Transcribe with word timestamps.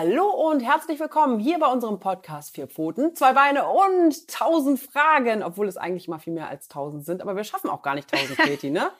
Hallo 0.00 0.30
und 0.30 0.60
herzlich 0.60 1.00
willkommen 1.00 1.40
hier 1.40 1.58
bei 1.58 1.66
unserem 1.66 1.98
Podcast 1.98 2.54
Vier 2.54 2.68
Pfoten, 2.68 3.16
zwei 3.16 3.32
Beine 3.32 3.66
und 3.66 4.28
tausend 4.28 4.78
Fragen, 4.78 5.42
obwohl 5.42 5.66
es 5.66 5.76
eigentlich 5.76 6.06
mal 6.06 6.20
viel 6.20 6.34
mehr 6.34 6.48
als 6.48 6.68
tausend 6.68 7.04
sind, 7.04 7.20
aber 7.20 7.34
wir 7.34 7.42
schaffen 7.42 7.68
auch 7.68 7.82
gar 7.82 7.96
nicht 7.96 8.08
tausend, 8.08 8.38
Katie, 8.38 8.70
ne? 8.70 8.92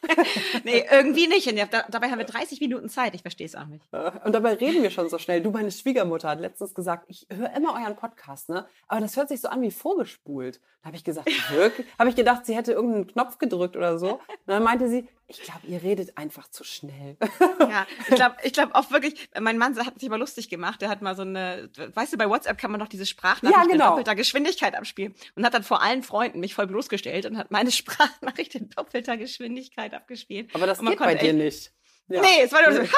nee, 0.64 0.84
irgendwie 0.90 1.28
nicht. 1.28 1.46
Und 1.46 1.56
da, 1.72 1.84
dabei 1.88 2.10
haben 2.10 2.18
wir 2.18 2.24
30 2.24 2.60
Minuten 2.60 2.88
Zeit. 2.88 3.14
Ich 3.14 3.22
verstehe 3.22 3.46
es 3.46 3.54
auch 3.54 3.66
nicht. 3.66 3.84
Und 4.24 4.34
dabei 4.34 4.54
reden 4.54 4.82
wir 4.82 4.90
schon 4.90 5.08
so 5.08 5.18
schnell. 5.18 5.40
Du, 5.40 5.52
meine 5.52 5.70
Schwiegermutter 5.70 6.30
hat 6.30 6.40
letztens 6.40 6.74
gesagt, 6.74 7.04
ich 7.06 7.28
höre 7.30 7.54
immer 7.54 7.74
euren 7.74 7.94
Podcast, 7.94 8.48
ne? 8.48 8.66
Aber 8.88 9.00
das 9.00 9.16
hört 9.16 9.28
sich 9.28 9.40
so 9.40 9.46
an 9.46 9.62
wie 9.62 9.70
vorgespult. 9.70 10.60
Da 10.82 10.88
habe 10.88 10.96
ich 10.96 11.04
gesagt, 11.04 11.30
wirklich? 11.52 11.86
habe 11.96 12.10
ich 12.10 12.16
gedacht, 12.16 12.44
sie 12.44 12.56
hätte 12.56 12.72
irgendeinen 12.72 13.06
Knopf 13.06 13.38
gedrückt 13.38 13.76
oder 13.76 14.00
so. 14.00 14.14
Und 14.14 14.20
dann 14.46 14.64
meinte 14.64 14.88
sie, 14.88 15.06
ich 15.30 15.42
glaube, 15.42 15.66
ihr 15.66 15.82
redet 15.82 16.16
einfach 16.16 16.48
zu 16.48 16.64
schnell. 16.64 17.18
Ja, 17.60 17.86
ich 18.08 18.14
glaube 18.14 18.36
ich 18.42 18.52
glaub 18.54 18.74
auch 18.74 18.90
wirklich, 18.90 19.28
mein 19.38 19.58
Mann 19.58 19.76
hat 19.84 20.00
sich 20.00 20.08
mal 20.08 20.18
lustig 20.18 20.48
gemacht. 20.48 20.80
Der 20.80 20.88
hat 20.88 21.02
mal 21.02 21.14
so 21.14 21.22
eine, 21.22 21.68
weißt 21.94 22.14
du, 22.14 22.16
bei 22.16 22.28
WhatsApp 22.28 22.56
kann 22.56 22.70
man 22.70 22.80
noch 22.80 22.88
diese 22.88 23.04
Sprachnachricht 23.04 23.62
Ja, 23.62 23.70
genau. 23.70 23.84
in 23.84 23.90
doppelter 23.90 24.14
Geschwindigkeit 24.14 24.74
abspielen. 24.74 25.14
Und 25.36 25.44
hat 25.44 25.52
dann 25.52 25.64
vor 25.64 25.82
allen 25.82 26.02
Freunden 26.02 26.40
mich 26.40 26.54
voll 26.54 26.66
bloßgestellt 26.66 27.26
und 27.26 27.36
hat 27.36 27.50
meine 27.50 27.70
Sprachnachricht 27.72 28.54
in 28.54 28.70
doppelter 28.70 29.18
Geschwindigkeit 29.18 29.92
abgespielt. 29.92 30.50
Aber 30.54 30.66
das 30.66 30.80
geht 30.80 30.98
bei 30.98 31.14
dir 31.14 31.34
nicht. 31.34 31.72
Ja. 32.08 32.22
Nee, 32.22 32.42
es 32.42 32.52
war 32.52 32.62
nur 32.68 32.72
so. 32.72 32.82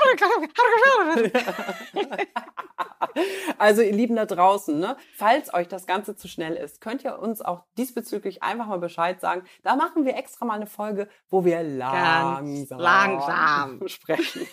Also 3.59 3.83
ihr 3.83 3.93
Lieben 3.93 4.17
da 4.17 4.25
draußen, 4.27 4.79
ne, 4.79 4.97
falls 5.17 5.53
euch 5.53 5.69
das 5.69 5.87
Ganze 5.87 6.17
zu 6.17 6.29
schnell 6.29 6.55
ist, 6.55 6.81
könnt 6.81 7.05
ihr 7.05 7.19
uns 7.19 7.43
auch 7.43 7.65
diesbezüglich 7.77 8.43
einfach 8.43 8.67
mal 8.67 8.79
Bescheid 8.79 9.21
sagen. 9.21 9.43
Da 9.63 9.77
machen 9.77 10.05
wir 10.05 10.17
extra 10.17 10.45
mal 10.45 10.55
eine 10.55 10.67
Folge, 10.67 11.09
wo 11.29 11.45
wir 11.45 11.63
langsam, 11.63 12.79
langsam. 12.79 13.83
sprechen. 13.89 14.47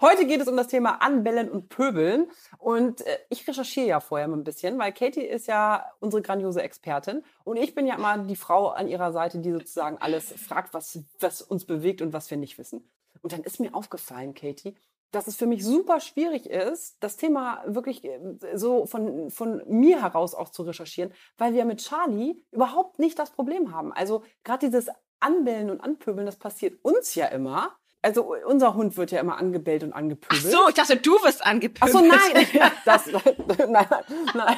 Heute 0.00 0.26
geht 0.26 0.40
es 0.40 0.48
um 0.48 0.56
das 0.56 0.68
Thema 0.68 1.02
Anbellen 1.02 1.50
und 1.50 1.68
Pöbeln. 1.68 2.30
Und 2.58 3.02
äh, 3.06 3.18
ich 3.28 3.46
recherchiere 3.46 3.86
ja 3.86 4.00
vorher 4.00 4.26
mal 4.26 4.38
ein 4.38 4.44
bisschen, 4.44 4.78
weil 4.78 4.92
Katie 4.92 5.20
ist 5.20 5.46
ja 5.46 5.84
unsere 6.00 6.22
grandiose 6.22 6.62
Expertin. 6.62 7.22
Und 7.44 7.58
ich 7.58 7.74
bin 7.74 7.86
ja 7.86 7.96
immer 7.96 8.18
die 8.18 8.36
Frau 8.36 8.68
an 8.68 8.88
ihrer 8.88 9.12
Seite, 9.12 9.38
die 9.38 9.52
sozusagen 9.52 9.98
alles 9.98 10.32
fragt, 10.32 10.72
was, 10.72 11.00
was 11.20 11.42
uns 11.42 11.66
bewegt 11.66 12.00
und 12.00 12.14
was 12.14 12.30
wir 12.30 12.38
nicht 12.38 12.56
wissen. 12.58 12.90
Und 13.22 13.32
dann 13.32 13.42
ist 13.42 13.60
mir 13.60 13.74
aufgefallen, 13.74 14.34
Katie, 14.34 14.74
dass 15.10 15.26
es 15.26 15.36
für 15.36 15.46
mich 15.46 15.64
super 15.64 16.00
schwierig 16.00 16.46
ist, 16.46 16.96
das 17.00 17.16
Thema 17.16 17.62
wirklich 17.66 18.04
äh, 18.04 18.20
so 18.54 18.86
von, 18.86 19.30
von 19.30 19.62
mir 19.66 20.02
heraus 20.02 20.34
auch 20.34 20.50
zu 20.50 20.62
recherchieren, 20.62 21.12
weil 21.36 21.54
wir 21.54 21.64
mit 21.64 21.80
Charlie 21.80 22.42
überhaupt 22.50 22.98
nicht 22.98 23.18
das 23.18 23.30
Problem 23.30 23.72
haben. 23.72 23.92
Also 23.92 24.22
gerade 24.44 24.66
dieses 24.66 24.88
Anbellen 25.18 25.70
und 25.70 25.80
Anpöbeln, 25.80 26.26
das 26.26 26.36
passiert 26.36 26.82
uns 26.84 27.14
ja 27.14 27.26
immer. 27.26 27.76
Also 28.02 28.34
unser 28.46 28.74
Hund 28.74 28.96
wird 28.96 29.10
ja 29.10 29.20
immer 29.20 29.36
angebellt 29.36 29.82
und 29.82 29.92
Ach 29.92 29.98
angepöbelt. 29.98 30.42
so, 30.42 30.68
ich 30.68 30.74
dachte, 30.74 30.96
du 30.96 31.12
wirst 31.22 31.42
Ach 31.42 31.50
angepöbelt. 31.50 31.92
so, 31.92 31.98
nein, 32.00 32.46
das, 32.84 33.06
nein, 33.06 33.36
nein, 33.68 33.86
nein. 34.34 34.56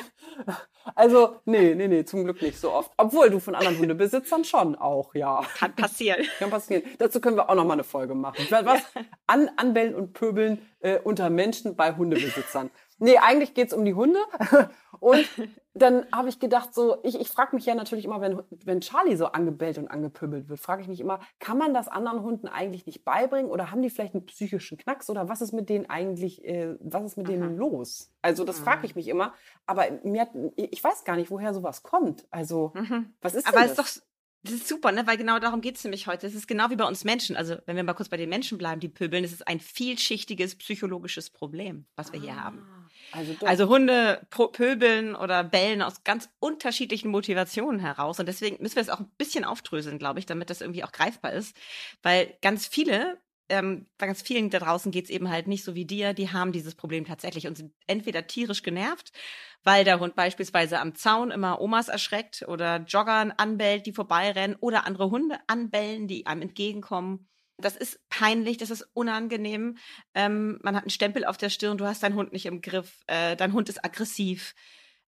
Also, 0.94 1.36
nee, 1.44 1.74
nee, 1.74 1.88
nee, 1.88 2.04
zum 2.04 2.24
Glück 2.24 2.42
nicht 2.42 2.58
so 2.58 2.72
oft. 2.72 2.90
Obwohl 2.96 3.30
du 3.30 3.38
von 3.38 3.54
anderen 3.54 3.78
Hundebesitzern 3.78 4.44
schon 4.44 4.74
auch, 4.74 5.14
ja. 5.14 5.42
Kann 5.56 5.74
passieren. 5.74 6.26
Kann 6.38 6.50
passieren. 6.50 6.82
Dazu 6.98 7.20
können 7.20 7.36
wir 7.36 7.48
auch 7.48 7.54
noch 7.54 7.64
mal 7.64 7.74
eine 7.74 7.84
Folge 7.84 8.14
machen. 8.14 8.46
Was? 8.50 8.82
An, 9.26 9.50
anbellen 9.56 9.94
und 9.94 10.12
pöbeln 10.12 10.66
äh, 10.80 10.98
unter 10.98 11.30
Menschen 11.30 11.76
bei 11.76 11.94
Hundebesitzern. 11.94 12.70
Nee, 12.98 13.18
eigentlich 13.18 13.54
geht's 13.54 13.72
um 13.74 13.84
die 13.84 13.94
Hunde. 13.94 14.20
Und 15.00 15.26
dann 15.74 16.06
habe 16.12 16.28
ich 16.28 16.38
gedacht, 16.38 16.74
so, 16.74 16.98
ich, 17.02 17.18
ich 17.18 17.28
frage 17.28 17.56
mich 17.56 17.64
ja 17.64 17.74
natürlich 17.74 18.04
immer, 18.04 18.20
wenn, 18.20 18.42
wenn 18.64 18.80
Charlie 18.80 19.16
so 19.16 19.26
angebellt 19.26 19.78
und 19.78 19.88
angepöbelt 19.88 20.48
wird, 20.48 20.60
frage 20.60 20.82
ich 20.82 20.88
mich 20.88 21.00
immer, 21.00 21.20
kann 21.38 21.56
man 21.56 21.72
das 21.72 21.88
anderen 21.88 22.22
Hunden 22.22 22.46
eigentlich 22.46 22.84
nicht 22.84 23.04
beibringen 23.04 23.50
oder 23.50 23.70
haben 23.70 23.80
die 23.80 23.88
vielleicht 23.88 24.14
einen 24.14 24.26
psychischen 24.26 24.76
Knacks 24.76 25.08
oder 25.08 25.28
was 25.28 25.40
ist 25.40 25.52
mit 25.52 25.68
denen 25.70 25.88
eigentlich, 25.88 26.44
äh, 26.44 26.76
was 26.80 27.04
ist 27.04 27.16
mit 27.16 27.28
denen 27.28 27.56
los? 27.56 28.12
Also 28.20 28.44
das 28.44 28.60
frage 28.60 28.86
ich 28.86 28.94
mich 28.94 29.08
immer. 29.08 29.32
Aber 29.66 29.86
mir 30.04 30.22
hat, 30.22 30.30
ich 30.56 30.82
weiß 30.82 31.04
gar 31.04 31.16
nicht, 31.16 31.30
woher 31.30 31.54
sowas 31.54 31.82
kommt. 31.82 32.26
Also, 32.30 32.72
was 33.20 33.34
ist 33.34 33.46
denn 33.46 33.54
Aber 33.54 33.64
es 33.64 33.74
das? 33.74 33.88
ist 33.88 33.98
doch, 33.98 34.02
das 34.44 34.54
ist 34.54 34.68
super, 34.68 34.90
ne? 34.92 35.06
Weil 35.06 35.16
genau 35.16 35.38
darum 35.38 35.60
geht's 35.60 35.84
nämlich 35.84 36.06
heute. 36.06 36.26
Es 36.26 36.34
ist 36.34 36.48
genau 36.48 36.68
wie 36.70 36.76
bei 36.76 36.86
uns 36.86 37.04
Menschen. 37.04 37.36
Also, 37.36 37.56
wenn 37.66 37.76
wir 37.76 37.84
mal 37.84 37.94
kurz 37.94 38.08
bei 38.08 38.16
den 38.16 38.28
Menschen 38.28 38.58
bleiben, 38.58 38.80
die 38.80 38.88
pöbeln, 38.88 39.24
es 39.24 39.32
ist 39.32 39.46
ein 39.46 39.60
vielschichtiges 39.60 40.56
psychologisches 40.56 41.30
Problem, 41.30 41.86
was 41.96 42.12
wir 42.12 42.20
hier 42.20 42.42
haben. 42.42 42.81
Also. 43.12 43.34
Also 43.46 43.68
Hunde 43.68 44.26
pöbeln 44.30 45.14
oder 45.14 45.44
bellen 45.44 45.82
aus 45.82 46.04
ganz 46.04 46.28
unterschiedlichen 46.38 47.10
Motivationen 47.10 47.80
heraus. 47.80 48.18
Und 48.18 48.26
deswegen 48.26 48.62
müssen 48.62 48.76
wir 48.76 48.82
es 48.82 48.88
auch 48.88 49.00
ein 49.00 49.10
bisschen 49.18 49.44
aufdröseln, 49.44 49.98
glaube 49.98 50.18
ich, 50.18 50.26
damit 50.26 50.50
das 50.50 50.60
irgendwie 50.60 50.84
auch 50.84 50.92
greifbar 50.92 51.32
ist. 51.32 51.56
Weil 52.02 52.36
ganz 52.42 52.66
viele, 52.66 53.18
ähm, 53.48 53.86
bei 53.98 54.06
ganz 54.06 54.22
vielen 54.22 54.50
da 54.50 54.58
draußen 54.58 54.90
geht's 54.92 55.10
eben 55.10 55.28
halt 55.28 55.46
nicht 55.46 55.64
so 55.64 55.74
wie 55.74 55.84
dir, 55.84 56.14
die 56.14 56.30
haben 56.30 56.52
dieses 56.52 56.74
Problem 56.74 57.04
tatsächlich 57.04 57.46
und 57.46 57.56
sind 57.56 57.74
entweder 57.86 58.26
tierisch 58.26 58.62
genervt, 58.62 59.12
weil 59.62 59.84
der 59.84 60.00
Hund 60.00 60.14
beispielsweise 60.14 60.80
am 60.80 60.94
Zaun 60.94 61.30
immer 61.30 61.60
Omas 61.60 61.88
erschreckt 61.88 62.44
oder 62.48 62.78
Joggern 62.86 63.32
anbellt, 63.32 63.86
die 63.86 63.92
vorbeirennen 63.92 64.56
oder 64.60 64.86
andere 64.86 65.10
Hunde 65.10 65.38
anbellen, 65.46 66.08
die 66.08 66.26
einem 66.26 66.42
entgegenkommen. 66.42 67.28
Das 67.62 67.76
ist 67.76 68.00
peinlich, 68.08 68.58
das 68.58 68.70
ist 68.70 68.86
unangenehm. 68.92 69.76
Ähm, 70.14 70.58
man 70.62 70.76
hat 70.76 70.84
einen 70.84 70.90
Stempel 70.90 71.24
auf 71.24 71.36
der 71.36 71.50
Stirn, 71.50 71.78
du 71.78 71.86
hast 71.86 72.02
deinen 72.02 72.16
Hund 72.16 72.32
nicht 72.32 72.46
im 72.46 72.60
Griff, 72.60 73.00
äh, 73.06 73.36
dein 73.36 73.52
Hund 73.52 73.68
ist 73.68 73.84
aggressiv. 73.84 74.54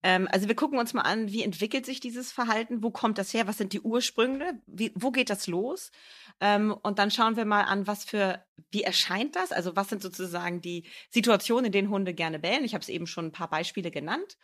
Ähm, 0.03 0.29
also 0.31 0.49
wir 0.49 0.57
gucken 0.57 0.79
uns 0.79 0.95
mal 0.95 1.03
an, 1.03 1.31
wie 1.31 1.43
entwickelt 1.43 1.87
sich 1.87 2.01
dieses 2.01 2.33
Verhalten, 2.33 2.83
wo 2.83 2.91
kommt 2.91 3.19
das 3.19 3.33
her, 3.33 3.47
was 3.47 3.59
sind 3.59 3.73
die 3.73 3.81
Ursprünge, 3.81 4.61
wie, 4.67 4.93
wo 4.95 5.11
geht 5.11 5.31
das 5.31 5.47
los? 5.47 5.93
Ähm, 6.41 6.77
und 6.83 6.99
dann 6.99 7.11
schauen 7.11 7.37
wir 7.37 7.45
mal 7.45 7.63
an, 7.63 7.87
was 7.87 8.05
für, 8.05 8.45
wie 8.71 8.83
erscheint 8.83 9.37
das? 9.37 9.53
Also 9.53 9.77
was 9.77 9.89
sind 9.89 10.03
sozusagen 10.03 10.61
die 10.61 10.89
Situationen, 11.11 11.67
in 11.67 11.73
denen 11.73 11.91
Hunde 11.91 12.15
gerne 12.15 12.39
bellen? 12.39 12.65
Ich 12.65 12.75
habe 12.75 12.83
es 12.83 12.89
eben 12.89 13.07
schon 13.07 13.27
ein 13.27 13.33
paar 13.33 13.49
Beispiele 13.49 13.91
genannt. 13.91 14.37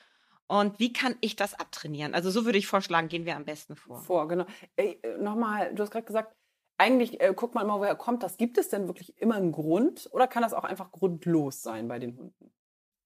Und 0.47 0.78
wie 0.78 0.94
kann 0.94 1.14
ich 1.20 1.36
das 1.36 1.52
abtrainieren? 1.52 2.14
Also 2.14 2.30
so 2.30 2.47
würde 2.47 2.56
ich 2.56 2.66
vorschlagen, 2.66 3.08
gehen 3.08 3.26
wir 3.26 3.36
am 3.36 3.44
besten 3.44 3.76
vor. 3.76 4.02
vor, 4.02 4.28
genau. 4.28 4.47
Ey, 4.76 4.98
äh, 5.02 5.18
nochmal, 5.18 5.74
du 5.74 5.82
hast 5.82 5.91
gerade 5.91 6.06
gesagt, 6.06 6.34
eigentlich 6.78 7.21
äh, 7.21 7.34
guckt 7.34 7.55
man 7.55 7.65
immer, 7.65 7.81
woher 7.81 7.97
kommt 7.97 8.22
das. 8.22 8.37
Gibt 8.37 8.56
es 8.56 8.69
denn 8.69 8.87
wirklich 8.87 9.21
immer 9.21 9.34
einen 9.34 9.53
Grund 9.53 10.09
oder 10.12 10.27
kann 10.27 10.43
das 10.43 10.55
auch 10.55 10.65
einfach 10.65 10.91
grundlos 10.93 11.62
sein 11.62 11.89
bei 11.89 11.99
den 11.99 12.16
Hunden? 12.16 12.53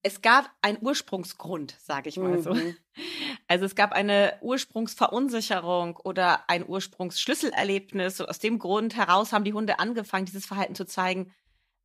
Es 0.03 0.21
gab 0.21 0.49
einen 0.61 0.77
Ursprungsgrund, 0.81 1.77
sage 1.81 2.09
ich 2.09 2.17
mal 2.17 2.41
so. 2.41 2.53
Mhm. 2.53 2.75
Also 3.47 3.65
es 3.65 3.75
gab 3.75 3.93
eine 3.93 4.33
Ursprungsverunsicherung 4.41 5.97
oder 5.97 6.49
ein 6.49 6.67
Ursprungsschlüsselerlebnis. 6.67 8.17
So 8.17 8.25
aus 8.27 8.39
dem 8.39 8.59
Grund 8.59 8.95
heraus 8.95 9.31
haben 9.31 9.45
die 9.45 9.53
Hunde 9.53 9.79
angefangen, 9.79 10.25
dieses 10.25 10.45
Verhalten 10.45 10.75
zu 10.75 10.85
zeigen, 10.85 11.31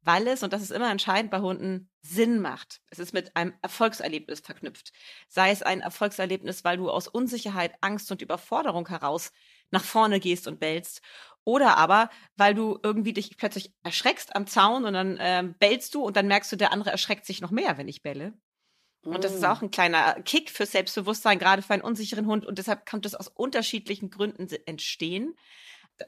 weil 0.03 0.27
es, 0.27 0.43
und 0.43 0.53
das 0.53 0.63
ist 0.63 0.73
immer 0.73 0.91
entscheidend 0.91 1.31
bei 1.31 1.41
Hunden, 1.41 1.91
Sinn 2.01 2.41
macht. 2.41 2.81
Es 2.91 2.99
ist 2.99 3.13
mit 3.13 3.37
einem 3.37 3.55
Erfolgserlebnis 3.63 4.41
verknüpft. 4.41 4.93
Sei 5.29 5.51
es 5.51 5.63
ein 5.63 5.81
Erfolgserlebnis, 5.81 6.65
weil 6.65 6.77
du 6.77 6.91
aus 6.91 7.09
Unsicherheit, 7.09 7.75
Angst 7.83 8.11
und 8.11 8.23
Überforderung 8.23 8.89
heraus 8.89 9.33
nach 9.71 9.85
vorne 9.85 10.19
gehst 10.19 10.49
und 10.49 10.61
bellst. 10.61 11.03
Oder 11.49 11.79
aber, 11.79 12.11
weil 12.37 12.55
du 12.55 12.79
irgendwie 12.83 13.15
dich 13.15 13.39
plötzlich 13.39 13.73
erschreckst 13.83 14.37
am 14.37 14.47
Zaun 14.47 14.85
und 14.85 14.93
dann 14.93 15.17
ähm, 15.19 15.55
bellst 15.59 15.95
du 15.95 16.03
und 16.03 16.15
dann 16.15 16.27
merkst 16.27 16.53
du, 16.53 16.57
der 16.57 16.75
andere 16.75 16.91
erschreckt 16.91 17.25
sich 17.25 17.41
noch 17.41 17.51
mehr, 17.51 17.79
wenn 17.79 17.89
ich 17.89 18.03
belle. 18.03 18.35
Und 19.03 19.25
das 19.25 19.33
ist 19.33 19.47
auch 19.47 19.63
ein 19.63 19.71
kleiner 19.71 20.21
Kick 20.27 20.51
für 20.51 20.67
Selbstbewusstsein, 20.67 21.39
gerade 21.39 21.63
für 21.63 21.73
einen 21.73 21.83
unsicheren 21.83 22.27
Hund. 22.27 22.45
Und 22.45 22.59
deshalb 22.59 22.85
kann 22.85 23.01
das 23.01 23.15
aus 23.15 23.29
unterschiedlichen 23.29 24.11
Gründen 24.11 24.47
entstehen. 24.67 25.39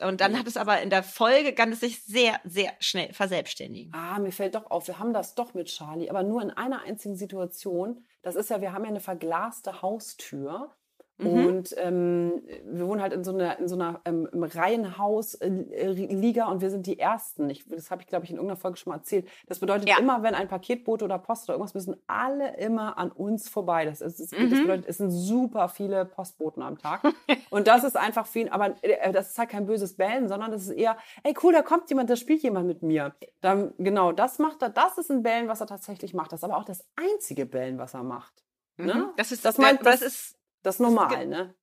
Und 0.06 0.20
dann 0.20 0.38
hat 0.38 0.46
es 0.46 0.58
aber 0.58 0.82
in 0.82 0.90
der 0.90 1.02
Folge, 1.02 1.54
kann 1.54 1.72
es 1.72 1.80
sich 1.80 2.02
sehr, 2.04 2.38
sehr 2.44 2.74
schnell 2.78 3.10
verselbstständigen. 3.14 3.94
Ah, 3.94 4.18
mir 4.18 4.32
fällt 4.32 4.56
doch 4.56 4.70
auf, 4.70 4.88
wir 4.88 4.98
haben 4.98 5.14
das 5.14 5.34
doch 5.36 5.54
mit 5.54 5.68
Charlie, 5.68 6.10
aber 6.10 6.22
nur 6.22 6.42
in 6.42 6.50
einer 6.50 6.82
einzigen 6.82 7.16
Situation. 7.16 8.04
Das 8.20 8.36
ist 8.36 8.50
ja, 8.50 8.60
wir 8.60 8.74
haben 8.74 8.84
ja 8.84 8.90
eine 8.90 9.00
verglaste 9.00 9.80
Haustür. 9.80 10.76
Mhm. 11.22 11.46
Und 11.46 11.74
ähm, 11.78 12.42
wir 12.64 12.86
wohnen 12.86 13.00
halt 13.02 13.12
in 13.12 13.24
so 13.24 13.32
einer, 13.32 13.58
in 13.58 13.68
so 13.68 13.74
einer 13.74 14.00
ähm, 14.04 14.28
im 14.32 14.42
Reihenhaus 14.42 15.34
äh, 15.34 15.48
Liga 15.48 16.46
und 16.48 16.60
wir 16.60 16.70
sind 16.70 16.86
die 16.86 16.98
Ersten. 16.98 17.48
Ich, 17.50 17.66
das 17.68 17.90
habe 17.90 18.02
ich, 18.02 18.08
glaube 18.08 18.24
ich, 18.24 18.30
in 18.30 18.36
irgendeiner 18.36 18.58
Folge 18.60 18.76
schon 18.78 18.90
mal 18.90 18.96
erzählt. 18.96 19.28
Das 19.46 19.58
bedeutet 19.58 19.88
Ja. 19.88 19.98
immer, 19.98 20.22
wenn 20.22 20.34
ein 20.34 20.48
Paketbote 20.48 21.04
oder 21.04 21.18
Post 21.18 21.44
oder 21.44 21.54
irgendwas, 21.54 21.74
müssen 21.74 21.96
alle 22.06 22.56
immer 22.56 22.96
an 22.98 23.10
uns 23.12 23.48
vorbei. 23.48 23.84
Das, 23.84 24.00
ist, 24.00 24.18
das, 24.20 24.30
das 24.30 24.38
Mhm. 24.38 24.62
bedeutet, 24.62 24.86
es 24.88 24.98
sind 24.98 25.10
super 25.10 25.68
viele 25.68 26.04
Postboten 26.04 26.62
am 26.62 26.78
Tag. 26.78 27.02
und 27.50 27.66
das 27.66 27.84
ist 27.84 27.96
einfach 27.96 28.26
viel, 28.26 28.48
aber 28.48 28.74
äh, 28.82 29.12
das 29.12 29.30
ist 29.30 29.38
halt 29.38 29.50
kein 29.50 29.66
böses 29.66 29.96
Bellen, 29.96 30.28
sondern 30.28 30.50
das 30.50 30.62
ist 30.62 30.70
eher, 30.70 30.96
ey 31.22 31.34
cool, 31.42 31.52
da 31.52 31.62
kommt 31.62 31.88
jemand, 31.90 32.10
da 32.10 32.16
spielt 32.16 32.42
jemand 32.42 32.66
mit 32.66 32.82
mir. 32.82 33.14
Dann, 33.40 33.72
genau, 33.78 34.12
das 34.12 34.38
macht 34.38 34.62
er, 34.62 34.70
das 34.70 34.98
ist 34.98 35.10
ein 35.10 35.22
Bellen, 35.22 35.48
was 35.48 35.60
er 35.60 35.66
tatsächlich 35.66 36.14
macht. 36.14 36.32
Das 36.32 36.40
ist 36.40 36.44
aber 36.44 36.56
auch 36.56 36.64
das 36.64 36.84
einzige 36.96 37.46
Bellen, 37.46 37.78
was 37.78 37.94
er 37.94 38.02
macht. 38.02 38.42
Ne? 38.76 38.94
Mhm. 38.94 39.08
Das 39.16 39.30
ist, 39.32 39.44
Das 39.44 39.56
das, 39.56 39.62
meint- 39.64 39.84
das 39.84 40.00
das- 40.00 40.08
ist 40.08 40.36
Das 40.62 40.76
ist 40.76 40.80
normal, 40.80 41.26
ne? 41.26 41.54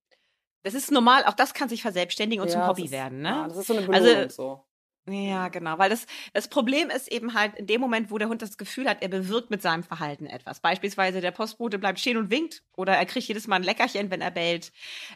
Das 0.64 0.74
ist 0.74 0.90
normal, 0.90 1.24
auch 1.24 1.34
das 1.34 1.54
kann 1.54 1.68
sich 1.68 1.82
verselbstständigen 1.82 2.42
und 2.42 2.48
Ja, 2.48 2.54
zum 2.60 2.66
Hobby 2.66 2.84
ist- 2.86 2.90
werden, 2.90 3.20
ne? 3.22 3.28
Ja, 3.28 3.48
das 3.48 3.56
ist 3.58 3.66
so 3.68 3.76
eine 3.76 3.88
Also- 3.88 4.06
Belohnung 4.08 4.30
so. 4.30 4.64
Ja, 5.10 5.48
genau, 5.48 5.78
weil 5.78 5.88
das, 5.88 6.06
das 6.34 6.48
Problem 6.48 6.90
ist 6.90 7.10
eben 7.10 7.32
halt 7.32 7.56
in 7.56 7.66
dem 7.66 7.80
Moment, 7.80 8.10
wo 8.10 8.18
der 8.18 8.28
Hund 8.28 8.42
das 8.42 8.58
Gefühl 8.58 8.86
hat, 8.88 9.00
er 9.00 9.08
bewirkt 9.08 9.48
mit 9.48 9.62
seinem 9.62 9.82
Verhalten 9.82 10.26
etwas. 10.26 10.60
Beispielsweise 10.60 11.22
der 11.22 11.30
Postbote 11.30 11.78
bleibt 11.78 11.98
stehen 11.98 12.18
und 12.18 12.30
winkt 12.30 12.62
oder 12.76 12.92
er 12.94 13.06
kriegt 13.06 13.26
jedes 13.26 13.46
Mal 13.46 13.56
ein 13.56 13.62
Leckerchen, 13.62 14.10
wenn 14.10 14.20
er 14.20 14.30
bellt. 14.30 14.70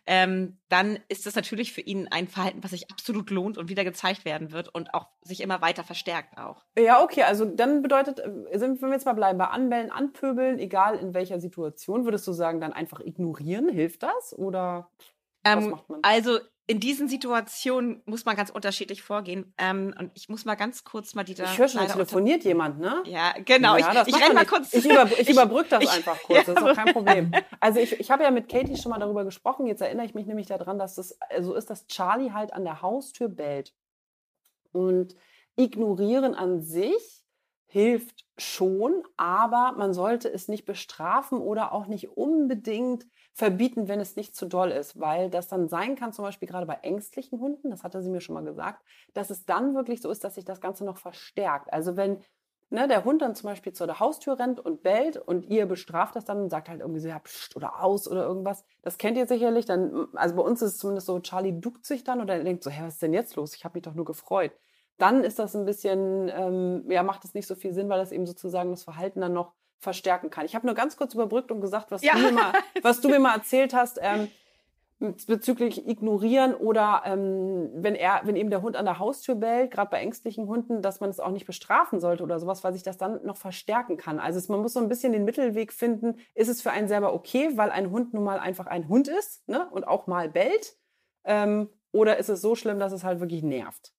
Ähm, 0.06 0.58
dann 0.70 0.98
ist 1.08 1.26
das 1.26 1.34
natürlich 1.34 1.72
für 1.74 1.82
ihn 1.82 2.08
ein 2.08 2.26
Verhalten, 2.26 2.64
was 2.64 2.70
sich 2.70 2.90
absolut 2.90 3.28
lohnt 3.28 3.58
und 3.58 3.68
wieder 3.68 3.84
gezeigt 3.84 4.24
werden 4.24 4.50
wird 4.50 4.74
und 4.74 4.94
auch 4.94 5.08
sich 5.20 5.40
immer 5.42 5.60
weiter 5.60 5.84
verstärkt 5.84 6.38
auch. 6.38 6.64
Ja, 6.78 7.02
okay, 7.02 7.22
also 7.24 7.44
dann 7.44 7.82
bedeutet, 7.82 8.18
äh, 8.20 8.30
wenn 8.60 8.80
wir 8.80 8.90
jetzt 8.92 9.04
mal 9.04 9.12
bleiben, 9.12 9.38
bei 9.38 9.46
Anbellen, 9.48 9.90
Anpöbeln, 9.90 10.58
egal 10.58 10.96
in 10.98 11.12
welcher 11.12 11.38
Situation, 11.38 12.04
würdest 12.04 12.26
du 12.26 12.32
sagen, 12.32 12.60
dann 12.60 12.72
einfach 12.72 13.00
ignorieren, 13.00 13.68
hilft 13.68 14.02
das? 14.02 14.36
Oder 14.38 14.90
was 15.52 15.68
Ähm, 15.68 15.70
macht 15.70 15.88
man? 15.90 16.02
also 16.02 16.38
in 16.68 16.78
diesen 16.78 17.08
Situationen 17.08 18.02
muss 18.06 18.24
man 18.24 18.36
ganz 18.36 18.48
unterschiedlich 18.50 19.02
vorgehen. 19.02 19.52
Ähm, 19.58 19.92
und 19.98 20.12
ich 20.14 20.28
muss 20.28 20.44
mal 20.44 20.54
ganz 20.54 20.84
kurz 20.84 21.14
mal 21.14 21.24
die 21.24 21.34
da. 21.34 21.44
ich 21.44 21.58
höre 21.58 21.68
schon, 21.68 21.80
da 21.80 21.92
telefoniert 21.92 22.44
jemand, 22.44 22.78
ne? 22.78 23.02
Ja, 23.04 23.34
genau. 23.44 23.76
Ja, 23.76 23.92
das 23.92 24.06
ich 24.06 24.14
ich 24.14 24.20
macht 24.20 24.22
renn 24.30 24.36
doch 24.36 24.42
mal 24.42 24.58
kurz. 24.58 24.72
Ich, 24.72 24.84
über, 24.84 25.08
ich 25.18 25.28
überbrücke 25.28 25.68
das 25.70 25.82
ich- 25.84 25.90
einfach 25.90 26.18
kurz, 26.22 26.46
das 26.46 26.54
ist 26.56 26.62
Ja, 26.62 26.68
doch 26.68 26.76
kein 26.76 26.92
Problem. 26.94 27.32
Also 27.60 27.80
ich, 27.80 27.98
ich 27.98 28.10
habe 28.10 28.22
ja 28.22 28.30
mit 28.30 28.48
Katie 28.48 28.76
schon 28.76 28.90
mal 28.90 28.98
darüber 28.98 29.24
gesprochen. 29.24 29.66
Jetzt 29.66 29.82
erinnere 29.82 30.06
ich 30.06 30.14
mich 30.14 30.26
nämlich 30.26 30.46
daran, 30.46 30.78
dass 30.78 30.98
es 30.98 31.18
äh, 31.30 31.42
so 31.42 31.54
ist, 31.54 31.68
dass 31.70 31.86
Charlie 31.86 32.32
halt 32.32 32.52
an 32.52 32.64
der 32.64 32.80
Haustür 32.82 33.28
bellt. 33.28 33.74
Und 34.72 35.14
ignorieren 35.56 36.34
an 36.34 36.62
sich 36.62 37.21
hilft 37.72 38.26
schon, 38.36 39.02
aber 39.16 39.72
man 39.78 39.94
sollte 39.94 40.30
es 40.30 40.46
nicht 40.46 40.66
bestrafen 40.66 41.38
oder 41.38 41.72
auch 41.72 41.86
nicht 41.86 42.10
unbedingt 42.18 43.06
verbieten, 43.32 43.88
wenn 43.88 43.98
es 43.98 44.14
nicht 44.14 44.36
zu 44.36 44.44
doll 44.44 44.70
ist, 44.70 45.00
weil 45.00 45.30
das 45.30 45.48
dann 45.48 45.70
sein 45.70 45.96
kann, 45.96 46.12
zum 46.12 46.26
Beispiel 46.26 46.48
gerade 46.48 46.66
bei 46.66 46.74
ängstlichen 46.82 47.40
Hunden, 47.40 47.70
das 47.70 47.82
hatte 47.82 48.02
sie 48.02 48.10
mir 48.10 48.20
schon 48.20 48.34
mal 48.34 48.44
gesagt, 48.44 48.84
dass 49.14 49.30
es 49.30 49.46
dann 49.46 49.74
wirklich 49.74 50.02
so 50.02 50.10
ist, 50.10 50.22
dass 50.22 50.34
sich 50.34 50.44
das 50.44 50.60
Ganze 50.60 50.84
noch 50.84 50.98
verstärkt. 50.98 51.72
Also 51.72 51.96
wenn 51.96 52.22
ne, 52.68 52.88
der 52.88 53.06
Hund 53.06 53.22
dann 53.22 53.34
zum 53.34 53.48
Beispiel 53.48 53.72
zur 53.72 53.98
Haustür 54.00 54.38
rennt 54.38 54.60
und 54.60 54.82
bellt 54.82 55.16
und 55.16 55.46
ihr 55.46 55.64
bestraft 55.64 56.14
das 56.14 56.26
dann 56.26 56.42
und 56.42 56.50
sagt 56.50 56.68
halt 56.68 56.80
irgendwie 56.80 57.00
so, 57.00 57.08
ja, 57.08 57.20
pst, 57.20 57.56
oder 57.56 57.82
aus 57.82 58.06
oder 58.06 58.24
irgendwas. 58.24 58.66
Das 58.82 58.98
kennt 58.98 59.16
ihr 59.16 59.26
sicherlich. 59.26 59.64
Dann, 59.64 60.08
also 60.12 60.36
bei 60.36 60.42
uns 60.42 60.60
ist 60.60 60.72
es 60.72 60.78
zumindest 60.78 61.06
so, 61.06 61.18
Charlie 61.20 61.58
duckt 61.58 61.86
sich 61.86 62.04
dann 62.04 62.20
oder 62.20 62.34
er 62.36 62.44
denkt 62.44 62.62
so, 62.62 62.70
hä, 62.70 62.82
was 62.84 62.94
ist 62.94 63.02
denn 63.02 63.14
jetzt 63.14 63.36
los? 63.36 63.54
Ich 63.54 63.64
habe 63.64 63.76
mich 63.78 63.82
doch 63.82 63.94
nur 63.94 64.04
gefreut. 64.04 64.52
Dann 64.98 65.24
ist 65.24 65.38
das 65.38 65.56
ein 65.56 65.64
bisschen, 65.64 66.30
ähm, 66.34 66.84
ja, 66.90 67.02
macht 67.02 67.24
es 67.24 67.34
nicht 67.34 67.46
so 67.46 67.54
viel 67.54 67.72
Sinn, 67.72 67.88
weil 67.88 67.98
das 67.98 68.12
eben 68.12 68.26
sozusagen 68.26 68.70
das 68.70 68.84
Verhalten 68.84 69.20
dann 69.20 69.32
noch 69.32 69.52
verstärken 69.78 70.30
kann. 70.30 70.46
Ich 70.46 70.54
habe 70.54 70.66
nur 70.66 70.76
ganz 70.76 70.96
kurz 70.96 71.14
überbrückt 71.14 71.50
und 71.50 71.60
gesagt, 71.60 71.90
was, 71.90 72.02
Ja. 72.02 72.12
du, 72.14 72.20
mir 72.20 72.32
mal, 72.32 72.52
was 72.82 73.00
du 73.00 73.08
mir 73.08 73.18
mal 73.18 73.34
erzählt 73.34 73.74
hast, 73.74 73.98
ähm, 74.00 74.28
bezüglich 75.26 75.88
ignorieren 75.88 76.54
oder 76.54 77.02
ähm, 77.04 77.70
wenn 77.74 77.96
er, 77.96 78.20
wenn 78.24 78.36
eben 78.36 78.50
der 78.50 78.62
Hund 78.62 78.76
an 78.76 78.84
der 78.84 79.00
Haustür 79.00 79.34
bellt, 79.34 79.72
gerade 79.72 79.90
bei 79.90 79.98
ängstlichen 79.98 80.46
Hunden, 80.46 80.80
dass 80.80 81.00
man 81.00 81.10
es 81.10 81.18
auch 81.18 81.32
nicht 81.32 81.46
bestrafen 81.46 81.98
sollte 81.98 82.22
oder 82.22 82.38
sowas, 82.38 82.62
weil 82.62 82.72
sich 82.72 82.84
das 82.84 82.98
dann 82.98 83.24
noch 83.24 83.36
verstärken 83.36 83.96
kann. 83.96 84.20
Also 84.20 84.38
es, 84.38 84.48
man 84.48 84.60
muss 84.60 84.74
so 84.74 84.80
ein 84.80 84.88
bisschen 84.88 85.12
den 85.12 85.24
Mittelweg 85.24 85.72
finden. 85.72 86.18
Ist 86.36 86.48
es 86.48 86.62
für 86.62 86.70
einen 86.70 86.86
selber 86.86 87.14
okay, 87.14 87.50
weil 87.56 87.70
ein 87.70 87.90
Hund 87.90 88.14
nun 88.14 88.22
mal 88.22 88.38
einfach 88.38 88.66
ein 88.66 88.88
Hund 88.88 89.08
ist 89.08 89.48
ne, 89.48 89.68
und 89.72 89.88
auch 89.88 90.06
mal 90.06 90.28
bellt? 90.28 90.76
Ähm, 91.24 91.68
oder 91.90 92.18
ist 92.18 92.28
es 92.28 92.40
so 92.40 92.54
schlimm, 92.54 92.78
dass 92.78 92.92
es 92.92 93.02
halt 93.02 93.18
wirklich 93.18 93.42
nervt? 93.42 93.92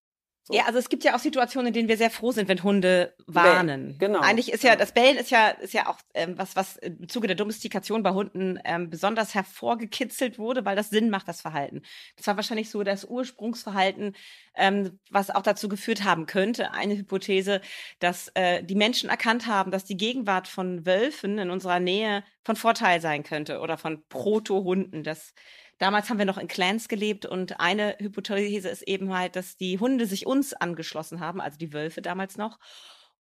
So. 0.45 0.54
Ja, 0.54 0.66
also 0.66 0.78
es 0.78 0.90
gibt 0.90 1.06
ja 1.06 1.16
auch 1.16 1.19
Situationen, 1.19 1.68
in 1.68 1.74
denen 1.74 1.88
wir 1.88 1.95
sehr 1.95 2.10
froh 2.10 2.34
sind, 2.34 2.50
wenn 2.50 2.62
Hunde 2.63 3.16
warnen. 3.28 3.95
genau, 3.98 4.19
Eigentlich 4.19 4.51
ist 4.51 4.62
ja 4.62 4.75
das 4.75 4.92
Bellen 4.92 5.16
ist 5.16 5.31
ja 5.31 5.48
ist 5.48 5.74
ja 5.74 5.88
auch 5.88 5.98
ähm, 6.13 6.38
was 6.38 6.57
was 6.57 6.75
im 6.75 7.07
Zuge 7.07 7.28
der 7.28 7.38
Domestikation 7.38 8.04
bei 8.04 8.12
Hunden 8.12 8.60
ähm, 8.66 8.90
besonders 8.90 9.34
hervorgekitzelt 9.34 10.38
wurde, 10.38 10.66
weil 10.66 10.75
das 10.75 10.90
Sinn 10.90 11.10
macht 11.10 11.30
das 11.30 11.40
Verhalten. 11.40 11.81
Das 12.18 12.28
war 12.28 12.36
wahrscheinlich 12.36 12.69
so 12.69 12.84
das 12.84 13.06
Ursprungsverhalten, 13.06 14.18
ähm, 14.56 15.00
was 15.10 15.30
auch 15.30 15.44
dazu 15.44 15.69
geführt 15.69 16.04
haben 16.04 16.25
könnte. 16.25 16.72
Eine 16.74 16.98
Hypothese, 16.98 17.62
dass 18.00 18.30
äh, 18.34 18.63
die 18.63 18.75
Menschen 18.75 19.10
erkannt 19.10 19.48
haben, 19.48 19.72
dass 19.72 19.86
die 19.86 19.96
Gegenwart 19.96 20.50
von 20.50 20.86
Wölfen 20.86 21.38
in 21.38 21.51
unserer 21.51 21.80
Nähe 21.80 22.22
von 22.44 22.57
Vorteil 22.57 23.00
sein 23.00 23.24
könnte 23.24 23.62
oder 23.62 23.78
von 23.78 24.04
Proto-Hunden. 24.10 25.04
Das 25.04 25.34
Damals 25.84 26.10
haben 26.10 26.18
wir 26.18 26.24
noch 26.26 26.38
in 26.38 26.48
Clans 26.48 26.88
gelebt 26.88 27.26
und 27.26 27.60
eine 27.60 27.98
Hypothese 28.00 28.70
ist 28.70 28.84
eben 28.84 29.14
halt, 29.14 29.36
dass 29.36 29.58
die 29.58 29.80
Hunde 29.80 30.06
sich 30.06 30.26
uns 30.26 30.54
angeschlossen 30.54 31.20
haben, 31.20 31.42
also 31.42 31.58
die 31.58 31.74
Wölfe 31.74 32.02
damals 32.02 32.38
noch. 32.38 32.58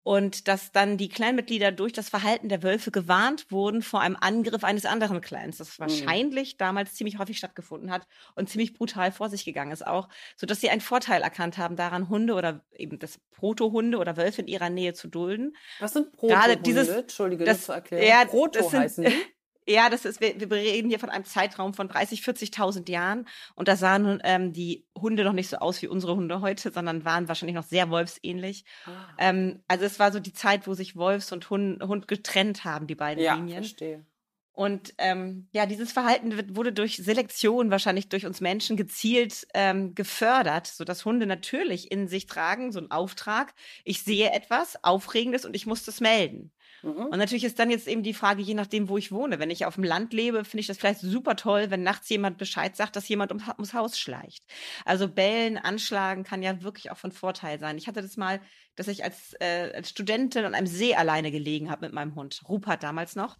Und 0.04 0.46
dass 0.46 0.70
dann 0.70 0.96
die 0.96 1.08
Clanmitglieder 1.08 1.72
durch 1.72 1.92
das 1.92 2.08
Verhalten 2.08 2.48
der 2.48 2.62
Wölfe 2.62 2.92
gewarnt 2.92 3.46
wurden 3.50 3.82
vor 3.82 4.00
einem 4.00 4.16
Angriff 4.20 4.62
eines 4.62 4.84
anderen 4.84 5.20
Clans, 5.20 5.56
das 5.58 5.80
wahrscheinlich 5.80 6.56
damals 6.56 6.94
ziemlich 6.94 7.18
häufig 7.18 7.36
stattgefunden 7.38 7.90
hat 7.90 8.06
und 8.36 8.48
ziemlich 8.48 8.74
brutal 8.74 9.10
vor 9.10 9.28
sich 9.28 9.44
gegangen 9.44 9.72
ist 9.72 9.84
auch, 9.84 10.08
so 10.36 10.46
dass 10.46 10.60
sie 10.60 10.70
einen 10.70 10.80
Vorteil 10.80 11.22
erkannt 11.22 11.58
haben, 11.58 11.74
daran 11.74 12.08
Hunde 12.08 12.34
oder 12.34 12.64
eben 12.76 13.00
das 13.00 13.18
Proto-Hunde 13.32 13.98
oder 13.98 14.16
Wölfe 14.16 14.40
in 14.42 14.46
ihrer 14.48 14.70
Nähe 14.70 14.92
zu 14.94 15.08
dulden. 15.08 15.56
Was 15.80 15.94
sind 15.94 16.12
Gerade 16.16 16.56
Proto-Hunde? 16.56 16.62
dieses- 16.62 16.88
Entschuldige, 16.88 17.44
das- 17.44 17.56
das 17.58 17.66
zu 17.66 17.72
erklären. 17.72 18.06
ja, 18.06 18.24
Proto 18.24 18.58
das 18.60 18.70
sind- 18.70 18.80
heißen 18.80 19.04
die. 19.04 19.14
Ja, 19.66 19.88
das 19.90 20.04
ist, 20.04 20.20
wir, 20.20 20.38
wir 20.40 20.50
reden 20.50 20.88
hier 20.88 20.98
von 20.98 21.10
einem 21.10 21.24
Zeitraum 21.24 21.72
von 21.74 21.88
30, 21.88 22.20
40.000 22.22 22.90
Jahren 22.90 23.28
und 23.54 23.68
da 23.68 23.76
sahen 23.76 24.20
ähm, 24.24 24.52
die 24.52 24.84
Hunde 24.98 25.24
noch 25.24 25.32
nicht 25.32 25.48
so 25.48 25.58
aus 25.58 25.80
wie 25.82 25.88
unsere 25.88 26.16
Hunde 26.16 26.40
heute, 26.40 26.72
sondern 26.72 27.04
waren 27.04 27.28
wahrscheinlich 27.28 27.54
noch 27.54 27.64
sehr 27.64 27.88
wolfsähnlich. 27.90 28.64
Ah. 28.86 28.90
Ähm, 29.18 29.62
also 29.68 29.84
es 29.84 29.98
war 29.98 30.10
so 30.12 30.18
die 30.20 30.32
Zeit, 30.32 30.66
wo 30.66 30.74
sich 30.74 30.96
Wolfs 30.96 31.30
und 31.32 31.48
Hund, 31.50 31.82
Hund 31.82 32.08
getrennt 32.08 32.64
haben, 32.64 32.86
die 32.86 32.96
beiden 32.96 33.22
Ja, 33.22 33.34
Linien. 33.34 33.62
verstehe. 33.62 34.04
Und 34.54 34.92
ähm, 34.98 35.48
ja, 35.52 35.64
dieses 35.64 35.92
Verhalten 35.92 36.36
wird, 36.36 36.54
wurde 36.56 36.72
durch 36.74 36.98
Selektion 36.98 37.70
wahrscheinlich 37.70 38.10
durch 38.10 38.26
uns 38.26 38.42
Menschen 38.42 38.76
gezielt 38.76 39.46
ähm, 39.54 39.94
gefördert, 39.94 40.66
sodass 40.66 41.06
Hunde 41.06 41.26
natürlich 41.26 41.90
in 41.90 42.06
sich 42.06 42.26
tragen, 42.26 42.70
so 42.70 42.78
einen 42.78 42.90
Auftrag. 42.90 43.54
Ich 43.84 44.02
sehe 44.02 44.30
etwas 44.30 44.82
Aufregendes 44.84 45.46
und 45.46 45.56
ich 45.56 45.64
muss 45.66 45.84
das 45.84 46.00
melden. 46.00 46.52
Mhm. 46.82 47.06
Und 47.06 47.18
natürlich 47.18 47.44
ist 47.44 47.58
dann 47.58 47.70
jetzt 47.70 47.86
eben 47.86 48.02
die 48.02 48.14
Frage, 48.14 48.42
je 48.42 48.54
nachdem, 48.54 48.88
wo 48.88 48.98
ich 48.98 49.12
wohne. 49.12 49.38
Wenn 49.38 49.50
ich 49.50 49.66
auf 49.66 49.76
dem 49.76 49.84
Land 49.84 50.12
lebe, 50.12 50.44
finde 50.44 50.60
ich 50.60 50.66
das 50.66 50.78
vielleicht 50.78 51.00
super 51.00 51.36
toll, 51.36 51.70
wenn 51.70 51.82
nachts 51.82 52.08
jemand 52.08 52.38
Bescheid 52.38 52.76
sagt, 52.76 52.96
dass 52.96 53.08
jemand 53.08 53.30
ums, 53.30 53.48
ums 53.48 53.74
Haus 53.74 53.98
schleicht. 53.98 54.44
Also 54.84 55.08
bellen, 55.08 55.58
anschlagen 55.58 56.24
kann 56.24 56.42
ja 56.42 56.62
wirklich 56.62 56.90
auch 56.90 56.96
von 56.96 57.12
Vorteil 57.12 57.60
sein. 57.60 57.78
Ich 57.78 57.86
hatte 57.86 58.02
das 58.02 58.16
mal, 58.16 58.40
dass 58.74 58.88
ich 58.88 59.04
als, 59.04 59.34
äh, 59.40 59.72
als 59.74 59.90
Studentin 59.90 60.44
an 60.44 60.54
einem 60.54 60.66
See 60.66 60.94
alleine 60.94 61.30
gelegen 61.30 61.70
habe 61.70 61.86
mit 61.86 61.94
meinem 61.94 62.14
Hund. 62.14 62.42
Rupert 62.48 62.82
damals 62.82 63.14
noch. 63.14 63.38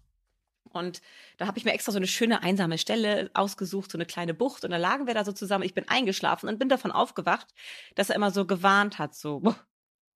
Und 0.71 1.03
da 1.37 1.47
habe 1.47 1.59
ich 1.59 1.65
mir 1.65 1.73
extra 1.73 1.93
so 1.93 1.99
eine 1.99 2.07
schöne 2.07 2.43
einsame 2.43 2.79
Stelle 2.79 3.31
ausgesucht, 3.35 3.91
so 3.91 3.99
eine 3.99 4.07
kleine 4.07 4.35
Bucht. 4.35 4.65
Und 4.65 4.71
da 4.71 4.77
lagen 4.79 5.07
wir 5.07 5.15
da 5.15 5.25
so 5.25 5.33
zusammen. 5.33 5.65
Ich 5.65 5.75
bin 5.75 5.89
eingeschlafen 5.89 6.49
und 6.49 6.59
bin 6.59 6.69
davon 6.69 6.93
aufgewacht, 6.93 7.49
dass 7.95 8.09
er 8.09 8.17
immer 8.17 8.31
so 8.31 8.47
gewarnt 8.47 8.99
hat, 8.99 9.15
so. 9.15 9.43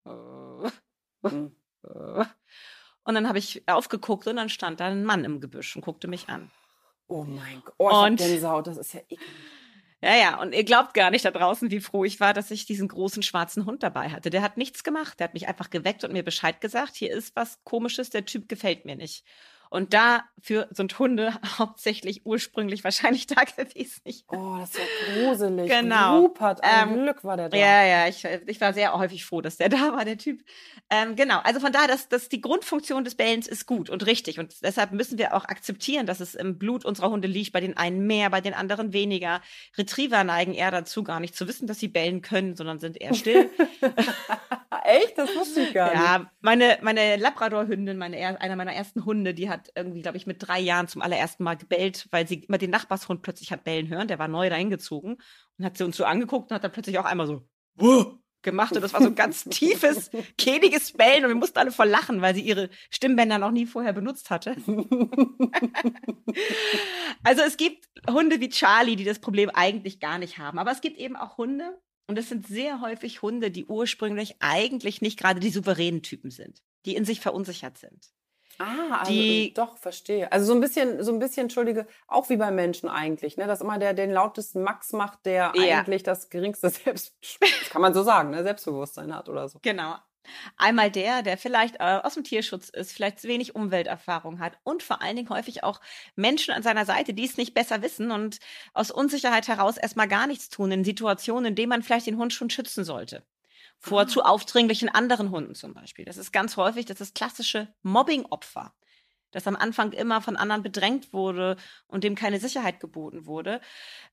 Mhm. 1.23 1.57
Und 3.07 3.15
dann 3.15 3.29
habe 3.29 3.39
ich 3.39 3.63
aufgeguckt 3.67 4.27
und 4.27 4.37
dann 4.37 4.49
stand 4.49 4.81
da 4.81 4.87
ein 4.87 5.05
Mann 5.05 5.25
im 5.25 5.41
Gebüsch 5.41 5.75
und 5.77 5.83
guckte 5.83 6.09
mich 6.09 6.29
an. 6.29 6.51
Oh 7.09 7.23
mein 7.25 7.63
Gott. 7.65 7.75
Oh, 7.79 7.89
ich 7.89 7.95
hab 7.97 8.07
Und- 8.07 8.17
Gänsehaut, 8.17 8.67
das 8.67 8.77
ist 8.77 8.93
ja 8.95 9.01
eklig. 9.01 9.21
Ja, 10.03 10.15
ja, 10.15 10.41
und 10.41 10.53
ihr 10.55 10.65
glaubt 10.65 10.93
gar 10.93 11.11
nicht 11.11 11.25
da 11.25 11.31
draußen, 11.31 11.71
wie 11.71 11.81
froh 11.81 12.05
ich 12.05 12.21
war, 12.21 12.35
dass 12.35 12.51
ich 12.51 12.67
diesen 12.67 12.87
großen 12.87 13.23
schwarzen 13.23 13.65
Hund 13.65 13.83
dabei 13.83 14.11
hatte. 14.11 14.29
Der 14.29 14.43
hat 14.43 14.57
nichts 14.59 14.85
gemacht. 14.85 15.19
Der 15.19 15.25
hat 15.29 15.35
mich 15.35 15.49
einfach 15.49 15.71
geweckt 15.71 16.05
und 16.05 16.13
mir 16.13 16.23
Bescheid 16.23 16.61
gesagt, 16.61 16.97
hier 16.97 17.11
ist 17.13 17.35
was 17.35 17.59
komisches, 17.65 18.11
der 18.11 18.27
Typ 18.27 18.49
gefällt 18.49 18.85
mir 18.85 18.95
nicht. 18.97 19.25
Und 19.69 19.95
dafür 19.95 20.69
sind 20.71 20.99
Hunde 20.99 21.33
hauptsächlich 21.59 22.25
ursprünglich 22.25 22.85
wahrscheinlich 22.85 23.27
da 23.27 23.43
gewesen. 23.57 24.03
Oh, 24.29 24.57
das 24.61 24.71
ist 24.71 24.79
ja 24.79 25.25
gruselig. 25.29 25.69
Genau. 25.71 26.21
Rupert, 26.21 26.63
ein 26.63 26.89
Ähm, 26.91 26.95
Glück 27.03 27.25
war 27.25 27.37
der 27.37 27.49
da. 27.49 27.57
Ja, 27.57 27.85
ja, 27.85 28.09
ich, 28.09 28.25
ich 28.25 28.61
war 28.61 28.73
sehr 28.73 28.93
häufig 28.97 29.25
froh, 29.25 29.41
dass 29.41 29.57
der 29.57 29.69
da 29.71 29.93
war, 29.93 30.05
der 30.05 30.19
Typ. 30.19 30.43
Ähm, 30.89 31.17
genau, 31.17 31.41
also 31.41 31.59
von 31.59 31.73
daher, 31.73 31.89
dass, 31.89 32.09
dass 32.09 32.29
die 32.29 32.41
Grundfunktion 32.41 33.03
des 33.03 33.17
Bellens 33.17 33.49
ist 33.49 33.67
gut 33.67 33.91
und 33.91 34.07
richtig. 34.07 34.39
Und 34.39 34.55
deshalb 34.63 34.93
müssen 34.93 35.19
wir 35.19 35.35
auch 35.35 35.45
akzeptieren, 35.47 36.07
dass 36.07 36.21
es 36.21 36.35
im 36.37 36.59
Blut 36.59 36.85
unserer 36.85 37.11
Hunde 37.11 37.27
liegt, 37.27 37.53
bei 37.53 37.61
den 37.61 37.77
einen 37.77 38.07
mehr, 38.07 38.31
bei 38.31 38.41
den 38.41 38.55
anderen 38.55 38.93
weniger. 38.93 39.41
Retriever 39.77 40.23
neigen 40.23 40.55
eher 40.55 40.71
dazu, 40.71 41.03
gar 41.03 41.19
nicht 41.19 41.35
zu 41.35 41.49
wissen, 41.49 41.67
dass 41.67 41.81
sie 41.81 41.89
bellen 41.89 42.23
können, 42.23 42.55
sondern 42.55 42.79
sind 42.79 43.01
eher 43.01 43.15
still. 43.15 43.51
Echt? 44.85 45.19
Das 45.19 45.35
wusste 45.35 45.63
ich 45.63 45.75
gar 45.75 45.91
nicht. 45.91 46.01
ja, 46.03 46.31
meine, 46.41 46.79
meine 46.83 47.17
Labrador-Hündin, 47.17 47.97
meine, 47.99 48.17
er- 48.19 48.41
einer 48.41 48.57
meiner 48.57 48.73
ersten 48.73 49.05
Hunde, 49.05 49.35
die 49.35 49.49
hat 49.51 49.56
irgendwie, 49.75 50.03
glaube 50.03 50.17
ich, 50.17 50.27
mit 50.27 50.47
drei 50.47 50.61
Jahren 50.61 50.89
zum 50.89 51.03
allerersten 51.03 51.45
Mal 51.45 51.57
gebellt, 51.57 52.09
weil 52.11 52.27
sie 52.27 52.45
immer 52.45 52.59
den 52.59 52.71
Nachbarshund 52.71 53.23
plötzlich 53.23 53.53
hat 53.53 53.65
bellen 53.65 53.89
hören. 53.89 54.09
Der 54.09 54.19
war 54.19 54.29
neu 54.29 54.49
reingezogen 54.49 55.17
und 55.59 55.65
hat 55.65 55.77
sie 55.77 55.85
uns 55.85 55.97
so 55.97 56.05
angeguckt 56.05 56.51
und 56.51 56.55
hat 56.55 56.65
dann 56.65 56.73
plötzlich 56.73 56.99
auch 56.99 57.05
einmal 57.05 57.27
so 57.27 57.49
"Wuh" 57.75 58.19
gemacht 58.47 58.75
und 58.75 58.81
das 58.81 58.95
war 58.95 59.03
so 59.03 59.09
ein 59.09 59.15
ganz 59.15 59.45
tiefes, 59.51 60.11
kehliges 60.39 60.93
Bellen 60.93 61.25
und 61.25 61.31
wir 61.31 61.37
mussten 61.37 61.59
alle 61.59 61.73
voll 61.73 61.89
lachen, 61.89 62.23
weil 62.23 62.35
sie 62.35 62.41
ihre 62.41 62.71
Stimmbänder 62.89 63.39
noch 63.39 63.51
nie 63.51 63.67
vorher 63.67 63.93
benutzt 63.93 64.31
hatte. 64.31 64.57
Also 67.23 67.43
es 67.43 67.57
gibt 67.57 67.89
Hunde 68.09 68.41
wie 68.41 68.51
Charlie, 68.51 68.95
die 68.95 69.05
das 69.05 69.19
Problem 69.19 69.51
eigentlich 69.51 70.01
gar 70.01 70.19
nicht 70.19 70.39
haben, 70.39 70.59
aber 70.59 70.71
es 70.71 70.81
gibt 70.81 70.97
eben 70.99 71.17
auch 71.17 71.39
Hunde 71.39 71.81
und 72.07 72.19
es 72.19 72.29
sind 72.29 72.47
sehr 72.47 72.81
häufig 72.81 73.23
Hunde, 73.23 73.51
die 73.51 73.65
ursprünglich 73.65 74.37
eigentlich 74.39 75.01
nicht 75.01 75.19
gerade 75.19 75.41
die 75.41 75.51
souveränen 75.51 76.03
Typen 76.03 76.31
sind, 76.31 76.63
die 76.85 76.95
in 76.95 77.05
sich 77.05 77.21
verunsichert 77.21 77.79
sind. 77.79 78.13
Ah, 78.59 78.99
also 79.01 79.13
Die- 79.13 79.53
doch, 79.55 79.77
verstehe. 79.79 80.31
Also 80.33 80.47
so 80.47 80.55
ein 80.55 80.61
bisschen, 80.61 81.03
so 81.03 81.13
ein 81.13 81.19
bisschen, 81.19 81.45
entschuldige, 81.45 81.87
auch 82.09 82.29
wie 82.29 82.37
bei 82.37 82.51
Menschen 82.51 82.89
eigentlich, 82.89 83.37
ne? 83.37 83.47
Dass 83.47 83.61
immer 83.61 83.79
der 83.79 83.95
den 83.95 84.11
lautesten 84.11 84.63
Max 84.63 84.93
macht, 84.93 85.27
der 85.27 85.53
Ja. 85.55 85.79
eigentlich 85.79 86.03
das 86.03 86.31
geringste 86.31 86.69
Selbst, 86.71 87.15
kann 87.71 87.83
man 87.83 87.95
so 87.95 88.03
sagen, 88.03 88.31
ne? 88.31 88.43
Selbstbewusstsein 88.43 89.15
hat 89.15 89.29
oder 89.29 89.49
so. 89.49 89.59
Genau. 89.63 89.97
Einmal 90.57 90.91
der, 90.91 91.23
der 91.23 91.39
vielleicht 91.39 91.77
äh, 91.77 92.01
aus 92.03 92.15
dem 92.15 92.25
Tierschutz 92.25 92.69
ist, 92.69 92.91
vielleicht 92.93 93.21
zu 93.21 93.29
wenig 93.29 93.55
Umwelterfahrung 93.55 94.41
hat 94.41 94.59
und 94.65 94.83
vor 94.83 95.01
allen 95.01 95.15
Dingen 95.15 95.29
häufig 95.29 95.63
auch 95.63 95.81
Menschen 96.17 96.53
an 96.53 96.65
seiner 96.65 96.85
Seite, 96.85 97.15
die 97.15 97.25
es 97.25 97.37
nicht 97.37 97.55
besser 97.55 97.81
wissen 97.81 98.11
und 98.11 98.39
aus 98.75 98.91
Unsicherheit 98.91 99.47
heraus 99.47 99.77
erstmal 99.77 100.09
gar 100.09 100.27
nichts 100.27 100.49
tun 100.49 100.73
in 100.73 100.83
Situationen, 100.83 101.47
in 101.51 101.55
denen 101.55 101.69
man 101.69 101.85
vielleicht 101.85 102.09
den 102.09 102.19
Hund 102.19 102.33
schon 102.33 102.51
schützen 102.51 102.83
sollte. 102.85 103.23
Vor 103.79 104.07
Ah. 104.07 104.07
zu 104.07 104.23
aufdringlichen 104.23 104.89
anderen 104.89 105.31
Hunden 105.31 105.55
zum 105.55 105.75
Beispiel. 105.75 106.05
Das 106.05 106.17
ist 106.17 106.33
ganz 106.33 106.57
häufig, 106.57 106.87
das 106.87 107.01
ist 107.01 107.15
klassische 107.15 107.69
Mobbing-Opfer. 107.83 108.75
Das 109.33 109.47
am 109.47 109.57
Anfang 109.57 109.93
immer 109.93 110.23
von 110.23 110.37
anderen 110.37 110.63
bedrängt 110.63 111.13
wurde 111.13 111.57
und 111.87 112.05
dem 112.05 112.15
keine 112.15 112.41
Sicherheit 112.41 112.81
geboten 112.81 113.27
wurde, 113.27 113.61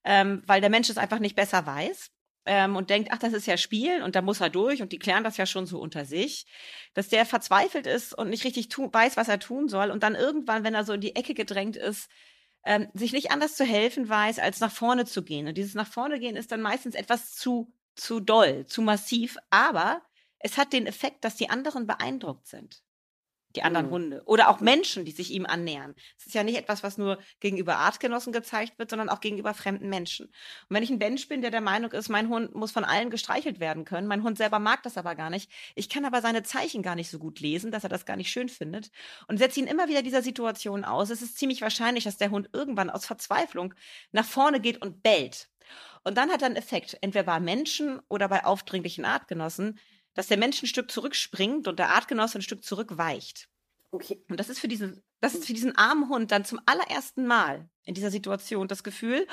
ähm, 0.03 0.43
weil 0.45 0.59
der 0.61 0.69
Mensch 0.69 0.89
es 0.89 0.97
einfach 0.97 1.19
nicht 1.19 1.35
besser 1.35 1.65
weiß 1.65 2.11
ähm, 2.45 2.75
und 2.75 2.89
denkt, 2.89 3.09
ach, 3.11 3.19
das 3.19 3.33
ist 3.33 3.45
ja 3.45 3.55
Spielen 3.57 4.03
und 4.03 4.15
da 4.15 4.21
muss 4.21 4.41
er 4.41 4.49
durch 4.49 4.81
und 4.81 4.91
die 4.91 4.99
klären 4.99 5.23
das 5.23 5.37
ja 5.37 5.45
schon 5.45 5.65
so 5.65 5.79
unter 5.79 6.05
sich, 6.05 6.45
dass 6.93 7.07
der 7.07 7.25
verzweifelt 7.25 7.87
ist 7.87 8.13
und 8.17 8.29
nicht 8.29 8.43
richtig 8.43 8.67
weiß, 8.77 9.15
was 9.15 9.29
er 9.29 9.39
tun 9.39 9.69
soll 9.69 9.91
und 9.91 10.03
dann 10.03 10.15
irgendwann, 10.15 10.63
wenn 10.63 10.73
er 10.73 10.83
so 10.83 10.93
in 10.93 11.01
die 11.01 11.15
Ecke 11.15 11.33
gedrängt 11.33 11.77
ist, 11.77 12.09
ähm, 12.65 12.89
sich 12.93 13.13
nicht 13.13 13.31
anders 13.31 13.55
zu 13.55 13.65
helfen 13.65 14.09
weiß, 14.09 14.39
als 14.39 14.59
nach 14.59 14.71
vorne 14.71 15.05
zu 15.05 15.23
gehen. 15.23 15.47
Und 15.47 15.57
dieses 15.57 15.75
nach 15.75 15.87
vorne 15.87 16.19
gehen 16.19 16.35
ist 16.35 16.51
dann 16.51 16.61
meistens 16.61 16.95
etwas 16.95 17.33
zu, 17.35 17.73
zu 17.95 18.19
doll, 18.19 18.65
zu 18.65 18.81
massiv, 18.81 19.37
aber 19.49 20.01
es 20.39 20.57
hat 20.57 20.73
den 20.73 20.87
Effekt, 20.87 21.23
dass 21.23 21.35
die 21.35 21.49
anderen 21.49 21.87
beeindruckt 21.87 22.47
sind. 22.47 22.82
Die 23.55 23.63
anderen 23.63 23.87
Mhm. 23.87 23.91
Hunde. 23.91 24.23
Oder 24.25 24.49
auch 24.49 24.59
Menschen, 24.61 25.05
die 25.05 25.11
sich 25.11 25.31
ihm 25.31 25.45
annähern. 25.45 25.93
Es 26.17 26.25
ist 26.25 26.33
ja 26.35 26.43
nicht 26.43 26.57
etwas, 26.57 26.81
was 26.83 26.97
nur 26.97 27.19
gegenüber 27.39 27.77
Artgenossen 27.77 28.33
gezeigt 28.33 28.79
wird, 28.79 28.89
sondern 28.89 29.09
auch 29.09 29.19
gegenüber 29.19 29.53
fremden 29.53 29.89
Menschen. 29.89 30.27
Und 30.27 30.33
wenn 30.69 30.83
ich 30.83 30.89
ein 30.89 30.97
Mensch 30.97 31.27
bin, 31.27 31.41
der 31.41 31.51
der 31.51 31.61
Meinung 31.61 31.91
ist, 31.91 32.09
mein 32.09 32.29
Hund 32.29 32.55
muss 32.55 32.71
von 32.71 32.83
allen 32.83 33.11
gestreichelt 33.11 33.59
werden 33.59 33.85
können, 33.85 34.07
mein 34.07 34.23
Hund 34.23 34.37
selber 34.37 34.59
mag 34.59 34.81
das 34.83 34.97
aber 34.97 35.15
gar 35.15 35.29
nicht, 35.29 35.51
ich 35.75 35.87
kann 35.89 36.05
aber 36.05 36.21
seine 36.21 36.43
Zeichen 36.43 36.81
gar 36.81 36.95
nicht 36.95 37.09
so 37.11 37.19
gut 37.19 37.39
lesen, 37.39 37.71
dass 37.71 37.83
er 37.83 37.89
das 37.89 38.05
gar 38.05 38.15
nicht 38.17 38.31
schön 38.31 38.49
findet 38.49 38.89
und 39.27 39.37
setze 39.37 39.59
ihn 39.59 39.67
immer 39.67 39.87
wieder 39.87 40.01
dieser 40.01 40.21
Situation 40.23 40.83
aus, 40.83 41.09
es 41.11 41.21
ist 41.21 41.37
ziemlich 41.37 41.61
wahrscheinlich, 41.61 42.05
dass 42.05 42.17
der 42.17 42.31
Hund 42.31 42.49
irgendwann 42.53 42.89
aus 42.89 43.05
Verzweiflung 43.05 43.73
nach 44.11 44.25
vorne 44.25 44.59
geht 44.59 44.81
und 44.81 45.03
bellt. 45.03 45.49
Und 46.03 46.17
dann 46.17 46.31
hat 46.31 46.41
er 46.41 46.47
einen 46.47 46.55
Effekt, 46.55 46.97
entweder 47.01 47.23
bei 47.23 47.39
Menschen 47.39 47.99
oder 48.09 48.27
bei 48.27 48.43
aufdringlichen 48.45 49.05
Artgenossen, 49.05 49.79
dass 50.13 50.27
der 50.27 50.37
Mensch 50.37 50.61
ein 50.61 50.67
Stück 50.67 50.91
zurückspringt 50.91 51.67
und 51.67 51.79
der 51.79 51.89
Artgenosse 51.89 52.39
ein 52.39 52.43
Stück 52.43 52.63
zurückweicht. 52.63 53.47
Okay. 53.91 54.23
Und 54.29 54.39
das 54.39 54.49
ist 54.49 54.59
für 54.59 54.67
diesen, 54.67 55.03
das 55.19 55.35
ist 55.35 55.45
für 55.45 55.53
diesen 55.53 55.77
armen 55.77 56.09
Hund 56.09 56.31
dann 56.31 56.45
zum 56.45 56.59
allerersten 56.65 57.25
Mal 57.25 57.69
in 57.83 57.93
dieser 57.93 58.11
Situation 58.11 58.67
das 58.67 58.83
Gefühl, 58.83 59.27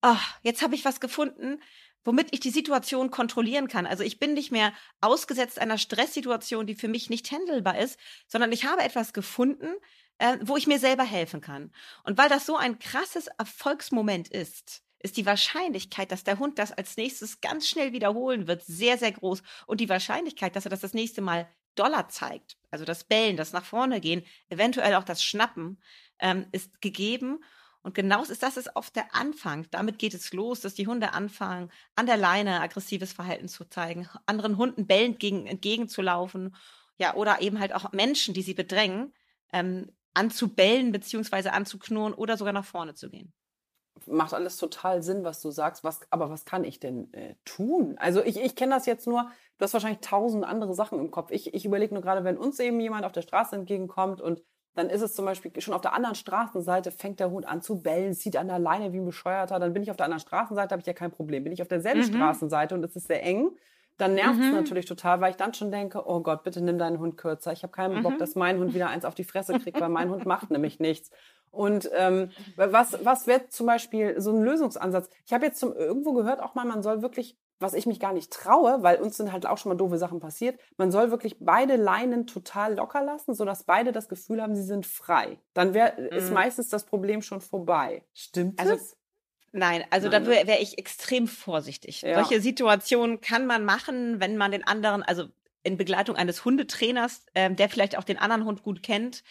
ach, 0.00 0.38
jetzt 0.42 0.62
habe 0.62 0.74
ich 0.74 0.84
was 0.84 1.00
gefunden, 1.00 1.62
womit 2.04 2.28
ich 2.32 2.40
die 2.40 2.50
Situation 2.50 3.10
kontrollieren 3.10 3.68
kann. 3.68 3.86
Also 3.86 4.02
ich 4.02 4.18
bin 4.18 4.34
nicht 4.34 4.50
mehr 4.50 4.72
ausgesetzt 5.00 5.58
einer 5.58 5.78
Stresssituation, 5.78 6.66
die 6.66 6.74
für 6.74 6.88
mich 6.88 7.10
nicht 7.10 7.30
handelbar 7.30 7.78
ist, 7.78 7.98
sondern 8.26 8.50
ich 8.52 8.64
habe 8.64 8.82
etwas 8.82 9.12
gefunden, 9.12 9.74
äh, 10.18 10.38
wo 10.42 10.56
ich 10.56 10.66
mir 10.66 10.78
selber 10.78 11.04
helfen 11.04 11.40
kann. 11.40 11.72
Und 12.04 12.18
weil 12.18 12.28
das 12.28 12.46
so 12.46 12.56
ein 12.56 12.78
krasses 12.78 13.28
Erfolgsmoment 13.38 14.28
ist, 14.28 14.82
ist 15.02 15.16
die 15.16 15.26
Wahrscheinlichkeit, 15.26 16.12
dass 16.12 16.24
der 16.24 16.38
Hund 16.38 16.58
das 16.58 16.72
als 16.72 16.96
nächstes 16.96 17.40
ganz 17.40 17.68
schnell 17.68 17.92
wiederholen 17.92 18.46
wird, 18.46 18.62
sehr, 18.64 18.98
sehr 18.98 19.12
groß. 19.12 19.42
Und 19.66 19.80
die 19.80 19.88
Wahrscheinlichkeit, 19.88 20.56
dass 20.56 20.66
er 20.66 20.70
das 20.70 20.80
das 20.80 20.94
nächste 20.94 21.20
Mal 21.20 21.48
Dollar 21.74 22.08
zeigt, 22.08 22.56
also 22.70 22.84
das 22.84 23.04
Bellen, 23.04 23.36
das 23.36 23.52
nach 23.52 23.64
vorne 23.64 24.00
gehen, 24.00 24.24
eventuell 24.48 24.94
auch 24.94 25.04
das 25.04 25.24
Schnappen, 25.24 25.80
ähm, 26.18 26.46
ist 26.52 26.80
gegeben. 26.80 27.42
Und 27.82 27.94
genau 27.94 28.22
ist 28.22 28.42
das 28.42 28.56
ist 28.56 28.76
oft 28.76 28.94
der 28.94 29.14
Anfang. 29.14 29.66
Damit 29.70 29.98
geht 29.98 30.14
es 30.14 30.32
los, 30.32 30.60
dass 30.60 30.74
die 30.74 30.86
Hunde 30.86 31.14
anfangen, 31.14 31.70
an 31.96 32.06
der 32.06 32.16
Leine 32.16 32.60
aggressives 32.60 33.12
Verhalten 33.12 33.48
zu 33.48 33.64
zeigen, 33.64 34.08
anderen 34.26 34.56
Hunden 34.56 34.86
bellend 34.86 35.18
gegen, 35.18 35.46
entgegenzulaufen, 35.46 36.54
ja, 36.98 37.14
oder 37.14 37.40
eben 37.40 37.58
halt 37.58 37.72
auch 37.74 37.90
Menschen, 37.92 38.34
die 38.34 38.42
sie 38.42 38.54
bedrängen, 38.54 39.12
ähm, 39.52 39.90
anzubellen 40.14 40.92
beziehungsweise 40.92 41.52
anzuknurren 41.52 42.14
oder 42.14 42.36
sogar 42.36 42.52
nach 42.52 42.64
vorne 42.64 42.94
zu 42.94 43.10
gehen. 43.10 43.32
Macht 44.06 44.34
alles 44.34 44.56
total 44.56 45.02
Sinn, 45.02 45.24
was 45.24 45.40
du 45.40 45.50
sagst. 45.50 45.84
Was, 45.84 46.00
aber 46.10 46.30
was 46.30 46.44
kann 46.44 46.64
ich 46.64 46.80
denn 46.80 47.12
äh, 47.12 47.34
tun? 47.44 47.96
Also 47.98 48.22
ich, 48.22 48.40
ich 48.40 48.56
kenne 48.56 48.74
das 48.74 48.86
jetzt 48.86 49.06
nur, 49.06 49.30
du 49.58 49.64
hast 49.64 49.72
wahrscheinlich 49.74 50.00
tausend 50.00 50.44
andere 50.44 50.74
Sachen 50.74 50.98
im 50.98 51.10
Kopf. 51.10 51.30
Ich, 51.30 51.52
ich 51.54 51.64
überlege 51.64 51.94
nur 51.94 52.02
gerade, 52.02 52.24
wenn 52.24 52.36
uns 52.38 52.58
eben 52.60 52.80
jemand 52.80 53.04
auf 53.04 53.12
der 53.12 53.22
Straße 53.22 53.56
entgegenkommt 53.56 54.20
und 54.20 54.42
dann 54.74 54.88
ist 54.88 55.02
es 55.02 55.14
zum 55.14 55.26
Beispiel 55.26 55.52
schon 55.60 55.74
auf 55.74 55.82
der 55.82 55.92
anderen 55.92 56.14
Straßenseite, 56.14 56.92
fängt 56.92 57.20
der 57.20 57.30
Hund 57.30 57.46
an 57.46 57.60
zu 57.60 57.82
bellen, 57.82 58.14
zieht 58.14 58.36
an 58.38 58.48
der 58.48 58.58
Leine 58.58 58.92
wie 58.94 58.98
ein 59.00 59.04
Bescheuerter, 59.04 59.58
dann 59.58 59.74
bin 59.74 59.82
ich 59.82 59.90
auf 59.90 59.98
der 59.98 60.06
anderen 60.06 60.20
Straßenseite, 60.20 60.72
habe 60.72 60.80
ich 60.80 60.86
ja 60.86 60.94
kein 60.94 61.10
Problem. 61.10 61.44
Bin 61.44 61.52
ich 61.52 61.60
auf 61.60 61.68
derselben 61.68 62.00
Mhm. 62.00 62.04
Straßenseite 62.04 62.74
und 62.74 62.82
es 62.82 62.96
ist 62.96 63.06
sehr 63.06 63.22
eng, 63.22 63.50
dann 63.98 64.14
nervt 64.14 64.40
es 64.40 64.46
Mhm. 64.46 64.52
natürlich 64.54 64.86
total, 64.86 65.20
weil 65.20 65.30
ich 65.32 65.36
dann 65.36 65.52
schon 65.52 65.70
denke, 65.70 66.08
oh 66.08 66.20
Gott, 66.20 66.42
bitte 66.42 66.62
nimm 66.62 66.78
deinen 66.78 66.98
Hund 66.98 67.18
kürzer. 67.18 67.52
Ich 67.52 67.62
habe 67.62 67.72
keinen 67.72 68.02
Bock, 68.02 68.14
Mhm. 68.14 68.18
dass 68.18 68.34
mein 68.34 68.58
Hund 68.58 68.72
wieder 68.72 68.88
eins 68.88 69.04
auf 69.04 69.14
die 69.14 69.24
Fresse 69.24 69.58
kriegt, 69.58 69.78
weil 69.78 69.90
mein 69.90 70.08
Hund 70.08 70.24
macht 70.24 70.50
nämlich 70.50 70.80
nichts. 70.80 71.10
Und 71.52 71.90
ähm, 71.94 72.30
was, 72.56 73.04
was 73.04 73.26
wäre 73.26 73.46
zum 73.48 73.66
Beispiel 73.66 74.18
so 74.20 74.32
ein 74.32 74.42
Lösungsansatz? 74.42 75.10
Ich 75.26 75.32
habe 75.34 75.44
jetzt 75.44 75.60
zum, 75.60 75.74
irgendwo 75.74 76.14
gehört 76.14 76.40
auch 76.40 76.54
mal, 76.54 76.64
man 76.64 76.82
soll 76.82 77.02
wirklich, 77.02 77.36
was 77.60 77.74
ich 77.74 77.84
mich 77.86 78.00
gar 78.00 78.14
nicht 78.14 78.32
traue, 78.32 78.82
weil 78.82 78.96
uns 78.96 79.18
sind 79.18 79.32
halt 79.32 79.44
auch 79.46 79.58
schon 79.58 79.70
mal 79.70 79.76
doofe 79.76 79.98
Sachen 79.98 80.18
passiert, 80.18 80.58
man 80.78 80.90
soll 80.90 81.10
wirklich 81.10 81.36
beide 81.40 81.76
Leinen 81.76 82.26
total 82.26 82.74
locker 82.76 83.04
lassen, 83.04 83.34
sodass 83.34 83.64
beide 83.64 83.92
das 83.92 84.08
Gefühl 84.08 84.40
haben, 84.40 84.56
sie 84.56 84.62
sind 84.62 84.86
frei. 84.86 85.38
Dann 85.52 85.74
wär, 85.74 85.98
ist 85.98 86.28
Mhm. 86.28 86.34
meistens 86.34 86.70
das 86.70 86.84
Problem 86.84 87.20
schon 87.20 87.42
vorbei. 87.42 88.02
Stimmt 88.14 88.58
Also, 88.58 88.72
das? 88.72 88.96
Nein, 89.52 89.84
also 89.90 90.08
Nein, 90.08 90.24
da 90.24 90.30
wäre 90.30 90.46
wär 90.46 90.62
ich 90.62 90.78
extrem 90.78 91.28
vorsichtig. 91.28 92.00
Ja. 92.00 92.14
Solche 92.14 92.40
Situationen 92.40 93.20
kann 93.20 93.44
man 93.44 93.66
machen, 93.66 94.18
wenn 94.20 94.38
man 94.38 94.50
den 94.52 94.66
anderen, 94.66 95.02
also 95.02 95.26
in 95.62 95.76
Begleitung 95.76 96.16
eines 96.16 96.46
Hundetrainers, 96.46 97.26
ähm, 97.34 97.56
der 97.56 97.68
vielleicht 97.68 97.98
auch 97.98 98.04
den 98.04 98.16
anderen 98.16 98.46
Hund 98.46 98.62
gut 98.62 98.82
kennt 98.82 99.22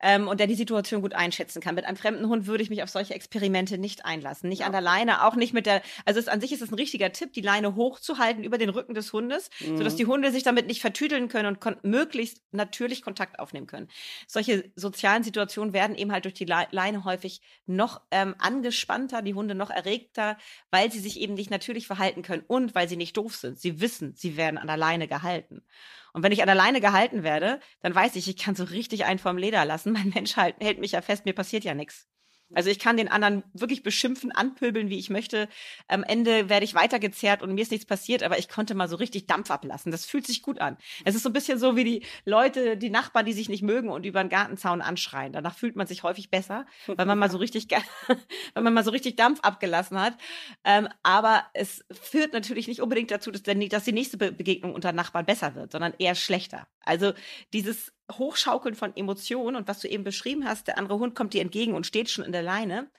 ähm, 0.00 0.28
und 0.28 0.40
der 0.40 0.46
die 0.46 0.54
Situation 0.54 1.02
gut 1.02 1.14
einschätzen 1.14 1.60
kann. 1.60 1.74
Mit 1.74 1.84
einem 1.84 1.96
fremden 1.96 2.28
Hund 2.28 2.46
würde 2.46 2.62
ich 2.62 2.70
mich 2.70 2.82
auf 2.82 2.90
solche 2.90 3.14
Experimente 3.14 3.78
nicht 3.78 4.04
einlassen. 4.04 4.48
Nicht 4.48 4.60
Ja. 4.60 4.66
an 4.66 4.72
der 4.72 4.80
Leine, 4.80 5.24
auch 5.24 5.34
nicht 5.34 5.52
mit 5.52 5.66
der, 5.66 5.82
also 6.04 6.20
es, 6.20 6.28
an 6.28 6.40
sich 6.40 6.52
ist 6.52 6.62
es 6.62 6.70
ein 6.70 6.74
richtiger 6.74 7.12
Tipp, 7.12 7.32
die 7.32 7.40
Leine 7.40 7.74
hochzuhalten 7.74 8.44
über 8.44 8.58
den 8.58 8.68
Rücken 8.68 8.94
des 8.94 9.12
Hundes, 9.12 9.50
sodass 9.74 9.94
Mhm. 9.94 9.98
die 9.98 10.06
Hunde 10.06 10.30
sich 10.32 10.42
damit 10.42 10.66
nicht 10.66 10.80
vertüdeln 10.80 11.28
können 11.28 11.46
und 11.56 11.84
möglichst 11.84 12.42
natürlich 12.52 13.02
Kontakt 13.02 13.38
aufnehmen 13.38 13.66
können. 13.66 13.88
Solche 14.26 14.70
sozialen 14.76 15.22
Situationen 15.24 15.72
werden 15.72 15.96
eben 15.96 16.12
halt 16.12 16.24
durch 16.24 16.34
die 16.34 16.44
Le 16.44 16.66
Leine 16.70 17.04
häufig 17.04 17.40
noch 17.66 18.00
ähm, 18.10 18.34
angespannter, 18.38 19.22
die 19.22 19.34
Hunde 19.34 19.54
noch 19.54 19.70
erregter, 19.70 20.36
weil 20.70 20.90
sie 20.92 21.00
sich 21.00 21.20
eben 21.20 21.34
nicht 21.34 21.50
natürlich 21.50 21.86
verhalten 21.86 22.22
können 22.22 22.44
und 22.46 22.74
weil 22.74 22.88
sie 22.88 22.96
nicht 22.96 23.16
doof 23.16 23.36
sind. 23.36 23.58
Sie 23.58 23.80
wissen, 23.80 24.14
sie 24.16 24.36
werden 24.36 24.58
an 24.58 24.66
der 24.66 24.76
Leine 24.76 25.08
gehalten. 25.08 25.62
Und 26.18 26.24
wenn 26.24 26.32
ich 26.32 26.40
an 26.42 26.48
der 26.48 26.56
Leine 26.56 26.80
gehalten 26.80 27.22
werde, 27.22 27.60
dann 27.80 27.94
weiß 27.94 28.16
ich, 28.16 28.26
ich 28.26 28.36
kann 28.36 28.56
so 28.56 28.64
richtig 28.64 29.04
einen 29.04 29.20
vom 29.20 29.38
Leder 29.38 29.64
lassen. 29.64 29.92
Mein 29.92 30.08
Mensch 30.08 30.36
halt, 30.36 30.56
hält 30.58 30.80
mich 30.80 30.90
ja 30.90 31.00
fest, 31.00 31.26
mir 31.26 31.32
passiert 31.32 31.62
ja 31.62 31.74
nichts. 31.74 32.08
Also 32.54 32.70
ich 32.70 32.78
kann 32.78 32.96
den 32.96 33.08
anderen 33.08 33.42
wirklich 33.52 33.82
beschimpfen, 33.82 34.32
anpöbeln, 34.32 34.88
wie 34.88 34.98
ich 34.98 35.10
möchte. 35.10 35.48
Am 35.86 36.02
Ende 36.02 36.48
werde 36.48 36.64
ich 36.64 36.74
weitergezerrt 36.74 37.42
und 37.42 37.54
mir 37.54 37.60
ist 37.60 37.70
nichts 37.70 37.86
passiert, 37.86 38.22
aber 38.22 38.38
ich 38.38 38.48
konnte 38.48 38.74
mal 38.74 38.88
so 38.88 38.96
richtig 38.96 39.26
Dampf 39.26 39.50
ablassen. 39.50 39.92
Das 39.92 40.06
fühlt 40.06 40.26
sich 40.26 40.42
gut 40.42 40.60
an. 40.60 40.78
Es 41.04 41.14
ist 41.14 41.22
so 41.22 41.28
ein 41.28 41.34
bisschen 41.34 41.58
so 41.58 41.76
wie 41.76 41.84
die 41.84 42.02
Leute, 42.24 42.76
die 42.76 42.90
Nachbarn, 42.90 43.26
die 43.26 43.34
sich 43.34 43.48
nicht 43.48 43.62
mögen 43.62 43.90
und 43.90 44.06
über 44.06 44.22
den 44.22 44.30
Gartenzaun 44.30 44.80
anschreien. 44.80 45.32
Danach 45.32 45.56
fühlt 45.56 45.76
man 45.76 45.86
sich 45.86 46.02
häufig 46.02 46.30
besser, 46.30 46.64
weil 46.86 47.06
man 47.06 47.18
mal 47.18 47.30
so 47.30 47.38
richtig, 47.38 47.68
weil 48.54 48.62
man 48.62 48.72
mal 48.72 48.84
so 48.84 48.90
richtig 48.90 49.16
Dampf 49.16 49.40
abgelassen 49.40 50.00
hat. 50.00 50.16
Ähm, 50.64 50.88
aber 51.02 51.44
es 51.52 51.84
führt 51.90 52.32
natürlich 52.32 52.66
nicht 52.66 52.80
unbedingt 52.80 53.10
dazu, 53.10 53.30
dass, 53.30 53.42
die 53.42 53.92
nächste 53.92 54.16
Be 54.16 54.32
Begegnung 54.32 54.74
unter 54.74 54.92
Nachbarn 54.92 55.26
besser 55.26 55.54
wird, 55.54 55.72
sondern 55.72 55.94
eher 55.98 56.14
schlechter. 56.14 56.68
Also 56.80 57.12
dieses 57.52 57.92
Hochschaukeln 58.12 58.74
von 58.74 58.96
Emotionen 58.96 59.56
und 59.56 59.68
was 59.68 59.80
du 59.80 59.88
eben 59.88 60.04
beschrieben 60.04 60.46
hast, 60.46 60.66
der 60.66 60.78
andere 60.78 60.98
Hund 60.98 61.14
kommt 61.14 61.34
dir 61.34 61.42
entgegen 61.42 61.74
und 61.74 61.86
steht 61.86 62.10
schon 62.10 62.24
in 62.24 62.32
der 62.32 62.42
Leine. 62.42 62.90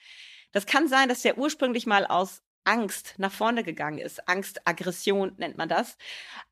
Das 0.52 0.66
kann 0.66 0.88
sein, 0.88 1.10
dass 1.10 1.22
der 1.22 1.38
ursprünglich 1.38 1.86
mal 1.86 2.06
aus 2.06 2.44
Angst 2.64 3.16
nach 3.18 3.32
vorne 3.32 3.64
gegangen 3.64 4.00
ist. 4.00 4.28
Angst, 4.28 4.68
Aggression 4.68 5.34
nennt 5.38 5.58
man 5.58 5.70
das. 5.70 5.98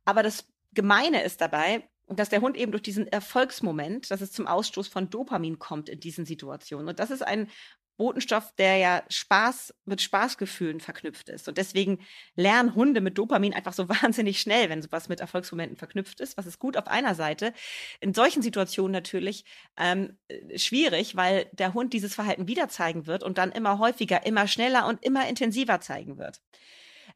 Aber 0.06 0.24
das 0.24 0.48
Gemeine 0.74 1.24
ist 1.24 1.42
dabei, 1.42 1.88
dass 2.08 2.30
der 2.30 2.42
Hund 2.42 2.56
eben 2.56 2.72
durch 2.72 2.84
diesen 2.84 3.08
Erfolgsmoment, 3.08 4.10
dass 4.10 4.22
es 4.22 4.32
zum 4.32 4.48
Ausstoß 4.48 4.88
von 4.88 5.10
Dopamin 5.10 5.60
kommt 5.60 5.90
in 5.90 6.00
diesen 6.00 6.26
Situationen. 6.26 6.88
Und 6.88 7.00
das 7.00 7.12
ist 7.12 7.22
ein 7.22 7.50
Botenstoff, 7.98 8.54
der 8.56 8.78
ja 8.78 9.04
Spaß 9.10 9.74
mit 9.86 10.02
Spaßgefühlen 10.02 10.80
verknüpft 10.80 11.30
ist. 11.30 11.48
Und 11.48 11.58
deswegen 11.58 12.00
lernen 12.36 12.76
Hunde 12.76 13.02
mit 13.02 13.18
Dopamin 13.18 13.54
einfach 13.54 13.74
so 13.74 13.90
wahnsinnig 14.02 14.40
schnell, 14.40 14.70
wenn 14.70 14.82
sowas 14.82 15.10
mit 15.10 15.20
Erfolgsmomenten 15.20 15.78
verknüpft 15.78 16.20
ist. 16.20 16.38
Was 16.38 16.46
ist 16.46 16.60
gut 16.60 16.78
auf 16.78 16.88
einer 16.88 17.16
Seite. 17.16 17.54
In 18.00 18.14
solchen 18.14 18.42
Situationen 18.42 18.92
natürlich 18.92 19.46
ähm, 19.78 20.18
äh, 20.28 20.58
schwierig, 20.58 21.16
weil 21.16 21.50
der 21.52 21.74
Hund 21.74 21.94
dieses 21.94 22.16
Verhalten 22.16 22.48
wieder 22.48 22.70
zeigen 22.70 23.08
wird 23.08 23.24
und 23.24 23.38
dann 23.38 23.52
immer 23.52 23.80
häufiger, 23.80 24.26
immer 24.26 24.48
schneller 24.48 24.88
und 24.88 25.04
immer 25.04 25.28
intensiver 25.28 25.82
zeigen 25.82 26.18
wird. 26.18 26.42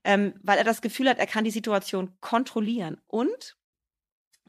Ähm, 0.04 0.34
weil 0.42 0.58
er 0.58 0.64
das 0.64 0.82
Gefühl 0.82 1.10
hat, 1.10 1.20
er 1.20 1.28
kann 1.28 1.44
die 1.44 1.52
Situation 1.52 2.18
kontrollieren. 2.22 3.00
Und 3.08 3.56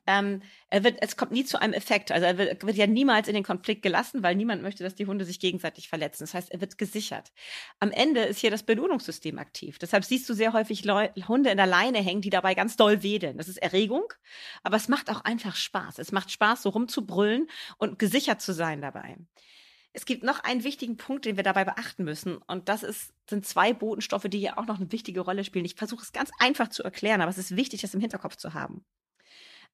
ähm, 0.06 0.42
er 0.68 0.82
wird, 0.82 0.98
es 1.00 1.16
kommt 1.16 1.32
nie 1.32 1.44
zu 1.44 1.60
einem 1.60 1.72
Effekt. 1.72 2.10
Also 2.10 2.26
er 2.26 2.38
wird, 2.38 2.64
wird, 2.64 2.76
ja 2.76 2.86
niemals 2.86 3.28
in 3.28 3.34
den 3.34 3.44
Konflikt 3.44 3.82
gelassen, 3.82 4.22
weil 4.22 4.34
niemand 4.34 4.62
möchte, 4.62 4.82
dass 4.82 4.94
die 4.94 5.06
Hunde 5.06 5.24
sich 5.24 5.38
gegenseitig 5.38 5.88
verletzen. 5.88 6.24
Das 6.24 6.34
heißt, 6.34 6.50
er 6.50 6.60
wird 6.60 6.78
gesichert. 6.78 7.32
Am 7.78 7.92
Ende 7.92 8.22
ist 8.22 8.40
hier 8.40 8.50
das 8.50 8.64
Belohnungssystem 8.64 9.38
aktiv. 9.38 9.78
Deshalb 9.78 10.04
siehst 10.04 10.28
du 10.28 10.34
sehr 10.34 10.52
häufig 10.52 10.84
Leu 10.84 11.08
Hunde 11.28 11.50
in 11.50 11.56
der 11.56 11.66
Leine 11.66 11.98
hängen, 11.98 12.22
die 12.22 12.30
dabei 12.30 12.54
ganz 12.54 12.76
doll 12.76 13.02
wedeln. 13.02 13.38
Das 13.38 13.48
ist 13.48 13.58
Erregung, 13.58 14.12
aber 14.62 14.76
es 14.76 14.88
macht 14.88 15.08
auch 15.10 15.22
einfach 15.22 15.54
Spaß. 15.54 15.98
Es 15.98 16.12
macht 16.12 16.30
Spaß, 16.30 16.62
so 16.62 16.70
rumzubrüllen 16.70 17.48
und 17.78 17.98
gesichert 17.98 18.40
zu 18.40 18.52
sein 18.52 18.80
dabei. 18.80 19.16
Es 19.94 20.06
gibt 20.06 20.22
noch 20.24 20.40
einen 20.40 20.64
wichtigen 20.64 20.96
Punkt, 20.96 21.26
den 21.26 21.36
wir 21.36 21.42
dabei 21.42 21.64
beachten 21.64 22.04
müssen. 22.04 22.38
Und 22.38 22.68
das 22.68 22.82
ist, 22.82 23.12
sind 23.28 23.46
zwei 23.46 23.74
Botenstoffe, 23.74 24.24
die 24.24 24.38
hier 24.38 24.58
auch 24.58 24.66
noch 24.66 24.80
eine 24.80 24.90
wichtige 24.90 25.20
Rolle 25.20 25.44
spielen. 25.44 25.66
Ich 25.66 25.74
versuche 25.74 26.02
es 26.02 26.12
ganz 26.12 26.30
einfach 26.38 26.68
zu 26.68 26.82
erklären, 26.82 27.20
aber 27.20 27.30
es 27.30 27.38
ist 27.38 27.56
wichtig, 27.56 27.82
das 27.82 27.94
im 27.94 28.00
Hinterkopf 28.00 28.36
zu 28.36 28.54
haben. 28.54 28.84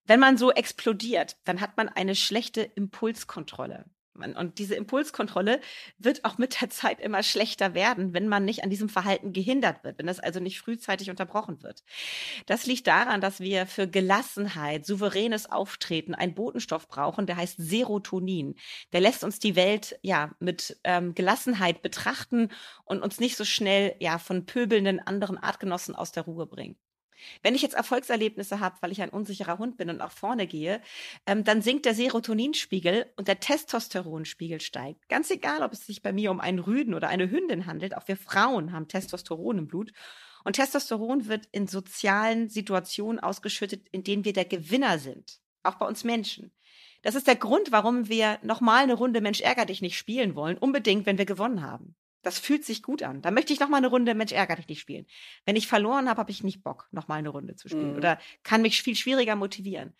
Wenn 0.08 0.20
man 0.20 0.38
so 0.38 0.50
explodiert, 0.50 1.36
dann 1.44 1.60
hat 1.60 1.76
man 1.76 1.90
eine 1.90 2.14
schlechte 2.14 2.62
Impulskontrolle. 2.62 3.84
Und 4.14 4.58
diese 4.58 4.74
Impulskontrolle 4.74 5.60
wird 5.98 6.24
auch 6.24 6.38
mit 6.38 6.60
der 6.60 6.70
Zeit 6.70 6.98
immer 7.00 7.22
schlechter 7.22 7.74
werden, 7.74 8.14
wenn 8.14 8.26
man 8.26 8.44
nicht 8.44 8.64
an 8.64 8.70
diesem 8.70 8.88
Verhalten 8.88 9.32
gehindert 9.32 9.84
wird, 9.84 9.98
wenn 9.98 10.06
das 10.06 10.18
also 10.18 10.40
nicht 10.40 10.58
frühzeitig 10.58 11.10
unterbrochen 11.10 11.62
wird. 11.62 11.84
Das 12.46 12.66
liegt 12.66 12.86
daran, 12.86 13.20
dass 13.20 13.38
wir 13.38 13.66
für 13.66 13.86
Gelassenheit, 13.86 14.86
souveränes 14.86 15.52
Auftreten 15.52 16.14
einen 16.14 16.34
Botenstoff 16.34 16.88
brauchen, 16.88 17.26
der 17.26 17.36
heißt 17.36 17.56
Serotonin. 17.58 18.56
Der 18.92 19.02
lässt 19.02 19.22
uns 19.22 19.38
die 19.38 19.54
Welt 19.54 19.98
ja 20.02 20.32
mit 20.40 20.80
ähm, 20.84 21.14
Gelassenheit 21.14 21.82
betrachten 21.82 22.48
und 22.84 23.02
uns 23.02 23.20
nicht 23.20 23.36
so 23.36 23.44
schnell 23.44 23.94
ja 24.00 24.18
von 24.18 24.46
pöbelnden 24.46 25.00
anderen 25.00 25.38
Artgenossen 25.38 25.94
aus 25.94 26.12
der 26.12 26.24
Ruhe 26.24 26.46
bringen. 26.46 26.76
Wenn 27.42 27.54
ich 27.54 27.62
jetzt 27.62 27.74
Erfolgserlebnisse 27.74 28.60
habe, 28.60 28.76
weil 28.80 28.92
ich 28.92 29.02
ein 29.02 29.10
unsicherer 29.10 29.58
Hund 29.58 29.76
bin 29.76 29.90
und 29.90 29.98
nach 29.98 30.12
vorne 30.12 30.46
gehe, 30.46 30.80
ähm, 31.26 31.44
dann 31.44 31.62
sinkt 31.62 31.84
der 31.84 31.94
Serotoninspiegel 31.94 33.06
und 33.16 33.28
der 33.28 33.40
Testosteronspiegel 33.40 34.60
steigt. 34.60 35.08
Ganz 35.08 35.30
egal, 35.30 35.62
ob 35.62 35.72
es 35.72 35.86
sich 35.86 36.02
bei 36.02 36.12
mir 36.12 36.30
um 36.30 36.40
einen 36.40 36.58
Rüden 36.58 36.94
oder 36.94 37.08
eine 37.08 37.30
Hündin 37.30 37.66
handelt, 37.66 37.96
auch 37.96 38.08
wir 38.08 38.16
Frauen 38.16 38.72
haben 38.72 38.88
Testosteron 38.88 39.58
im 39.58 39.68
Blut. 39.68 39.92
Und 40.44 40.54
Testosteron 40.54 41.28
wird 41.28 41.46
in 41.52 41.66
sozialen 41.66 42.48
Situationen 42.48 43.20
ausgeschüttet, 43.20 43.86
in 43.90 44.04
denen 44.04 44.24
wir 44.24 44.32
der 44.32 44.44
Gewinner 44.44 44.98
sind. 44.98 45.40
Auch 45.62 45.74
bei 45.74 45.86
uns 45.86 46.04
Menschen. 46.04 46.52
Das 47.02 47.14
ist 47.14 47.26
der 47.26 47.36
Grund, 47.36 47.70
warum 47.70 48.08
wir 48.08 48.38
nochmal 48.42 48.82
eine 48.82 48.94
Runde 48.94 49.20
Mensch 49.20 49.40
ärger 49.40 49.66
dich 49.66 49.82
nicht 49.82 49.96
spielen 49.96 50.34
wollen, 50.34 50.58
unbedingt, 50.58 51.06
wenn 51.06 51.18
wir 51.18 51.26
gewonnen 51.26 51.62
haben. 51.62 51.94
Das 52.22 52.38
fühlt 52.38 52.64
sich 52.64 52.82
gut 52.82 53.02
an. 53.02 53.22
Da 53.22 53.30
möchte 53.30 53.52
ich 53.52 53.60
noch 53.60 53.68
mal 53.68 53.76
eine 53.76 53.86
Runde 53.88 54.14
Mensch 54.14 54.32
ärger 54.32 54.56
dich 54.56 54.68
nicht 54.68 54.80
spielen. 54.80 55.06
Wenn 55.44 55.56
ich 55.56 55.68
verloren 55.68 56.08
habe, 56.08 56.18
habe 56.18 56.30
ich 56.30 56.42
nicht 56.42 56.62
Bock, 56.62 56.88
noch 56.90 57.08
mal 57.08 57.16
eine 57.16 57.28
Runde 57.28 57.56
zu 57.56 57.68
spielen 57.68 57.92
mhm. 57.92 57.96
oder 57.96 58.18
kann 58.42 58.62
mich 58.62 58.82
viel 58.82 58.96
schwieriger 58.96 59.36
motivieren. 59.36 59.94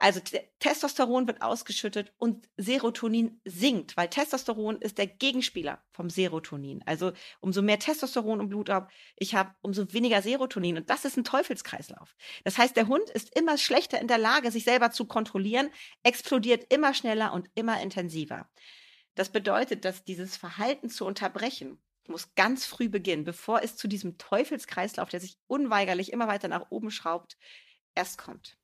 Also 0.00 0.20
Testosteron 0.60 1.26
wird 1.26 1.42
ausgeschüttet 1.42 2.12
und 2.18 2.48
Serotonin 2.56 3.40
sinkt, 3.44 3.96
weil 3.96 4.08
Testosteron 4.08 4.80
ist 4.80 4.96
der 4.96 5.08
Gegenspieler 5.08 5.82
vom 5.90 6.08
Serotonin. 6.08 6.82
Also 6.86 7.12
umso 7.40 7.62
mehr 7.62 7.80
Testosteron 7.80 8.38
im 8.38 8.48
Blut 8.48 8.70
habe 8.70 8.88
ich 9.16 9.34
habe, 9.34 9.54
umso 9.60 9.92
weniger 9.92 10.22
Serotonin. 10.22 10.76
Und 10.76 10.88
das 10.88 11.04
ist 11.04 11.16
ein 11.16 11.24
Teufelskreislauf. 11.24 12.14
Das 12.44 12.58
heißt, 12.58 12.76
der 12.76 12.86
Hund 12.86 13.10
ist 13.10 13.36
immer 13.36 13.58
schlechter 13.58 14.00
in 14.00 14.06
der 14.06 14.18
Lage, 14.18 14.52
sich 14.52 14.62
selber 14.62 14.92
zu 14.92 15.04
kontrollieren, 15.04 15.68
explodiert 16.04 16.72
immer 16.72 16.94
schneller 16.94 17.32
und 17.32 17.50
immer 17.56 17.82
intensiver. 17.82 18.48
Das 19.18 19.30
bedeutet, 19.30 19.84
dass 19.84 20.04
dieses 20.04 20.36
Verhalten 20.36 20.90
zu 20.90 21.04
unterbrechen 21.04 21.80
muss 22.06 22.34
ganz 22.36 22.64
früh 22.64 22.88
beginnen, 22.88 23.24
bevor 23.24 23.62
es 23.64 23.76
zu 23.76 23.88
diesem 23.88 24.16
Teufelskreislauf, 24.16 25.08
der 25.08 25.18
sich 25.18 25.38
unweigerlich 25.48 26.12
immer 26.12 26.28
weiter 26.28 26.46
nach 26.46 26.70
oben 26.70 26.92
schraubt, 26.92 27.36
erst 27.96 28.16
kommt. 28.16 28.56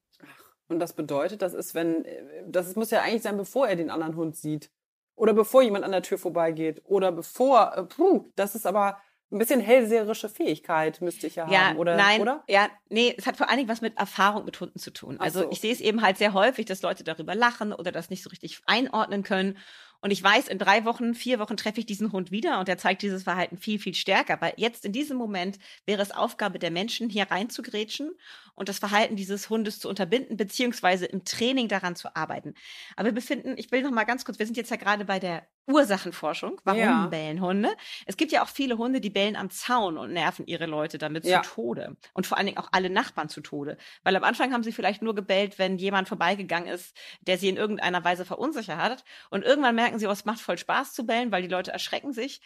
Und 0.68 0.78
das 0.78 0.94
bedeutet, 0.94 1.42
das 1.42 1.54
ist, 1.54 1.74
wenn, 1.74 2.06
das 2.46 2.76
muss 2.76 2.92
ja 2.92 3.02
eigentlich 3.02 3.22
sein, 3.22 3.36
bevor 3.36 3.66
er 3.66 3.74
den 3.74 3.90
anderen 3.90 4.14
Hund 4.14 4.36
sieht. 4.36 4.70
Oder 5.16 5.34
bevor 5.34 5.60
jemand 5.62 5.84
an 5.84 5.90
der 5.90 6.02
Tür 6.02 6.18
vorbeigeht. 6.18 6.82
Oder 6.84 7.10
bevor, 7.10 7.76
äh, 7.76 7.82
puh, 7.82 8.32
das 8.36 8.54
ist 8.54 8.64
aber 8.64 9.00
ein 9.34 9.38
bisschen 9.38 9.60
hellseherische 9.60 10.28
Fähigkeit 10.28 11.00
müsste 11.00 11.26
ich 11.26 11.36
ja, 11.36 11.50
ja 11.50 11.68
haben, 11.68 11.78
oder? 11.78 11.96
Nein, 11.96 12.20
oder? 12.20 12.44
ja, 12.48 12.68
nee, 12.88 13.14
es 13.16 13.26
hat 13.26 13.36
vor 13.36 13.48
allen 13.48 13.58
Dingen 13.58 13.68
was 13.68 13.80
mit 13.80 13.98
Erfahrung 13.98 14.44
mit 14.44 14.58
Hunden 14.60 14.78
zu 14.78 14.92
tun. 14.92 15.18
Also 15.18 15.42
so. 15.42 15.50
ich 15.50 15.60
sehe 15.60 15.72
es 15.72 15.80
eben 15.80 16.02
halt 16.02 16.18
sehr 16.18 16.32
häufig, 16.34 16.66
dass 16.66 16.82
Leute 16.82 17.04
darüber 17.04 17.34
lachen 17.34 17.72
oder 17.72 17.90
das 17.90 18.10
nicht 18.10 18.22
so 18.22 18.30
richtig 18.30 18.60
einordnen 18.66 19.22
können. 19.22 19.58
Und 20.04 20.10
ich 20.10 20.22
weiß, 20.22 20.48
in 20.48 20.58
drei 20.58 20.84
Wochen, 20.84 21.14
vier 21.14 21.38
Wochen 21.38 21.56
treffe 21.56 21.80
ich 21.80 21.86
diesen 21.86 22.12
Hund 22.12 22.30
wieder 22.30 22.60
und 22.60 22.68
er 22.68 22.76
zeigt 22.76 23.00
dieses 23.00 23.22
Verhalten 23.22 23.56
viel, 23.56 23.78
viel 23.78 23.94
stärker. 23.94 24.38
Weil 24.38 24.52
jetzt 24.58 24.84
in 24.84 24.92
diesem 24.92 25.16
Moment 25.16 25.58
wäre 25.86 26.02
es 26.02 26.10
Aufgabe 26.10 26.58
der 26.58 26.70
Menschen, 26.70 27.08
hier 27.08 27.30
reinzugrätschen 27.30 28.10
und 28.54 28.68
das 28.68 28.78
Verhalten 28.78 29.16
dieses 29.16 29.48
Hundes 29.48 29.80
zu 29.80 29.88
unterbinden, 29.88 30.36
beziehungsweise 30.36 31.06
im 31.06 31.24
Training 31.24 31.68
daran 31.68 31.96
zu 31.96 32.14
arbeiten. 32.14 32.52
Aber 32.96 33.06
wir 33.06 33.14
befinden, 33.14 33.54
ich 33.56 33.72
will 33.72 33.80
noch 33.80 33.92
mal 33.92 34.04
ganz 34.04 34.26
kurz, 34.26 34.38
wir 34.38 34.44
sind 34.44 34.58
jetzt 34.58 34.70
ja 34.70 34.76
gerade 34.76 35.06
bei 35.06 35.18
der 35.18 35.46
Ursachenforschung. 35.66 36.60
Warum 36.64 36.80
ja. 36.80 37.06
bellen 37.06 37.40
Hunde? 37.40 37.70
Es 38.06 38.16
gibt 38.16 38.32
ja 38.32 38.42
auch 38.42 38.48
viele 38.48 38.76
Hunde, 38.76 39.00
die 39.00 39.10
bellen 39.10 39.36
am 39.36 39.50
Zaun 39.50 39.96
und 39.96 40.12
nerven 40.12 40.46
ihre 40.46 40.66
Leute 40.66 40.98
damit 40.98 41.24
ja. 41.24 41.42
zu 41.42 41.50
Tode. 41.50 41.96
Und 42.12 42.26
vor 42.26 42.36
allen 42.36 42.46
Dingen 42.46 42.58
auch 42.58 42.68
alle 42.72 42.90
Nachbarn 42.90 43.28
zu 43.28 43.40
Tode. 43.40 43.78
Weil 44.02 44.16
am 44.16 44.24
Anfang 44.24 44.52
haben 44.52 44.62
sie 44.62 44.72
vielleicht 44.72 45.02
nur 45.02 45.14
gebellt, 45.14 45.58
wenn 45.58 45.78
jemand 45.78 46.08
vorbeigegangen 46.08 46.68
ist, 46.68 46.96
der 47.22 47.38
sie 47.38 47.48
in 47.48 47.56
irgendeiner 47.56 48.04
Weise 48.04 48.24
verunsichert 48.24 48.78
hat. 48.78 49.04
Und 49.30 49.44
irgendwann 49.44 49.74
merken 49.74 49.98
sie, 49.98 50.06
oh, 50.06 50.10
es 50.12 50.24
macht 50.24 50.40
voll 50.40 50.58
Spaß 50.58 50.92
zu 50.92 51.06
bellen, 51.06 51.32
weil 51.32 51.42
die 51.42 51.48
Leute 51.48 51.72
erschrecken 51.72 52.12
sich. 52.12 52.40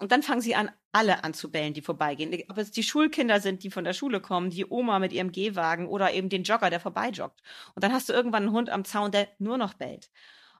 Und 0.00 0.10
dann 0.10 0.22
fangen 0.22 0.40
sie 0.40 0.56
an, 0.56 0.70
alle 0.90 1.22
anzubellen, 1.22 1.72
die 1.72 1.82
vorbeigehen. 1.82 2.42
Ob 2.48 2.58
es 2.58 2.70
die 2.72 2.82
Schulkinder 2.82 3.40
sind, 3.40 3.62
die 3.62 3.70
von 3.70 3.84
der 3.84 3.92
Schule 3.92 4.20
kommen, 4.20 4.50
die 4.50 4.66
Oma 4.66 4.98
mit 4.98 5.12
ihrem 5.12 5.30
Gehwagen 5.30 5.86
oder 5.86 6.12
eben 6.12 6.28
den 6.28 6.42
Jogger, 6.42 6.70
der 6.70 6.80
vorbeijoggt. 6.80 7.40
Und 7.74 7.84
dann 7.84 7.92
hast 7.92 8.08
du 8.08 8.12
irgendwann 8.12 8.44
einen 8.44 8.52
Hund 8.52 8.70
am 8.70 8.84
Zaun, 8.84 9.12
der 9.12 9.28
nur 9.38 9.56
noch 9.56 9.74
bellt. 9.74 10.10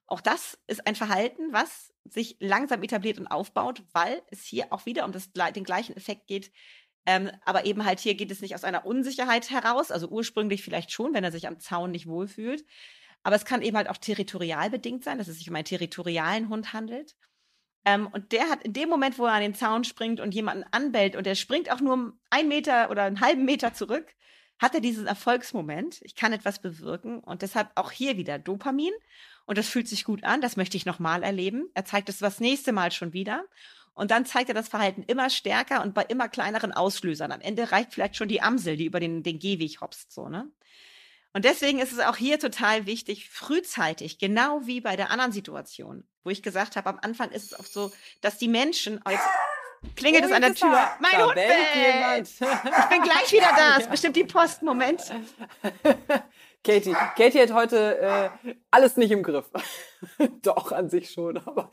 Auch 0.07 0.21
das 0.21 0.59
ist 0.67 0.87
ein 0.87 0.95
Verhalten, 0.95 1.53
was 1.53 1.93
sich 2.05 2.37
langsam 2.41 2.83
etabliert 2.83 3.19
und 3.19 3.27
aufbaut, 3.27 3.83
weil 3.93 4.23
es 4.31 4.45
hier 4.45 4.73
auch 4.73 4.87
wieder 4.87 5.05
um 5.05 5.13
das, 5.13 5.33
den 5.33 5.65
gleichen 5.65 5.97
Effekt 5.97 6.27
geht. 6.27 6.53
Ähm, 7.07 7.31
aber 7.45 7.67
eben 7.67 7.85
halt 7.85 8.01
hier 8.01 8.15
geht 8.15 8.31
es 8.31 8.41
nicht 8.41 8.55
aus 8.55 8.65
einer 8.65 8.87
Unsicherheit 8.87 9.51
heraus, 9.51 9.91
also 9.91 10.09
ursprünglich 10.09 10.63
vielleicht 10.63 10.91
schon, 10.91 11.15
wenn 11.15 11.25
er 11.25 11.33
sich 11.33 11.47
am 11.47 11.61
Zaun 11.61 11.91
nicht 11.91 12.07
wohlfühlt. 12.07 12.65
Aber 13.23 13.37
es 13.37 13.45
kann 13.45 13.63
eben 13.63 13.77
halt 13.77 13.89
auch 13.89 13.97
territorial 13.97 14.71
bedingt 14.71 15.05
sein, 15.05 15.19
dass 15.19 15.29
es 15.29 15.39
sich 15.39 15.49
um 15.49 15.57
einen 15.57 15.65
territorialen 15.65 16.49
Hund 16.49 16.73
handelt. 16.73 17.17
Ähm, 17.87 18.07
und 18.07 18.33
der 18.33 18.49
hat 18.49 18.63
in 18.63 18.73
dem 18.73 18.89
Moment, 18.89 19.19
wo 19.19 19.27
er 19.27 19.33
an 19.33 19.43
den 19.43 19.55
Zaun 19.55 19.85
springt 19.85 20.21
und 20.21 20.35
jemanden 20.35 20.65
anbellt 20.71 21.17
und 21.17 21.27
er 21.27 21.35
springt 21.35 21.71
auch 21.71 21.81
nur 21.81 22.13
einen 22.31 22.49
Meter 22.49 22.91
oder 22.91 23.05
einen 23.05 23.21
halben 23.21 23.45
Meter 23.45 23.75
zurück, 23.75 24.15
hat 24.59 24.75
er 24.75 24.81
diesen 24.81 25.07
Erfolgsmoment. 25.07 26.01
Ich 26.03 26.15
kann 26.15 26.33
etwas 26.33 26.61
bewirken 26.61 27.19
und 27.19 27.43
deshalb 27.43 27.71
auch 27.75 27.91
hier 27.91 28.17
wieder 28.17 28.39
Dopamin 28.39 28.93
und 29.47 29.59
das 29.59 29.69
fühlt 29.69 29.89
sich 29.89 30.05
gut 30.05 30.25
an, 30.25 30.41
das 30.41 30.57
möchte 30.57 30.77
ich 30.77 30.87
nochmal 30.87 31.23
erleben. 31.23 31.69
Er 31.75 31.85
zeigt 31.85 32.09
es 32.09 32.19
das 32.19 32.41
nächste 32.41 32.73
Mal 32.73 32.93
schon 32.93 33.13
wieder. 33.13 33.45
Und 33.95 34.11
dann 34.11 34.27
zeigt 34.27 34.49
er 34.49 34.55
das 34.57 34.69
Verhalten 34.69 35.05
immer 35.05 35.31
stärker 35.31 35.83
und 35.83 35.95
bei 35.95 36.03
immer 36.03 36.29
kleineren 36.29 36.73
Auslösern. 36.73 37.31
Am 37.31 37.41
Ende 37.41 37.71
reicht 37.71 37.95
vielleicht 37.95 38.17
schon 38.17 38.27
die 38.27 38.43
Amsel, 38.43 38.77
die 38.77 38.87
über 38.87 38.99
den, 38.99 39.23
den 39.23 39.39
Gehweg 39.39 39.81
hopst, 39.81 40.13
so, 40.13 40.29
ne? 40.29 40.51
Und 41.33 41.45
deswegen 41.45 41.81
ist 41.81 41.93
es 41.93 41.99
auch 41.99 42.17
hier 42.17 42.39
total 42.39 42.87
wichtig, 42.87 43.29
frühzeitig, 43.29 44.19
genau 44.19 44.67
wie 44.67 44.81
bei 44.81 44.95
der 44.95 45.11
anderen 45.11 45.33
Situation, 45.33 46.05
wo 46.23 46.31
ich 46.31 46.45
gesagt 46.45 46.77
habe, 46.77 46.89
am 46.89 47.01
Anfang 47.03 47.31
ist 47.31 47.47
es 47.47 47.55
auch 47.55 47.67
so, 47.67 47.93
dass 48.21 48.39
die 48.39 48.47
Menschen, 48.47 49.01
jetzt 49.09 49.29
klingelt 49.97 50.25
oh, 50.25 50.27
es 50.27 50.33
an 50.33 50.43
der 50.43 50.55
Tür. 50.55 50.77
Mein 51.01 51.13
da 51.13 51.25
Hund 51.25 51.35
bellt. 51.35 52.29
Ich 52.29 52.89
bin 52.89 53.03
gleich 53.03 53.33
wieder 53.33 53.51
da. 53.57 53.77
Ist 53.77 53.91
bestimmt 53.91 54.17
die 54.17 54.25
Post. 54.25 54.63
Moment. 54.63 55.03
Katie. 56.65 56.97
Katie 57.17 57.43
hat 57.43 57.53
heute 57.53 57.99
äh, 57.99 58.31
alles 58.71 58.97
nicht 58.97 59.11
im 59.11 59.23
Griff. 59.23 59.51
Doch, 60.43 60.73
an 60.73 60.89
sich 60.89 61.11
schon, 61.11 61.37
aber 61.37 61.71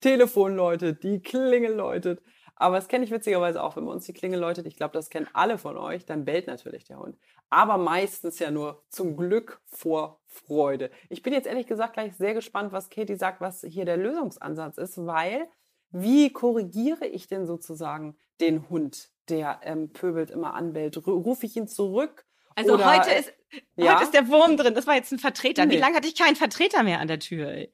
Telefon 0.00 0.54
läutet, 0.54 1.02
die 1.02 1.22
Klingel 1.22 1.72
läutet. 1.74 2.22
Aber 2.56 2.76
das 2.76 2.86
kenne 2.86 3.04
ich 3.04 3.10
witzigerweise 3.10 3.62
auch, 3.62 3.76
wenn 3.76 3.84
man 3.84 3.94
uns 3.94 4.04
die 4.04 4.12
Klingel 4.12 4.38
läutet. 4.38 4.66
Ich 4.66 4.76
glaube, 4.76 4.92
das 4.92 5.10
kennen 5.10 5.28
alle 5.32 5.58
von 5.58 5.76
euch. 5.76 6.06
Dann 6.06 6.24
bellt 6.24 6.46
natürlich 6.46 6.84
der 6.84 6.98
Hund. 6.98 7.18
Aber 7.50 7.78
meistens 7.78 8.38
ja 8.38 8.50
nur 8.50 8.84
zum 8.90 9.16
Glück 9.16 9.60
vor 9.66 10.20
Freude. 10.26 10.90
Ich 11.08 11.22
bin 11.22 11.32
jetzt 11.32 11.46
ehrlich 11.46 11.66
gesagt 11.66 11.94
gleich 11.94 12.14
sehr 12.14 12.34
gespannt, 12.34 12.72
was 12.72 12.90
Katie 12.90 13.16
sagt, 13.16 13.40
was 13.40 13.62
hier 13.66 13.84
der 13.84 13.96
Lösungsansatz 13.96 14.78
ist, 14.78 15.04
weil 15.04 15.48
wie 15.94 16.32
korrigiere 16.32 17.06
ich 17.06 17.28
denn 17.28 17.46
sozusagen 17.46 18.16
den 18.40 18.68
Hund, 18.68 19.10
der 19.28 19.60
ähm, 19.62 19.92
pöbelt 19.92 20.30
immer 20.30 20.54
anbellt? 20.54 21.06
Rufe 21.06 21.46
ich 21.46 21.56
ihn 21.56 21.68
zurück? 21.68 22.26
Also 22.56 22.74
Oder, 22.74 22.98
heute 22.98 23.10
ist, 23.14 23.32
ja? 23.76 23.94
heute 23.94 24.04
ist 24.04 24.14
der 24.14 24.28
Wurm 24.28 24.56
drin. 24.56 24.74
Das 24.74 24.86
war 24.86 24.96
jetzt 24.96 25.12
ein 25.12 25.18
Vertreter. 25.18 25.66
Nee. 25.66 25.76
Wie 25.76 25.78
lange 25.78 25.96
hatte 25.96 26.08
ich 26.08 26.16
keinen 26.16 26.36
Vertreter 26.36 26.82
mehr 26.82 26.98
an 26.98 27.08
der 27.08 27.20
Tür? 27.20 27.48
Ey? 27.48 27.72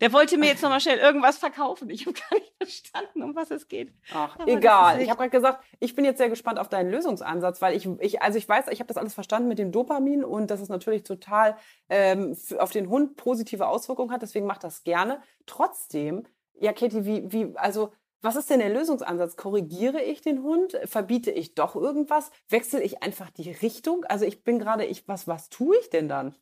Der 0.00 0.12
wollte 0.12 0.36
mir 0.36 0.46
jetzt 0.46 0.62
nochmal 0.62 0.80
schnell 0.80 0.98
irgendwas 0.98 1.38
verkaufen. 1.38 1.88
Ich 1.88 2.06
habe 2.06 2.18
gar 2.18 2.38
nicht 2.38 2.52
verstanden, 2.58 3.22
um 3.22 3.34
was 3.34 3.50
es 3.50 3.66
geht. 3.66 3.92
Ach, 4.12 4.38
Aber 4.38 4.50
egal. 4.50 5.00
Ich 5.00 5.08
habe 5.08 5.18
gerade 5.18 5.30
gesagt, 5.30 5.64
ich 5.80 5.94
bin 5.94 6.04
jetzt 6.04 6.18
sehr 6.18 6.28
gespannt 6.28 6.58
auf 6.58 6.68
deinen 6.68 6.90
Lösungsansatz, 6.90 7.62
weil 7.62 7.76
ich, 7.76 7.88
ich 8.00 8.20
also 8.22 8.36
ich 8.38 8.48
weiß, 8.48 8.66
ich 8.70 8.80
habe 8.80 8.88
das 8.88 8.98
alles 8.98 9.14
verstanden 9.14 9.48
mit 9.48 9.58
dem 9.58 9.72
Dopamin 9.72 10.24
und 10.24 10.50
dass 10.50 10.60
es 10.60 10.68
natürlich 10.68 11.02
total 11.02 11.56
ähm, 11.88 12.36
auf 12.58 12.70
den 12.70 12.88
Hund 12.88 13.16
positive 13.16 13.66
Auswirkungen 13.66 14.12
hat. 14.12 14.22
Deswegen 14.22 14.46
macht 14.46 14.64
das 14.64 14.84
gerne. 14.84 15.22
Trotzdem, 15.46 16.26
ja, 16.60 16.72
Katie, 16.72 17.04
wie, 17.04 17.30
wie, 17.32 17.56
also 17.56 17.92
was 18.22 18.34
ist 18.36 18.50
denn 18.50 18.60
der 18.60 18.70
Lösungsansatz? 18.70 19.36
Korrigiere 19.36 20.02
ich 20.02 20.20
den 20.22 20.42
Hund? 20.42 20.78
Verbiete 20.84 21.30
ich 21.30 21.54
doch 21.54 21.76
irgendwas? 21.76 22.30
Wechsle 22.48 22.82
ich 22.82 23.02
einfach 23.02 23.30
die 23.30 23.50
Richtung? 23.52 24.04
Also 24.04 24.24
ich 24.24 24.42
bin 24.42 24.58
gerade, 24.58 24.84
ich, 24.84 25.06
was, 25.06 25.28
was 25.28 25.48
tue 25.48 25.76
ich 25.78 25.90
denn 25.90 26.08
dann? 26.08 26.34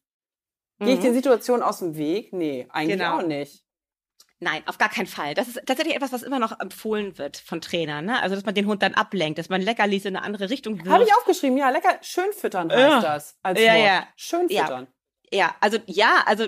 Gehe 0.81 0.94
ich 0.94 1.00
den 1.00 1.14
Situationen 1.14 1.62
aus 1.62 1.79
dem 1.79 1.96
Weg? 1.96 2.33
Nee, 2.33 2.66
eigentlich 2.70 2.98
Genau. 2.98 3.18
auch 3.18 3.22
nicht. 3.27 3.64
Nein, 4.40 4.62
auf 4.66 4.77
gar 4.79 4.88
keinen 4.88 5.07
Fall. 5.07 5.35
Das 5.35 5.48
ist 5.48 5.61
tatsächlich 5.66 5.94
etwas, 5.94 6.12
was 6.12 6.22
immer 6.22 6.38
noch 6.38 6.59
empfohlen 6.61 7.16
wird 7.16 7.37
von 7.37 7.61
Trainern. 7.61 8.05
Ne? 8.05 8.20
Also, 8.20 8.35
dass 8.35 8.44
man 8.44 8.55
den 8.55 8.66
Hund 8.66 8.83
dann 8.83 8.92
ablenkt, 8.94 9.38
dass 9.38 9.48
man 9.48 9.62
Leckerlis 9.62 10.05
in 10.05 10.16
eine 10.16 10.24
andere 10.24 10.50
Richtung 10.50 10.79
wirft. 10.79 10.90
Habe 10.90 11.05
ich 11.05 11.14
aufgeschrieben, 11.14 11.57
ja, 11.57 11.70
lecker, 11.70 11.96
schön 12.03 12.33
füttern 12.33 12.70
heißt 12.70 12.81
Ja. 12.81 13.00
das. 13.00 13.38
Als 13.42 13.61
Ja, 13.61 13.74
Wort. 13.74 13.87
ja. 13.87 14.09
Schön 14.16 14.48
Ja. 14.48 14.62
füttern. 14.64 14.87
Ja, 15.33 15.55
also 15.61 15.79
ja, 15.87 16.22
also 16.27 16.46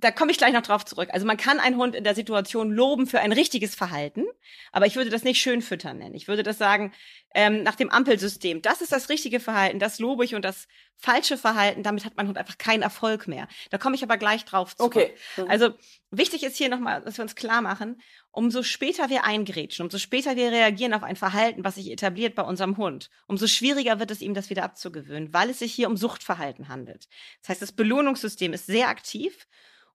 da 0.00 0.12
komme 0.12 0.30
ich 0.30 0.38
gleich 0.38 0.52
noch 0.52 0.62
drauf 0.62 0.84
zurück. 0.84 1.08
Also 1.12 1.26
man 1.26 1.36
kann 1.36 1.58
einen 1.58 1.76
Hund 1.76 1.96
in 1.96 2.04
der 2.04 2.14
Situation 2.14 2.70
loben 2.70 3.08
für 3.08 3.18
ein 3.18 3.32
richtiges 3.32 3.74
Verhalten, 3.74 4.24
aber 4.70 4.86
ich 4.86 4.94
würde 4.94 5.10
das 5.10 5.24
nicht 5.24 5.40
schön 5.40 5.60
füttern 5.60 5.98
nennen. 5.98 6.14
Ich 6.14 6.28
würde 6.28 6.44
das 6.44 6.56
sagen, 6.56 6.92
ähm, 7.34 7.64
nach 7.64 7.74
dem 7.74 7.90
Ampelsystem, 7.90 8.62
das 8.62 8.80
ist 8.80 8.92
das 8.92 9.08
richtige 9.08 9.40
Verhalten, 9.40 9.80
das 9.80 9.98
lobe 9.98 10.24
ich 10.24 10.36
und 10.36 10.44
das 10.44 10.68
falsche 10.96 11.36
Verhalten, 11.36 11.82
damit 11.82 12.04
hat 12.04 12.16
mein 12.16 12.28
Hund 12.28 12.38
einfach 12.38 12.58
keinen 12.58 12.82
Erfolg 12.82 13.26
mehr. 13.26 13.48
Da 13.70 13.78
komme 13.78 13.96
ich 13.96 14.04
aber 14.04 14.16
gleich 14.16 14.44
drauf 14.44 14.76
zurück. 14.76 14.94
Okay. 14.94 15.14
Mhm. 15.36 15.50
Also 15.50 15.70
wichtig 16.10 16.44
ist 16.44 16.56
hier 16.56 16.68
nochmal, 16.68 17.02
dass 17.02 17.18
wir 17.18 17.22
uns 17.22 17.34
klar 17.34 17.60
machen, 17.60 18.00
umso 18.30 18.62
später 18.62 19.10
wir 19.10 19.24
eingrätschen, 19.24 19.84
umso 19.84 19.98
später 19.98 20.36
wir 20.36 20.52
reagieren 20.52 20.94
auf 20.94 21.02
ein 21.02 21.16
Verhalten, 21.16 21.64
was 21.64 21.74
sich 21.74 21.90
etabliert 21.90 22.36
bei 22.36 22.42
unserem 22.42 22.76
Hund, 22.76 23.10
umso 23.26 23.48
schwieriger 23.48 23.98
wird 23.98 24.12
es 24.12 24.20
ihm, 24.20 24.34
das 24.34 24.48
wieder 24.48 24.62
abzugewöhnen, 24.62 25.32
weil 25.32 25.50
es 25.50 25.58
sich 25.58 25.74
hier 25.74 25.88
um 25.88 25.96
Suchtverhalten 25.96 26.68
handelt. 26.68 27.08
Das 27.40 27.50
heißt, 27.50 27.62
das 27.62 27.72
Belohnungssystem 27.72 28.52
ist 28.52 28.66
sehr 28.66 28.88
aktiv 28.88 29.48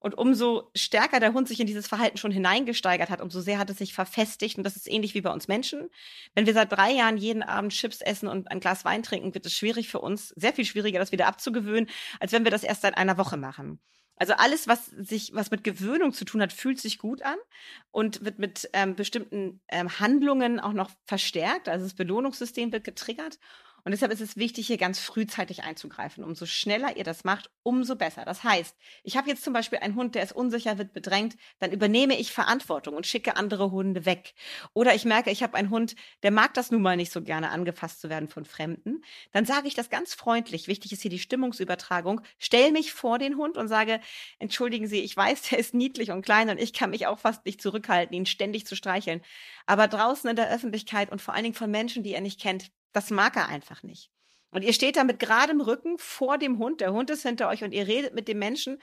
und 0.03 0.17
umso 0.17 0.69
stärker 0.75 1.21
der 1.21 1.31
Hund 1.31 1.47
sich 1.47 1.61
in 1.61 1.65
dieses 1.65 1.87
Verhalten 1.87 2.17
schon 2.17 2.31
hineingesteigert 2.31 3.09
hat, 3.09 3.21
umso 3.21 3.39
sehr 3.39 3.57
hat 3.57 3.69
es 3.69 3.77
sich 3.77 3.93
verfestigt. 3.93 4.57
Und 4.57 4.65
das 4.65 4.75
ist 4.75 4.91
ähnlich 4.91 5.13
wie 5.13 5.21
bei 5.21 5.31
uns 5.31 5.47
Menschen. 5.47 5.89
Wenn 6.35 6.45
wir 6.45 6.53
seit 6.53 6.73
drei 6.73 6.91
Jahren 6.91 7.15
jeden 7.15 7.41
Abend 7.41 7.71
Chips 7.71 8.01
essen 8.01 8.27
und 8.27 8.51
ein 8.51 8.59
Glas 8.59 8.83
Wein 8.83 9.01
trinken, 9.01 9.33
wird 9.33 9.45
es 9.45 9.53
schwierig 9.53 9.87
für 9.87 10.01
uns, 10.01 10.29
sehr 10.35 10.51
viel 10.51 10.65
schwieriger, 10.65 10.99
das 10.99 11.13
wieder 11.13 11.27
abzugewöhnen, 11.27 11.89
als 12.19 12.33
wenn 12.33 12.43
wir 12.43 12.51
das 12.51 12.63
erst 12.63 12.81
seit 12.81 12.97
einer 12.97 13.17
Woche 13.17 13.37
machen. 13.37 13.79
Also 14.17 14.33
alles, 14.33 14.67
was 14.67 14.87
sich, 14.87 15.31
was 15.33 15.51
mit 15.51 15.63
Gewöhnung 15.63 16.11
zu 16.11 16.25
tun 16.25 16.41
hat, 16.41 16.51
fühlt 16.51 16.81
sich 16.81 16.97
gut 16.97 17.21
an 17.21 17.37
und 17.91 18.25
wird 18.25 18.39
mit 18.39 18.69
ähm, 18.73 18.95
bestimmten 18.95 19.61
ähm, 19.69 19.99
Handlungen 20.01 20.59
auch 20.59 20.73
noch 20.73 20.91
verstärkt. 21.05 21.69
Also 21.69 21.85
das 21.85 21.93
Belohnungssystem 21.93 22.73
wird 22.73 22.83
getriggert. 22.83 23.39
Und 23.85 23.91
deshalb 23.91 24.13
ist 24.13 24.21
es 24.21 24.37
wichtig, 24.37 24.67
hier 24.67 24.77
ganz 24.77 24.99
frühzeitig 24.99 25.63
einzugreifen. 25.63 26.23
Umso 26.23 26.45
schneller 26.45 26.95
ihr 26.95 27.03
das 27.03 27.25
macht, 27.25 27.51
umso 27.63 27.95
besser. 27.95 28.23
Das 28.23 28.43
heißt, 28.43 28.77
ich 29.03 29.17
habe 29.17 29.29
jetzt 29.29 29.43
zum 29.43 29.51
Beispiel 29.51 29.79
einen 29.79 29.95
Hund, 29.95 30.15
der 30.15 30.23
ist 30.23 30.31
unsicher, 30.31 30.77
wird 30.77 30.93
bedrängt, 30.93 31.35
dann 31.59 31.71
übernehme 31.71 32.17
ich 32.17 32.31
Verantwortung 32.31 32.95
und 32.95 33.05
schicke 33.05 33.35
andere 33.35 33.71
Hunde 33.71 34.05
weg. 34.05 34.35
Oder 34.73 34.95
ich 34.95 35.03
merke, 35.03 35.31
ich 35.31 35.43
habe 35.43 35.55
einen 35.55 35.69
Hund, 35.69 35.95
der 36.23 36.31
mag 36.31 36.53
das 36.53 36.71
nun 36.71 36.81
mal 36.81 36.95
nicht 36.95 37.11
so 37.11 37.21
gerne, 37.21 37.49
angefasst 37.51 37.99
zu 37.99 38.09
werden 38.09 38.29
von 38.29 38.45
Fremden. 38.45 39.03
Dann 39.33 39.45
sage 39.45 39.67
ich 39.67 39.73
das 39.73 39.89
ganz 39.89 40.13
freundlich. 40.13 40.67
Wichtig 40.67 40.93
ist 40.93 41.01
hier 41.01 41.11
die 41.11 41.19
Stimmungsübertragung. 41.19 42.21
Stell 42.39 42.71
mich 42.71 42.93
vor 42.93 43.19
den 43.19 43.35
Hund 43.35 43.57
und 43.57 43.67
sage, 43.67 43.99
entschuldigen 44.39 44.87
Sie, 44.87 45.01
ich 45.01 45.15
weiß, 45.17 45.41
der 45.49 45.59
ist 45.59 45.73
niedlich 45.73 46.11
und 46.11 46.21
klein 46.21 46.49
und 46.49 46.59
ich 46.59 46.71
kann 46.71 46.91
mich 46.91 47.07
auch 47.07 47.19
fast 47.19 47.45
nicht 47.45 47.61
zurückhalten, 47.61 48.15
ihn 48.15 48.25
ständig 48.25 48.65
zu 48.65 48.77
streicheln. 48.77 49.21
Aber 49.65 49.89
draußen 49.89 50.29
in 50.29 50.35
der 50.37 50.49
Öffentlichkeit 50.49 51.11
und 51.11 51.21
vor 51.21 51.33
allen 51.33 51.43
Dingen 51.43 51.55
von 51.55 51.69
Menschen, 51.69 52.03
die 52.03 52.13
er 52.13 52.21
nicht 52.21 52.39
kennt, 52.39 52.71
das 52.93 53.09
mag 53.09 53.35
er 53.35 53.49
einfach 53.49 53.83
nicht. 53.83 54.11
Und 54.51 54.63
ihr 54.63 54.73
steht 54.73 54.95
da 54.95 55.03
mit 55.03 55.19
geradem 55.19 55.61
Rücken 55.61 55.97
vor 55.97 56.37
dem 56.37 56.59
Hund, 56.59 56.81
der 56.81 56.93
Hund 56.93 57.09
ist 57.09 57.23
hinter 57.23 57.49
euch 57.49 57.63
und 57.63 57.73
ihr 57.73 57.87
redet 57.87 58.13
mit 58.13 58.27
dem 58.27 58.39
Menschen. 58.39 58.81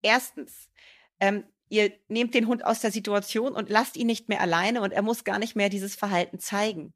Erstens, 0.00 0.70
ähm, 1.18 1.44
ihr 1.68 1.92
nehmt 2.08 2.34
den 2.34 2.46
Hund 2.46 2.64
aus 2.64 2.80
der 2.80 2.92
Situation 2.92 3.52
und 3.52 3.68
lasst 3.68 3.96
ihn 3.96 4.06
nicht 4.06 4.28
mehr 4.28 4.40
alleine 4.40 4.80
und 4.80 4.92
er 4.92 5.02
muss 5.02 5.24
gar 5.24 5.38
nicht 5.40 5.56
mehr 5.56 5.68
dieses 5.68 5.96
Verhalten 5.96 6.38
zeigen. 6.38 6.94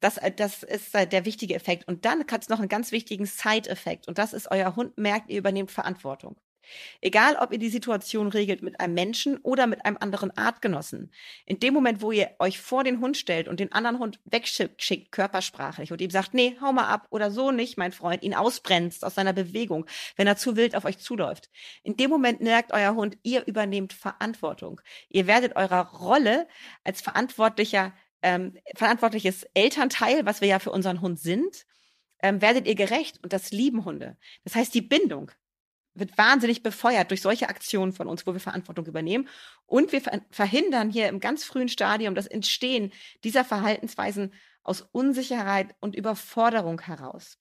Das, 0.00 0.18
äh, 0.18 0.30
das 0.30 0.62
ist 0.62 0.94
äh, 0.94 1.06
der 1.06 1.24
wichtige 1.24 1.54
Effekt. 1.54 1.88
Und 1.88 2.04
dann 2.04 2.26
hat 2.30 2.42
es 2.42 2.48
noch 2.48 2.58
einen 2.58 2.68
ganz 2.68 2.92
wichtigen 2.92 3.24
Side-Effekt. 3.24 4.06
Und 4.08 4.18
das 4.18 4.34
ist, 4.34 4.50
euer 4.50 4.76
Hund 4.76 4.98
merkt, 4.98 5.30
ihr 5.30 5.38
übernehmt 5.38 5.70
Verantwortung. 5.70 6.36
Egal, 7.00 7.36
ob 7.36 7.52
ihr 7.52 7.58
die 7.58 7.68
Situation 7.68 8.28
regelt 8.28 8.62
mit 8.62 8.80
einem 8.80 8.94
Menschen 8.94 9.38
oder 9.38 9.66
mit 9.66 9.84
einem 9.84 9.96
anderen 10.00 10.30
Artgenossen. 10.36 11.12
In 11.46 11.58
dem 11.60 11.74
Moment, 11.74 12.02
wo 12.02 12.12
ihr 12.12 12.30
euch 12.38 12.60
vor 12.60 12.84
den 12.84 13.00
Hund 13.00 13.16
stellt 13.16 13.48
und 13.48 13.60
den 13.60 13.72
anderen 13.72 13.98
Hund 13.98 14.20
wegschickt, 14.24 14.82
schickt, 14.82 15.12
körpersprachlich 15.12 15.92
und 15.92 16.00
ihm 16.00 16.10
sagt, 16.10 16.34
nee, 16.34 16.56
hau 16.60 16.72
mal 16.72 16.86
ab 16.86 17.06
oder 17.10 17.30
so 17.30 17.50
nicht, 17.50 17.78
mein 17.78 17.92
Freund, 17.92 18.22
ihn 18.22 18.34
ausbremst 18.34 19.04
aus 19.04 19.14
seiner 19.14 19.32
Bewegung, 19.32 19.86
wenn 20.16 20.26
er 20.26 20.36
zu 20.36 20.56
wild 20.56 20.74
auf 20.74 20.84
euch 20.84 20.98
zuläuft. 20.98 21.50
In 21.82 21.96
dem 21.96 22.10
Moment 22.10 22.40
merkt 22.40 22.72
euer 22.72 22.94
Hund, 22.94 23.18
ihr 23.22 23.46
übernehmt 23.46 23.92
Verantwortung. 23.92 24.80
Ihr 25.08 25.26
werdet 25.26 25.56
eurer 25.56 25.88
Rolle 25.98 26.46
als 26.84 27.00
verantwortlicher, 27.00 27.92
ähm, 28.22 28.56
verantwortliches 28.76 29.44
Elternteil, 29.54 30.24
was 30.24 30.40
wir 30.40 30.48
ja 30.48 30.58
für 30.58 30.70
unseren 30.70 31.00
Hund 31.00 31.18
sind, 31.18 31.66
ähm, 32.22 32.40
werdet 32.40 32.66
ihr 32.66 32.74
gerecht 32.74 33.18
und 33.22 33.32
das 33.32 33.50
lieben 33.50 33.84
Hunde. 33.84 34.16
Das 34.44 34.54
heißt, 34.54 34.74
die 34.74 34.82
Bindung 34.82 35.30
wird 35.94 36.16
wahnsinnig 36.16 36.62
befeuert 36.62 37.10
durch 37.10 37.22
solche 37.22 37.48
Aktionen 37.48 37.92
von 37.92 38.08
uns, 38.08 38.26
wo 38.26 38.32
wir 38.32 38.40
Verantwortung 38.40 38.86
übernehmen. 38.86 39.28
Und 39.66 39.92
wir 39.92 40.00
ver 40.00 40.22
verhindern 40.30 40.90
hier 40.90 41.08
im 41.08 41.20
ganz 41.20 41.44
frühen 41.44 41.68
Stadium 41.68 42.14
das 42.14 42.26
Entstehen 42.26 42.92
dieser 43.24 43.44
Verhaltensweisen 43.44 44.32
aus 44.62 44.82
Unsicherheit 44.92 45.74
und 45.80 45.96
Überforderung 45.96 46.80
heraus. 46.80 47.38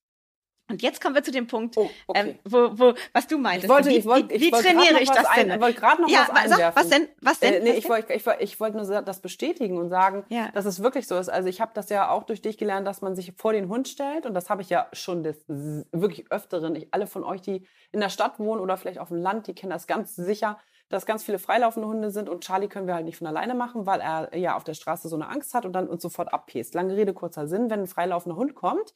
Und 0.71 0.81
jetzt 0.81 1.01
kommen 1.01 1.13
wir 1.15 1.23
zu 1.23 1.31
dem 1.31 1.47
Punkt, 1.47 1.77
Oh, 1.77 1.89
okay. 2.07 2.19
ähm, 2.29 2.39
wo, 2.43 2.69
wo, 2.79 2.93
was 3.13 3.27
du 3.27 3.37
meintest. 3.37 3.65
ich 3.65 3.69
wollte, 3.69 3.89
wie 3.89 3.95
ich 3.97 4.05
wollte, 4.05 4.29
wie, 4.29 4.33
ich 4.35 4.41
wie 4.41 4.51
wollte 4.51 4.67
trainiere 4.69 4.99
ich 5.01 5.09
das 5.09 5.25
ein, 5.25 5.47
denn? 5.47 5.55
Ich 5.57 5.61
wollte 5.61 5.79
gerade 5.79 6.01
noch 6.01 6.09
ja, 6.09 6.19
was 6.21 6.27
sag, 6.27 6.43
einwerfen. 6.43 6.75
was 6.81 6.89
denn? 6.89 7.07
Was 7.21 7.39
denn? 7.39 7.53
Äh, 7.53 7.59
nee, 7.59 7.69
was 7.69 7.75
ich 7.77 7.83
denn? 7.83 7.91
wollte 7.91 8.13
ich, 8.13 8.25
ich 8.39 8.59
wollte 8.59 8.77
nur 8.77 9.01
das 9.01 9.19
bestätigen 9.19 9.77
und 9.77 9.89
sagen, 9.89 10.23
Ja. 10.29 10.49
dass 10.53 10.65
es 10.65 10.81
wirklich 10.81 11.07
so 11.07 11.17
ist. 11.17 11.29
Also 11.29 11.47
ich 11.49 11.61
habe 11.61 11.71
das 11.73 11.89
ja 11.89 12.09
auch 12.09 12.23
durch 12.23 12.41
dich 12.41 12.57
gelernt, 12.57 12.87
dass 12.87 13.01
man 13.01 13.15
sich 13.15 13.33
vor 13.37 13.53
den 13.53 13.69
Hund 13.69 13.87
stellt 13.87 14.25
und 14.25 14.33
das 14.33 14.49
habe 14.49 14.61
ich 14.61 14.69
ja 14.69 14.87
schon 14.93 15.23
des 15.23 15.37
wirklich 15.47 16.31
öfteren. 16.31 16.75
Ich, 16.75 16.87
alle 16.91 17.07
von 17.07 17.23
euch, 17.23 17.41
die 17.41 17.67
in 17.91 17.99
der 17.99 18.09
Stadt 18.09 18.39
wohnen 18.39 18.61
oder 18.61 18.77
vielleicht 18.77 18.99
auf 18.99 19.09
dem 19.09 19.17
Land, 19.17 19.47
die 19.47 19.53
kennen 19.55 19.71
das 19.71 19.87
ganz 19.87 20.15
sicher, 20.15 20.57
dass 20.89 21.05
ganz 21.05 21.23
viele 21.23 21.39
freilaufende 21.39 21.87
Hunde 21.87 22.11
sind 22.11 22.27
und 22.27 22.43
Charlie 22.43 22.67
können 22.67 22.85
wir 22.87 22.95
halt 22.95 23.05
nicht 23.05 23.17
von 23.17 23.25
alleine 23.27 23.55
machen, 23.55 23.85
weil 23.85 24.01
er 24.01 24.35
ja 24.37 24.55
auf 24.57 24.63
der 24.65 24.73
Straße 24.73 25.07
so 25.07 25.15
eine 25.15 25.29
Angst 25.29 25.53
hat 25.53 25.65
und 25.65 25.71
dann 25.73 25.87
uns 25.87 26.01
sofort 26.01 26.33
abpest. 26.33 26.73
Lange 26.73 26.95
Rede, 26.97 27.13
kurzer 27.13 27.47
Sinn, 27.47 27.69
wenn 27.69 27.81
ein 27.81 27.87
freilaufender 27.87 28.35
Hund 28.35 28.55
kommt, 28.55 28.93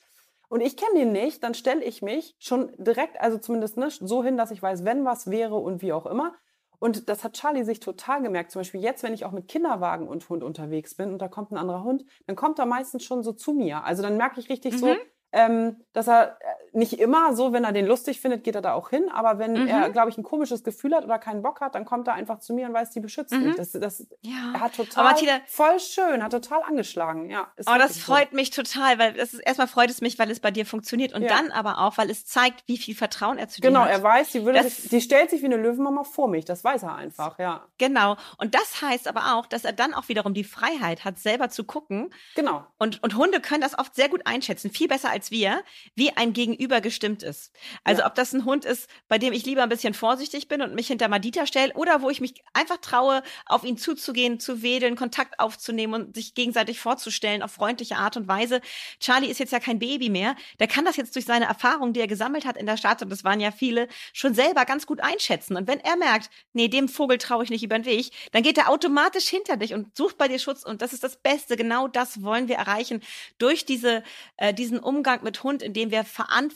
und 0.49 0.61
ich 0.61 0.77
kenne 0.77 0.99
den 0.99 1.11
nicht, 1.11 1.43
dann 1.43 1.53
stelle 1.53 1.83
ich 1.83 2.01
mich 2.01 2.35
schon 2.39 2.71
direkt, 2.77 3.19
also 3.19 3.37
zumindest 3.37 3.77
ne, 3.77 3.89
so 3.89 4.23
hin, 4.23 4.37
dass 4.37 4.51
ich 4.51 4.61
weiß, 4.61 4.85
wenn 4.85 5.05
was 5.05 5.29
wäre 5.29 5.55
und 5.55 5.81
wie 5.81 5.93
auch 5.93 6.05
immer. 6.05 6.33
Und 6.79 7.09
das 7.09 7.23
hat 7.23 7.33
Charlie 7.33 7.63
sich 7.63 7.79
total 7.79 8.21
gemerkt. 8.21 8.51
Zum 8.51 8.59
Beispiel 8.59 8.81
jetzt, 8.81 9.01
wenn 9.03 9.13
ich 9.13 9.25
auch 9.25 9.31
mit 9.31 9.47
Kinderwagen 9.47 10.07
und 10.07 10.27
Hund 10.29 10.43
unterwegs 10.43 10.95
bin 10.95 11.11
und 11.13 11.21
da 11.21 11.27
kommt 11.27 11.51
ein 11.51 11.57
anderer 11.57 11.83
Hund, 11.83 12.05
dann 12.27 12.35
kommt 12.35 12.59
er 12.59 12.65
meistens 12.65 13.03
schon 13.03 13.23
so 13.23 13.31
zu 13.31 13.53
mir. 13.53 13.83
Also 13.85 14.03
dann 14.03 14.17
merke 14.17 14.39
ich 14.39 14.49
richtig 14.49 14.77
so, 14.77 14.87
Mhm. 14.87 14.99
ähm, 15.31 15.77
dass 15.93 16.07
er 16.07 16.37
äh, 16.41 16.45
nicht 16.75 16.99
immer 16.99 17.35
so, 17.35 17.53
wenn 17.53 17.63
er 17.63 17.71
den 17.71 17.85
lustig 17.85 18.19
findet, 18.21 18.43
geht 18.43 18.55
er 18.55 18.61
da 18.61 18.73
auch 18.73 18.89
hin. 18.89 19.09
Aber 19.13 19.39
wenn 19.39 19.53
Mhm. 19.63 19.67
er, 19.67 19.89
glaube 19.89 20.09
ich, 20.09 20.17
ein 20.17 20.23
komisches 20.23 20.63
Gefühl 20.63 20.93
hat 20.95 21.03
oder 21.05 21.17
keinen 21.19 21.41
Bock 21.41 21.61
hat, 21.61 21.75
dann 21.75 21.85
kommt 21.85 22.07
er 22.07 22.13
einfach 22.13 22.39
zu 22.39 22.53
mir 22.53 22.67
und 22.67 22.73
weiß, 22.73 22.91
die 22.91 22.99
beschützt 22.99 23.33
Mhm. 23.33 23.43
mich. 23.47 23.55
Das, 23.55 23.71
das, 23.71 24.05
Ja. 24.21 24.51
er 24.53 24.59
hat 24.59 24.75
total, 24.75 25.03
Martina- 25.05 25.39
voll 25.47 25.79
schön, 25.79 26.23
hat 26.23 26.31
total 26.31 26.61
angeschlagen. 26.63 27.29
Ja, 27.29 27.47
ist 27.55 27.67
Oh, 27.67 27.73
das 27.77 27.89
wirklich 27.95 28.03
so. 28.05 28.13
freut 28.13 28.33
mich 28.33 28.49
total, 28.49 28.99
weil 28.99 29.13
das 29.13 29.33
ist 29.33 29.39
erstmal 29.39 29.67
freut 29.67 29.89
es 29.89 30.01
mich, 30.01 30.19
weil 30.19 30.29
es 30.31 30.39
bei 30.39 30.51
dir 30.51 30.65
funktioniert 30.65 31.13
und 31.13 31.21
Ja. 31.23 31.29
dann 31.29 31.51
aber 31.51 31.79
auch, 31.79 31.97
weil 31.97 32.09
es 32.09 32.25
zeigt, 32.25 32.63
wie 32.67 32.77
viel 32.77 32.95
Vertrauen 32.95 33.37
er 33.37 33.47
zu 33.47 33.61
dir 33.61 33.67
Genau, 33.69 33.81
hat. 33.81 33.89
er 33.91 34.03
weiß, 34.03 34.31
die, 34.31 34.43
würde 34.45 34.59
Das- 34.61 34.77
sich, 34.77 34.89
die 34.89 35.01
stellt 35.01 35.29
sich 35.29 35.41
wie 35.41 35.45
eine 35.45 35.57
Löwenmama 35.57 36.03
vor 36.03 36.27
mich. 36.27 36.45
Das 36.45 36.63
weiß 36.63 36.83
er 36.83 36.95
einfach, 36.95 37.39
ja. 37.39 37.65
Genau. 37.77 38.17
Und 38.37 38.55
das 38.55 38.81
heißt 38.81 39.07
aber 39.07 39.35
auch, 39.35 39.45
dass 39.45 39.63
er 39.65 39.73
dann 39.73 39.93
auch 39.93 40.09
wiederum 40.09 40.33
die 40.33 40.43
Freiheit 40.43 41.05
hat, 41.05 41.19
selber 41.19 41.49
zu 41.49 41.63
gucken. 41.63 42.13
Genau. 42.35 42.65
Und, 42.77 43.01
und 43.03 43.15
Hunde 43.15 43.39
können 43.39 43.61
das 43.61 43.77
oft 43.77 43.95
sehr 43.95 44.09
gut 44.09 44.21
einschätzen, 44.25 44.71
viel 44.71 44.87
besser 44.87 45.09
als 45.11 45.31
wir, 45.31 45.61
wie 45.95 46.11
ein 46.15 46.33
Gegenüber 46.33 46.64
gestimmt 46.67 47.23
ist. 47.23 47.51
Also 47.83 48.01
Ja. 48.01 48.07
ob 48.07 48.15
das 48.15 48.33
ein 48.33 48.45
Hund 48.45 48.65
ist, 48.65 48.89
bei 49.07 49.17
dem 49.17 49.33
ich 49.33 49.45
lieber 49.45 49.63
ein 49.63 49.69
bisschen 49.69 49.93
vorsichtig 49.93 50.47
bin 50.47 50.61
und 50.61 50.75
mich 50.75 50.87
hinter 50.87 51.07
Madita 51.07 51.45
stelle 51.45 51.73
oder 51.73 52.01
wo 52.01 52.09
ich 52.09 52.21
mich 52.21 52.33
einfach 52.53 52.77
traue, 52.77 53.23
auf 53.45 53.63
ihn 53.63 53.77
zuzugehen, 53.77 54.39
zu 54.39 54.61
wedeln, 54.61 54.95
Kontakt 54.95 55.39
aufzunehmen 55.39 55.93
und 55.93 56.15
sich 56.15 56.33
gegenseitig 56.33 56.79
vorzustellen 56.79 57.41
auf 57.41 57.51
freundliche 57.51 57.97
Art 57.97 58.17
und 58.17 58.27
Weise. 58.27 58.61
Charlie 58.99 59.27
ist 59.29 59.39
jetzt 59.39 59.51
ja 59.51 59.59
kein 59.59 59.79
Baby 59.79 60.09
mehr. 60.09 60.35
Der 60.59 60.67
kann 60.67 60.85
das 60.85 60.97
jetzt 60.97 61.15
durch 61.15 61.25
seine 61.25 61.45
Erfahrungen, 61.45 61.93
die 61.93 61.99
er 62.01 62.07
gesammelt 62.07 62.45
hat 62.45 62.57
in 62.57 62.65
der 62.65 62.77
Stadt, 62.77 63.01
und 63.01 63.09
das 63.09 63.23
waren 63.23 63.39
ja 63.39 63.51
viele, 63.51 63.87
schon 64.13 64.33
selber 64.33 64.65
ganz 64.65 64.85
gut 64.85 65.01
einschätzen. 65.01 65.55
Und 65.57 65.67
wenn 65.67 65.79
er 65.79 65.95
merkt, 65.95 66.29
nee, 66.53 66.67
dem 66.67 66.87
Vogel 66.89 67.17
traue 67.17 67.43
ich 67.43 67.49
nicht 67.49 67.63
über 67.63 67.77
den 67.77 67.85
Weg, 67.85 68.11
dann 68.31 68.43
geht 68.43 68.57
er 68.57 68.69
automatisch 68.69 69.27
hinter 69.27 69.57
dich 69.57 69.73
und 69.73 69.95
sucht 69.95 70.17
bei 70.17 70.27
dir 70.27 70.39
Schutz. 70.39 70.63
Und 70.63 70.81
das 70.81 70.93
ist 70.93 71.03
das 71.03 71.17
Beste. 71.17 71.55
Genau 71.57 71.87
das 71.87 72.21
wollen 72.23 72.47
wir 72.47 72.55
erreichen 72.55 73.01
durch 73.37 73.65
diese, 73.65 74.03
äh, 74.37 74.53
diesen 74.53 74.79
Umgang 74.79 75.23
mit 75.23 75.43
Hund, 75.43 75.61
in 75.61 75.73
dem 75.73 75.91
wir 75.91 76.03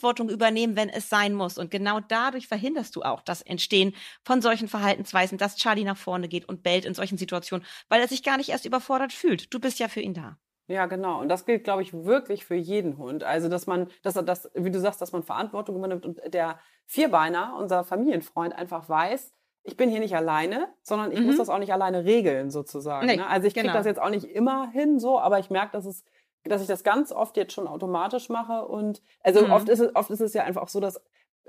Verantwortung 0.00 0.28
übernehmen, 0.30 0.76
wenn 0.76 0.88
es 0.88 1.08
sein 1.08 1.34
muss. 1.34 1.58
Und 1.58 1.70
genau 1.70 2.00
dadurch 2.00 2.48
verhinderst 2.48 2.96
du 2.96 3.02
auch 3.02 3.20
das 3.20 3.42
Entstehen 3.42 3.94
von 4.24 4.40
solchen 4.42 4.68
Verhaltensweisen, 4.68 5.38
dass 5.38 5.56
Charlie 5.56 5.84
nach 5.84 5.96
vorne 5.96 6.28
geht 6.28 6.48
und 6.48 6.62
bellt 6.62 6.84
in 6.84 6.94
solchen 6.94 7.18
Situationen, 7.18 7.64
weil 7.88 8.00
er 8.00 8.08
sich 8.08 8.22
gar 8.22 8.36
nicht 8.36 8.48
erst 8.48 8.64
überfordert 8.64 9.12
fühlt. 9.12 9.52
Du 9.52 9.60
bist 9.60 9.78
ja 9.78 9.88
für 9.88 10.00
ihn 10.00 10.14
da. 10.14 10.38
Ja, 10.68 10.86
genau. 10.86 11.20
Und 11.20 11.28
das 11.28 11.46
gilt, 11.46 11.64
glaube 11.64 11.82
ich, 11.82 11.92
wirklich 11.92 12.44
für 12.44 12.54
jeden 12.54 12.96
Hund. 12.96 13.24
Also, 13.24 13.48
dass 13.48 13.66
man, 13.66 13.88
dass 14.02 14.16
er 14.16 14.22
das, 14.22 14.48
wie 14.54 14.70
du 14.70 14.78
sagst, 14.78 15.00
dass 15.00 15.12
man 15.12 15.22
Verantwortung 15.24 15.76
übernimmt 15.76 16.06
und 16.06 16.20
der 16.32 16.60
Vierbeiner, 16.86 17.56
unser 17.58 17.84
Familienfreund, 17.84 18.54
einfach 18.54 18.88
weiß, 18.88 19.32
ich 19.62 19.76
bin 19.76 19.90
hier 19.90 20.00
nicht 20.00 20.16
alleine, 20.16 20.68
sondern 20.82 21.12
ich 21.12 21.20
Mhm. 21.20 21.26
muss 21.26 21.36
das 21.36 21.48
auch 21.50 21.58
nicht 21.58 21.72
alleine 21.72 22.04
regeln, 22.04 22.50
sozusagen. 22.50 23.06
Nee, 23.06 23.16
ne? 23.16 23.26
Also 23.26 23.46
ich 23.46 23.52
kriege 23.54 23.66
genau. 23.66 23.76
das 23.76 23.84
jetzt 23.84 24.00
auch 24.00 24.08
nicht 24.08 24.24
immer 24.24 24.70
hin, 24.70 24.98
so, 24.98 25.18
aber 25.18 25.38
ich 25.38 25.50
merke, 25.50 25.72
dass 25.72 25.84
es 25.84 26.04
dass 26.44 26.62
ich 26.62 26.68
das 26.68 26.84
ganz 26.84 27.12
oft 27.12 27.36
jetzt 27.36 27.52
schon 27.52 27.66
automatisch 27.66 28.28
mache 28.28 28.66
und 28.66 29.02
also 29.22 29.44
Mhm. 29.44 29.52
oft 29.52 29.68
ist 29.68 29.80
es 29.80 29.94
oft 29.94 30.10
ist 30.10 30.20
es 30.20 30.34
ja 30.34 30.44
einfach 30.44 30.62
auch 30.62 30.68
so, 30.68 30.80
dass 30.80 31.00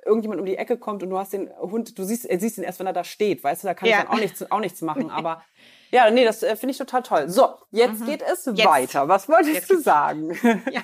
irgendjemand 0.06 0.40
um 0.40 0.46
die 0.46 0.58
Ecke 0.58 0.78
kommt 0.78 1.04
und 1.04 1.10
du 1.10 1.18
hast 1.18 1.34
den 1.34 1.50
Hund, 1.60 1.98
du 1.98 2.04
siehst, 2.04 2.28
siehst 2.30 2.58
ihn 2.58 2.64
erst, 2.64 2.80
wenn 2.80 2.88
er 2.88 2.94
da 2.94 3.04
steht, 3.04 3.44
weißt 3.44 3.64
du, 3.64 3.68
da 3.68 3.74
kann 3.74 3.88
ja. 3.88 3.98
ich 3.98 4.04
dann 4.04 4.14
auch 4.14 4.20
nichts, 4.20 4.52
auch 4.52 4.60
nichts 4.60 4.82
machen, 4.82 5.10
aber 5.12 5.44
ja, 5.92 6.10
nee, 6.10 6.24
das 6.24 6.42
äh, 6.42 6.56
finde 6.56 6.72
ich 6.72 6.78
total 6.78 7.04
toll. 7.04 7.30
So, 7.30 7.50
jetzt 7.72 8.00
mhm. 8.00 8.06
geht 8.06 8.22
es 8.22 8.46
jetzt. 8.46 8.66
weiter. 8.66 9.10
Was 9.10 9.28
wolltest 9.28 9.54
jetzt. 9.54 9.70
du 9.70 9.78
sagen? 9.80 10.38
Ja. 10.72 10.82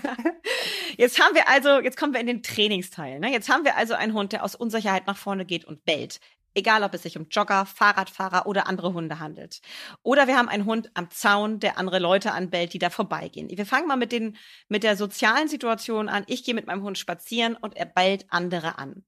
Jetzt 0.98 1.22
haben 1.22 1.36
wir 1.36 1.48
also, 1.48 1.80
jetzt 1.80 1.98
kommen 1.98 2.14
wir 2.14 2.20
in 2.20 2.28
den 2.28 2.42
Trainingsteil. 2.42 3.20
Ne? 3.20 3.32
Jetzt 3.32 3.50
haben 3.50 3.64
wir 3.64 3.78
also 3.78 3.94
einen 3.94 4.14
Hund, 4.14 4.34
der 4.34 4.44
aus 4.44 4.56
Unsicherheit 4.56 5.06
nach 5.06 5.16
vorne 5.16 5.46
geht 5.46 5.64
und 5.64 5.86
bellt. 5.86 6.20
Egal, 6.58 6.82
ob 6.82 6.92
es 6.96 7.04
sich 7.04 7.16
um 7.20 7.28
Jogger, 7.30 7.68
Fahrradfahrer 7.68 8.48
oder 8.48 8.66
andere 8.66 8.92
Hunde 8.92 9.20
handelt. 9.20 9.62
Oder 10.02 10.26
wir 10.26 10.36
haben 10.36 10.50
einen 10.50 10.66
Hund 10.66 10.90
am 10.96 11.12
Zaun, 11.12 11.60
der 11.60 11.78
andere 11.78 12.00
Leute 12.00 12.32
anbellt, 12.32 12.74
die 12.74 12.80
da 12.80 12.90
vorbeigehen. 12.90 13.48
Wir 13.48 13.66
fangen 13.68 13.88
mal 13.88 13.96
mit, 13.96 14.12
den, 14.12 14.36
mit 14.68 14.82
der 14.82 14.98
sozialen 14.98 15.48
Situation 15.50 16.10
an. 16.10 16.24
Ich 16.26 16.44
gehe 16.44 16.56
mit 16.56 16.66
meinem 16.66 16.82
Hund 16.82 16.98
spazieren 16.98 17.56
und 17.56 17.78
er 17.78 17.86
bellt 17.86 18.26
andere 18.30 18.80
an. 18.80 19.06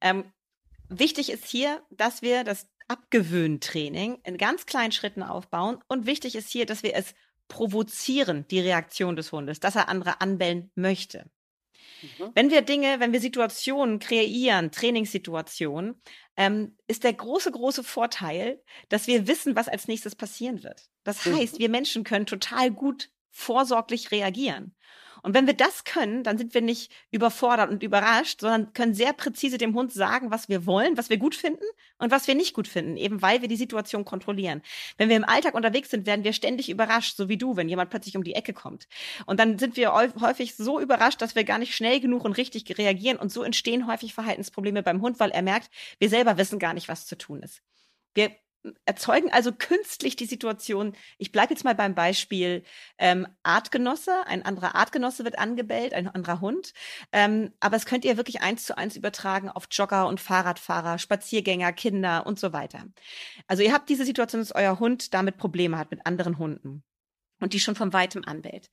Ähm, 0.00 0.32
wichtig 0.88 1.32
ist 1.32 1.44
hier, 1.46 1.82
dass 1.90 2.22
wir 2.22 2.44
das 2.44 2.68
Abgewöhntraining 2.86 4.20
in 4.22 4.38
ganz 4.38 4.64
kleinen 4.64 4.92
Schritten 4.92 5.24
aufbauen. 5.24 5.78
Und 5.88 6.06
wichtig 6.06 6.36
ist 6.36 6.50
hier, 6.50 6.66
dass 6.66 6.84
wir 6.84 6.94
es 6.94 7.16
provozieren, 7.48 8.46
die 8.46 8.60
Reaktion 8.60 9.16
des 9.16 9.32
Hundes, 9.32 9.58
dass 9.58 9.74
er 9.74 9.88
andere 9.88 10.20
anbellen 10.20 10.70
möchte. 10.76 11.28
Mhm. 12.02 12.30
Wenn 12.34 12.50
wir 12.50 12.62
Dinge, 12.62 13.00
wenn 13.00 13.12
wir 13.12 13.20
Situationen 13.20 13.98
kreieren, 13.98 14.70
Trainingssituationen, 14.70 16.00
ähm, 16.36 16.76
ist 16.86 17.04
der 17.04 17.12
große, 17.12 17.50
große 17.50 17.82
Vorteil, 17.82 18.62
dass 18.88 19.06
wir 19.06 19.26
wissen, 19.26 19.56
was 19.56 19.68
als 19.68 19.88
nächstes 19.88 20.14
passieren 20.14 20.62
wird. 20.62 20.88
Das 21.04 21.24
mhm. 21.24 21.36
heißt, 21.36 21.58
wir 21.58 21.68
Menschen 21.68 22.04
können 22.04 22.26
total 22.26 22.70
gut 22.70 23.10
vorsorglich 23.30 24.10
reagieren. 24.10 24.74
Und 25.26 25.34
wenn 25.34 25.48
wir 25.48 25.54
das 25.54 25.82
können, 25.82 26.22
dann 26.22 26.38
sind 26.38 26.54
wir 26.54 26.60
nicht 26.60 26.92
überfordert 27.10 27.68
und 27.68 27.82
überrascht, 27.82 28.42
sondern 28.42 28.72
können 28.74 28.94
sehr 28.94 29.12
präzise 29.12 29.58
dem 29.58 29.74
Hund 29.74 29.92
sagen, 29.92 30.30
was 30.30 30.48
wir 30.48 30.66
wollen, 30.66 30.96
was 30.96 31.10
wir 31.10 31.16
gut 31.16 31.34
finden 31.34 31.64
und 31.98 32.12
was 32.12 32.28
wir 32.28 32.36
nicht 32.36 32.54
gut 32.54 32.68
finden, 32.68 32.96
eben 32.96 33.22
weil 33.22 33.42
wir 33.42 33.48
die 33.48 33.56
Situation 33.56 34.04
kontrollieren. 34.04 34.62
Wenn 34.98 35.08
wir 35.08 35.16
im 35.16 35.24
Alltag 35.24 35.54
unterwegs 35.54 35.90
sind, 35.90 36.06
werden 36.06 36.22
wir 36.22 36.32
ständig 36.32 36.70
überrascht, 36.70 37.16
so 37.16 37.28
wie 37.28 37.36
du, 37.36 37.56
wenn 37.56 37.68
jemand 37.68 37.90
plötzlich 37.90 38.16
um 38.16 38.22
die 38.22 38.34
Ecke 38.34 38.52
kommt. 38.52 38.86
Und 39.26 39.40
dann 39.40 39.58
sind 39.58 39.76
wir 39.76 39.92
häufig 39.92 40.54
so 40.54 40.78
überrascht, 40.78 41.20
dass 41.20 41.34
wir 41.34 41.42
gar 41.42 41.58
nicht 41.58 41.74
schnell 41.74 41.98
genug 41.98 42.24
und 42.24 42.34
richtig 42.34 42.78
reagieren 42.78 43.18
und 43.18 43.32
so 43.32 43.42
entstehen 43.42 43.88
häufig 43.88 44.14
Verhaltensprobleme 44.14 44.84
beim 44.84 45.02
Hund, 45.02 45.18
weil 45.18 45.32
er 45.32 45.42
merkt, 45.42 45.72
wir 45.98 46.08
selber 46.08 46.38
wissen 46.38 46.60
gar 46.60 46.72
nicht, 46.72 46.86
was 46.86 47.04
zu 47.04 47.18
tun 47.18 47.42
ist. 47.42 47.62
Wir 48.14 48.30
erzeugen 48.84 49.32
also 49.32 49.52
künstlich 49.52 50.16
die 50.16 50.26
Situation. 50.26 50.94
Ich 51.18 51.32
bleibe 51.32 51.52
jetzt 51.52 51.64
mal 51.64 51.74
beim 51.74 51.94
Beispiel 51.94 52.64
ähm, 52.98 53.26
Artgenosse. 53.42 54.26
Ein 54.26 54.44
anderer 54.44 54.74
Artgenosse 54.74 55.24
wird 55.24 55.38
angebellt, 55.38 55.94
ein 55.94 56.08
anderer 56.08 56.40
Hund. 56.40 56.72
Ähm, 57.12 57.52
aber 57.60 57.76
es 57.76 57.86
könnt 57.86 58.04
ihr 58.04 58.16
wirklich 58.16 58.42
eins 58.42 58.64
zu 58.64 58.76
eins 58.76 58.96
übertragen 58.96 59.50
auf 59.50 59.66
Jogger 59.70 60.08
und 60.08 60.20
Fahrradfahrer, 60.20 60.98
Spaziergänger, 60.98 61.72
Kinder 61.72 62.26
und 62.26 62.38
so 62.38 62.52
weiter. 62.52 62.84
Also 63.46 63.62
ihr 63.62 63.72
habt 63.72 63.88
diese 63.88 64.04
Situation, 64.04 64.40
dass 64.40 64.54
euer 64.54 64.78
Hund 64.78 65.14
damit 65.14 65.36
Probleme 65.36 65.78
hat 65.78 65.90
mit 65.90 66.06
anderen 66.06 66.38
Hunden 66.38 66.82
und 67.40 67.52
die 67.52 67.60
schon 67.60 67.74
von 67.74 67.92
weitem 67.92 68.24
anbellt. 68.24 68.70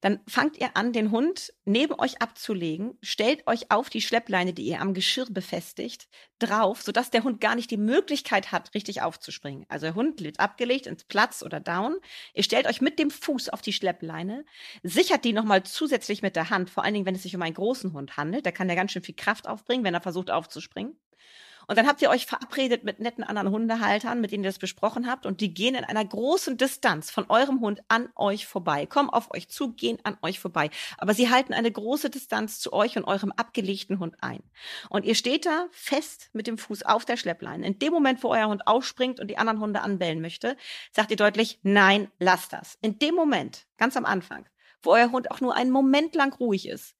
Dann 0.00 0.20
fangt 0.28 0.56
ihr 0.58 0.76
an, 0.76 0.92
den 0.92 1.10
Hund 1.10 1.52
neben 1.64 1.94
euch 1.98 2.22
abzulegen, 2.22 2.96
stellt 3.02 3.46
euch 3.46 3.70
auf 3.70 3.90
die 3.90 4.00
Schleppleine, 4.00 4.52
die 4.52 4.64
ihr 4.64 4.80
am 4.80 4.94
Geschirr 4.94 5.26
befestigt, 5.30 6.08
drauf, 6.38 6.82
sodass 6.82 7.10
der 7.10 7.24
Hund 7.24 7.40
gar 7.40 7.54
nicht 7.54 7.70
die 7.70 7.76
Möglichkeit 7.76 8.52
hat, 8.52 8.74
richtig 8.74 9.02
aufzuspringen. 9.02 9.64
Also 9.68 9.86
der 9.86 9.94
Hund 9.94 10.22
wird 10.22 10.40
abgelegt 10.40 10.86
ins 10.86 11.04
Platz 11.04 11.42
oder 11.42 11.60
down. 11.60 11.96
Ihr 12.34 12.42
stellt 12.42 12.66
euch 12.66 12.80
mit 12.80 12.98
dem 12.98 13.10
Fuß 13.10 13.48
auf 13.48 13.62
die 13.62 13.72
Schleppleine, 13.72 14.44
sichert 14.82 15.24
die 15.24 15.32
nochmal 15.32 15.62
zusätzlich 15.64 16.22
mit 16.22 16.36
der 16.36 16.50
Hand, 16.50 16.70
vor 16.70 16.84
allen 16.84 16.94
Dingen, 16.94 17.06
wenn 17.06 17.14
es 17.14 17.22
sich 17.22 17.34
um 17.34 17.42
einen 17.42 17.54
großen 17.54 17.92
Hund 17.92 18.16
handelt. 18.16 18.46
Da 18.46 18.52
kann 18.52 18.68
der 18.68 18.76
ganz 18.76 18.92
schön 18.92 19.02
viel 19.02 19.16
Kraft 19.16 19.48
aufbringen, 19.48 19.84
wenn 19.84 19.94
er 19.94 20.00
versucht 20.00 20.30
aufzuspringen. 20.30 20.93
Und 21.66 21.78
dann 21.78 21.86
habt 21.86 22.02
ihr 22.02 22.10
euch 22.10 22.26
verabredet 22.26 22.84
mit 22.84 23.00
netten 23.00 23.24
anderen 23.24 23.50
Hundehaltern, 23.50 24.20
mit 24.20 24.32
denen 24.32 24.44
ihr 24.44 24.50
das 24.50 24.58
besprochen 24.58 25.06
habt. 25.06 25.26
Und 25.26 25.40
die 25.40 25.54
gehen 25.54 25.74
in 25.74 25.84
einer 25.84 26.04
großen 26.04 26.56
Distanz 26.56 27.10
von 27.10 27.26
eurem 27.28 27.60
Hund 27.60 27.82
an 27.88 28.08
euch 28.16 28.46
vorbei, 28.46 28.86
kommen 28.86 29.10
auf 29.10 29.32
euch 29.32 29.48
zu, 29.48 29.72
gehen 29.72 29.98
an 30.04 30.16
euch 30.22 30.40
vorbei. 30.40 30.70
Aber 30.98 31.14
sie 31.14 31.30
halten 31.30 31.52
eine 31.52 31.70
große 31.70 32.10
Distanz 32.10 32.60
zu 32.60 32.72
euch 32.72 32.96
und 32.96 33.04
eurem 33.04 33.32
abgelegten 33.32 33.98
Hund 33.98 34.16
ein. 34.20 34.42
Und 34.90 35.04
ihr 35.04 35.14
steht 35.14 35.46
da 35.46 35.66
fest 35.70 36.30
mit 36.32 36.46
dem 36.46 36.58
Fuß 36.58 36.82
auf 36.84 37.04
der 37.04 37.16
Schleppleine. 37.16 37.66
In 37.66 37.78
dem 37.78 37.92
Moment, 37.92 38.22
wo 38.22 38.28
euer 38.28 38.48
Hund 38.48 38.66
aufspringt 38.66 39.20
und 39.20 39.28
die 39.28 39.38
anderen 39.38 39.60
Hunde 39.60 39.80
anbellen 39.80 40.20
möchte, 40.20 40.56
sagt 40.92 41.10
ihr 41.10 41.16
deutlich, 41.16 41.58
nein, 41.62 42.10
lasst 42.18 42.52
das. 42.52 42.78
In 42.82 42.98
dem 42.98 43.14
Moment, 43.14 43.66
ganz 43.78 43.96
am 43.96 44.04
Anfang, 44.04 44.46
wo 44.82 44.92
euer 44.92 45.10
Hund 45.10 45.30
auch 45.30 45.40
nur 45.40 45.54
einen 45.54 45.70
Moment 45.70 46.14
lang 46.14 46.34
ruhig 46.34 46.68
ist, 46.68 46.94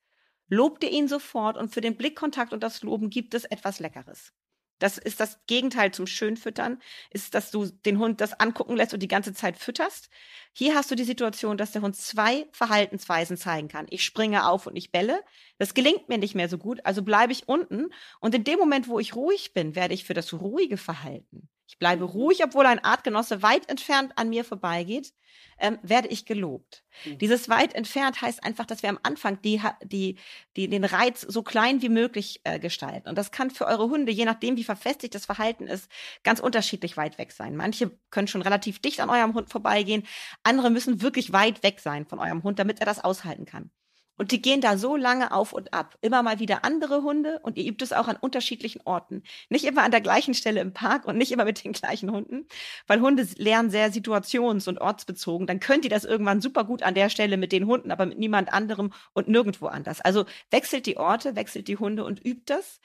lobt 0.49 0.85
ihr 0.85 0.91
ihn 0.91 1.09
sofort 1.09 1.57
und 1.57 1.73
für 1.73 1.81
den 1.81 1.97
Blickkontakt 1.97 2.53
und 2.53 2.63
das 2.63 2.83
Loben 2.83 3.11
gibt 3.11 3.35
es 3.35 3.45
etwas 3.45 3.81
Leckeres. 3.81 4.33
Das 4.79 4.99
ist 4.99 5.21
das 5.21 5.39
Gegenteil 5.47 5.93
zum 5.93 6.07
Schönfüttern, 6.07 6.81
ist, 7.11 7.35
dass 7.35 7.51
du 7.51 7.67
den 7.67 7.99
Hund 7.99 8.21
das 8.21 8.39
angucken 8.39 8.77
lässt 8.77 8.93
und 8.95 9.01
die 9.01 9.09
ganze 9.09 9.33
Zeit 9.33 9.57
fütterst. 9.57 10.11
Hier 10.53 10.75
hast 10.75 10.91
du 10.91 10.95
die 10.95 11.05
Situation, 11.05 11.57
dass 11.57 11.73
der 11.73 11.83
Hund 11.83 11.97
zwei 11.97 12.47
Verhaltensweisen 12.53 13.37
zeigen 13.37 13.69
kann. 13.69 13.87
Ich 13.91 14.05
springe 14.05 14.49
auf 14.49 14.67
und 14.67 14.77
ich 14.77 14.93
belle. 14.93 15.23
Das 15.59 15.75
gelingt 15.75 16.09
mir 16.09 16.19
nicht 16.19 16.35
mehr 16.35 16.49
so 16.49 16.59
gut, 16.59 16.81
also 16.85 17.03
bleibe 17.03 17.33
ich 17.33 17.49
unten. 17.49 17.91
Und 18.21 18.35
in 18.35 18.45
dem 18.45 18.59
Moment, 18.59 18.89
wo 18.89 18.99
ich 18.99 19.15
ruhig 19.15 19.53
bin, 19.55 19.75
werde 19.75 19.95
ich 19.95 20.05
für 20.05 20.15
das 20.15 20.33
ruhige 20.33 20.77
Verhalten 20.77 21.49
ich 21.67 21.79
bleibe 21.79 22.05
ruhig, 22.05 22.45
obwohl 22.45 22.67
ein 22.67 22.85
Artgenosse 22.85 23.43
weit 23.43 23.69
entfernt 23.69 24.13
an 24.17 24.29
mir 24.29 24.45
vorbeigeht, 24.45 25.13
ähm, 25.59 25.79
werde 25.83 26.09
ich 26.09 26.27
gelobt. 26.27 26.85
Mhm. 27.05 27.19
Dieses 27.19 27.49
weit 27.49 27.75
entfernt 27.75 28.21
heißt 28.21 28.45
einfach, 28.45 28.67
dass 28.67 28.83
wir 28.83 28.91
am 28.91 28.99
Anfang 29.03 29.41
die, 29.43 29.61
die, 29.83 30.19
die, 30.57 30.69
den 30.69 30.85
Reiz 30.85 31.21
so 31.23 31.43
klein 31.43 31.81
wie 31.83 31.89
möglich 31.89 32.41
äh, 32.45 32.59
gestalten. 32.59 33.09
Und 33.09 33.17
das 33.17 33.31
kann 33.31 33.51
für 33.51 33.67
eure 33.67 33.89
Hunde, 33.89 34.13
je 34.13 34.25
nachdem, 34.25 34.57
wie 34.57 34.65
verfestigt 34.65 35.15
das 35.15 35.27
Verhalten 35.27 35.67
ist, 35.67 35.91
ganz 36.23 36.41
unterschiedlich 36.41 36.97
weit 36.97 37.19
weg 37.19 37.33
sein. 37.33 37.57
Manche 37.57 37.91
können 38.11 38.29
schon 38.29 38.43
relativ 38.43 38.81
dicht 38.81 39.01
an 39.01 39.11
eurem 39.11 39.35
Hund 39.35 39.51
vorbeigehen, 39.51 40.07
andere 40.43 40.71
müssen 40.71 41.03
wirklich 41.03 41.33
weit 41.33 41.63
weg 41.63 41.81
sein 41.81 42.07
von 42.07 42.19
eurem 42.19 42.43
Hund, 42.43 42.59
damit 42.59 42.81
er 42.81 42.87
das 42.87 43.03
aushalten 43.03 43.47
kann. 43.47 43.71
Und 44.17 44.31
die 44.31 44.41
gehen 44.41 44.61
da 44.61 44.77
so 44.77 44.97
lange 44.97 45.33
auf 45.33 45.53
und 45.53 45.75
ab. 45.75 45.97
Immer 46.01 46.23
mal 46.23 46.39
wieder 46.39 46.65
andere 46.65 47.03
Hunde 47.03 47.41
und 47.43 47.57
ihr 47.57 47.65
übt 47.65 47.85
es 47.85 47.93
auch 47.93 48.07
an 48.07 48.17
unterschiedlichen 48.17 48.81
Orten. 48.85 49.23
Nicht 49.49 49.65
immer 49.65 49.83
an 49.83 49.91
der 49.91 50.01
gleichen 50.01 50.35
Stelle 50.35 50.61
im 50.61 50.73
Park 50.73 51.05
und 51.07 51.19
nicht 51.19 51.33
immer 51.33 51.45
mit 51.45 51.65
den 51.65 51.73
gleichen 51.85 52.11
Hunden, 52.11 52.47
weil 52.87 53.01
Hunde 53.01 53.27
lernen 53.37 53.71
sehr 53.71 53.93
situations- 53.93 54.69
und 54.69 54.81
ortsbezogen. 54.81 55.47
Dann 55.47 55.61
könnt 55.61 55.85
ihr 55.85 55.91
das 55.91 56.05
irgendwann 56.05 56.41
super 56.41 56.65
gut 56.65 56.83
an 56.83 56.95
der 56.95 57.09
Stelle 57.09 57.37
mit 57.37 57.53
den 57.53 57.67
Hunden, 57.67 57.91
aber 57.91 58.07
mit 58.07 58.19
niemand 58.19 58.53
anderem 58.53 58.93
und 59.13 59.29
nirgendwo 59.29 59.67
anders. 59.67 60.01
Also 60.01 60.25
wechselt 60.51 60.87
die 60.87 60.97
Orte, 60.97 61.37
wechselt 61.37 61.69
die 61.69 61.79
Hunde 61.79 62.05
und 62.05 62.25
übt 62.25 62.45
das, 62.47 62.81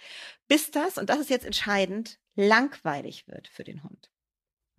bis 0.48 0.72
das, 0.72 0.98
und 0.98 1.10
das 1.10 1.20
ist 1.20 1.30
jetzt 1.30 1.46
entscheidend, 1.46 2.20
langweilig 2.36 3.28
wird 3.28 3.48
für 3.48 3.64
den 3.64 3.84
Hund. 3.84 4.10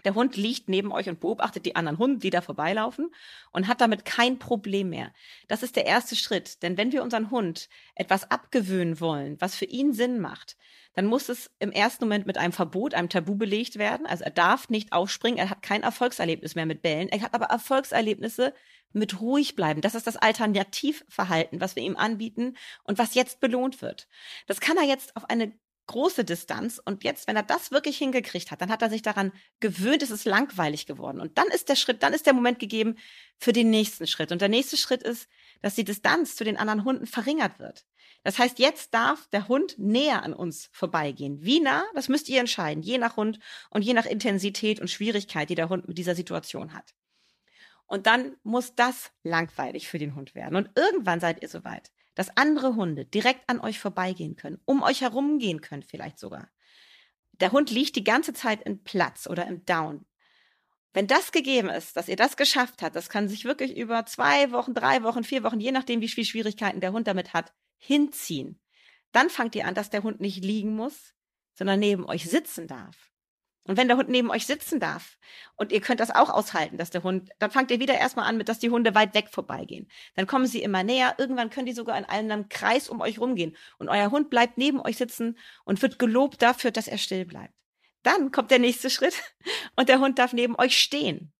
Der 0.05 0.15
Hund 0.15 0.37
liegt 0.37 0.69
neben 0.69 0.93
euch 0.93 1.09
und 1.09 1.21
beobachtet 1.21 1.67
die 1.67 1.77
anderen 1.77 1.99
Hunde, 1.99 2.19
die 2.19 2.31
da 2.31 2.41
vorbeilaufen 2.41 3.11
und 3.53 3.69
hat 3.69 3.81
damit 3.81 4.05
kein 4.05 4.39
Problem 4.39 4.91
mehr. 4.91 5.13
Das 5.49 5.63
ist 5.63 5.77
der 5.77 5.87
erste 5.87 6.17
Schritt. 6.17 6.63
Denn 6.63 6.77
wenn 6.77 6.93
wir 6.93 7.03
unseren 7.03 7.31
Hund 7.31 7.69
etwas 7.95 8.31
abgewöhnen 8.31 9.01
wollen, 9.01 9.41
was 9.41 9.55
für 9.55 9.67
ihn 9.67 9.93
Sinn 9.93 10.21
macht, 10.21 10.57
dann 10.95 11.07
muss 11.07 11.29
es 11.29 11.51
im 11.61 11.71
ersten 11.71 12.05
Moment 12.05 12.27
mit 12.27 12.37
einem 12.37 12.53
Verbot, 12.53 12.95
einem 12.95 13.09
Tabu 13.09 13.37
belegt 13.37 13.79
werden. 13.79 14.07
Also 14.07 14.25
er 14.25 14.31
darf 14.31 14.69
nicht 14.69 14.93
aufspringen, 14.93 15.39
er 15.39 15.51
hat 15.51 15.63
kein 15.63 15.83
Erfolgserlebnis 15.83 16.55
mehr 16.55 16.67
mit 16.67 16.83
Bällen, 16.83 17.09
er 17.09 17.23
hat 17.23 17.35
aber 17.35 17.47
Erfolgserlebnisse 17.47 18.53
mit 18.93 19.21
ruhig 19.21 19.55
bleiben. 19.55 19.83
Das 19.83 19.95
ist 19.95 20.07
das 20.07 20.17
Alternativverhalten, 20.17 21.61
was 21.61 21.77
wir 21.77 21.83
ihm 21.83 21.97
anbieten 21.97 22.57
und 22.83 22.99
was 22.99 23.15
jetzt 23.15 23.41
belohnt 23.41 23.83
wird. 23.83 24.09
Das 24.47 24.61
kann 24.61 24.77
er 24.77 24.85
jetzt 24.85 25.17
auf 25.17 25.31
eine 25.31 25.53
große 25.91 26.25
Distanz. 26.25 26.81
Und 26.85 27.03
jetzt, 27.05 27.27
wenn 27.27 27.37
er 27.37 27.43
das 27.43 27.73
wirklich 27.73 27.99
hingekriegt 27.99 28.51
hat, 28.51 28.61
dann 28.61 28.71
hat 28.71 28.83
er 28.83 28.91
sich 28.91 29.03
daran 29.03 29.33
gewöhnt, 29.59 30.03
es 30.03 30.11
ist 30.11 30.25
langweilig 30.25 30.87
geworden. 30.87 31.21
Und 31.21 31.37
dann 31.37 31.49
ist 31.49 31.69
der 31.69 31.75
Schritt, 31.77 32.03
dann 32.03 32.13
ist 32.13 32.27
der 32.27 32.33
Moment 32.33 32.59
gegeben 32.61 32.97
für 33.39 33.53
den 33.53 33.71
nächsten 33.71 34.07
Schritt. 34.07 34.31
Und 34.31 34.41
der 34.41 34.49
nächste 34.49 34.77
Schritt 34.77 35.03
ist, 35.03 35.29
dass 35.63 35.75
die 35.75 35.85
Distanz 35.85 36.37
zu 36.37 36.45
den 36.45 36.57
anderen 36.57 36.85
Hunden 36.85 37.07
verringert 37.07 37.59
wird. 37.59 37.85
Das 38.23 38.39
heißt, 38.39 38.59
jetzt 38.59 38.95
darf 38.95 39.27
der 39.29 39.49
Hund 39.49 39.79
näher 39.79 40.23
an 40.23 40.33
uns 40.33 40.69
vorbeigehen. 40.73 41.43
Wie 41.43 41.61
nah? 41.61 41.85
Das 41.95 42.09
müsst 42.09 42.29
ihr 42.29 42.39
entscheiden, 42.39 42.83
je 42.83 42.99
nach 42.99 43.17
Hund 43.17 43.41
und 43.71 43.83
je 43.83 43.95
nach 43.95 44.07
Intensität 44.07 44.79
und 44.79 44.91
Schwierigkeit, 44.91 45.51
die 45.51 45.55
der 45.55 45.69
Hund 45.71 45.89
mit 45.89 45.99
dieser 45.99 46.15
Situation 46.15 46.75
hat. 46.75 46.95
Und 47.91 48.07
dann 48.07 48.37
muss 48.43 48.75
das 48.75 49.11
langweilig 49.23 49.89
für 49.89 49.99
den 49.99 50.15
Hund 50.15 50.35
werden. 50.35 50.57
Und 50.57 50.71
irgendwann 50.77 51.21
seid 51.21 51.43
ihr 51.43 51.49
soweit 51.49 51.91
dass 52.15 52.37
andere 52.37 52.75
Hunde 52.75 53.07
direkt 53.07 53.49
an 53.49 53.61
euch 53.61 53.79
vorbeigehen 53.79 54.37
können, 54.37 54.61
um 54.65 54.83
euch 54.83 55.01
herumgehen 55.01 55.63
können 55.63 55.83
vielleicht 55.83 56.19
sogar. 56.19 56.51
Der 57.33 57.53
Hund 57.53 57.71
liegt 57.71 57.97
die 57.97 58.05
ganze 58.05 58.35
Zeit 58.35 58.63
im 58.63 58.83
Platz 58.85 59.27
oder 59.27 59.47
im 59.47 59.65
Down. 59.65 60.05
Wenn 60.93 61.07
das 61.07 61.33
gegeben 61.33 61.71
ist, 61.71 61.97
dass 61.97 62.09
ihr 62.09 62.17
das 62.17 62.37
geschafft 62.37 62.83
habt, 62.83 62.97
das 62.97 63.09
kann 63.09 63.29
sich 63.29 63.45
wirklich 63.45 63.77
über 63.77 64.05
zwei 64.07 64.51
Wochen, 64.51 64.75
drei 64.75 65.03
Wochen, 65.03 65.25
vier 65.25 65.45
Wochen, 65.45 65.61
je 65.61 65.73
nachdem, 65.73 66.01
wie 66.01 66.09
viel 66.09 66.25
Schwierigkeiten 66.25 66.81
der 66.81 66.93
Hund 66.93 67.07
damit 67.07 67.33
hat, 67.33 67.55
hinziehen. 67.79 68.61
Dann 69.13 69.31
fangt 69.31 69.55
ihr 69.55 69.67
an, 69.67 69.75
dass 69.75 69.89
der 69.89 70.03
Hund 70.03 70.21
nicht 70.21 70.45
liegen 70.45 70.75
muss, 70.75 71.15
sondern 71.55 71.81
neben 71.81 72.05
euch 72.05 72.29
sitzen 72.29 72.67
darf. 72.67 73.10
Und 73.65 73.77
wenn 73.77 73.89
der 73.89 73.97
Hund 73.97 74.09
neben 74.09 74.31
euch 74.31 74.47
sitzen 74.47 74.81
darf 74.81 75.19
und 75.57 75.71
ihr 75.71 75.81
könnt 75.81 76.01
das 76.01 76.11
auch 76.11 76.31
aushalten, 76.31 76.79
dass 76.79 76.91
der 76.91 77.03
Hund, 77.03 77.31
dann 77.39 77.51
fangt 77.51 77.71
ihr 77.71 77.79
wieder 77.79 77.95
erstmal 77.95 78.27
an 78.27 78.37
mit, 78.37 78.49
dass 78.49 78.59
die 78.59 78.71
Hunde 78.71 78.95
weit 78.95 79.15
weg 79.15 79.29
vorbeigehen. 79.31 79.89
Dann 80.17 80.27
kommen 80.27 80.47
sie 80.47 80.63
immer 80.63 80.83
näher. 80.83 81.15
Irgendwann 81.19 81.51
können 81.51 81.67
die 81.67 81.73
sogar 81.73 81.99
in 81.99 82.05
einem 82.05 82.49
Kreis 82.49 82.89
um 82.89 83.01
euch 83.01 83.21
rumgehen. 83.21 83.57
Und 83.79 83.89
euer 83.89 84.11
Hund 84.11 84.31
bleibt 84.31 84.57
neben 84.57 84.81
euch 84.81 84.97
sitzen 84.97 85.39
und 85.65 85.83
wird 85.83 85.99
gelobt 85.99 86.43
dafür, 86.43 86.71
dass 86.71 86.89
er 86.89 86.99
still 86.99 87.27
bleibt. 87.27 87.55
Dann 88.03 88.31
kommt 88.31 88.51
der 88.51 88.59
nächste 88.59 88.91
Schritt 88.91 89.15
und 89.77 89.89
der 89.89 90.01
Hund 90.01 90.19
darf 90.19 90.33
neben 90.33 90.59
euch 90.59 90.77
stehen. 90.77 91.33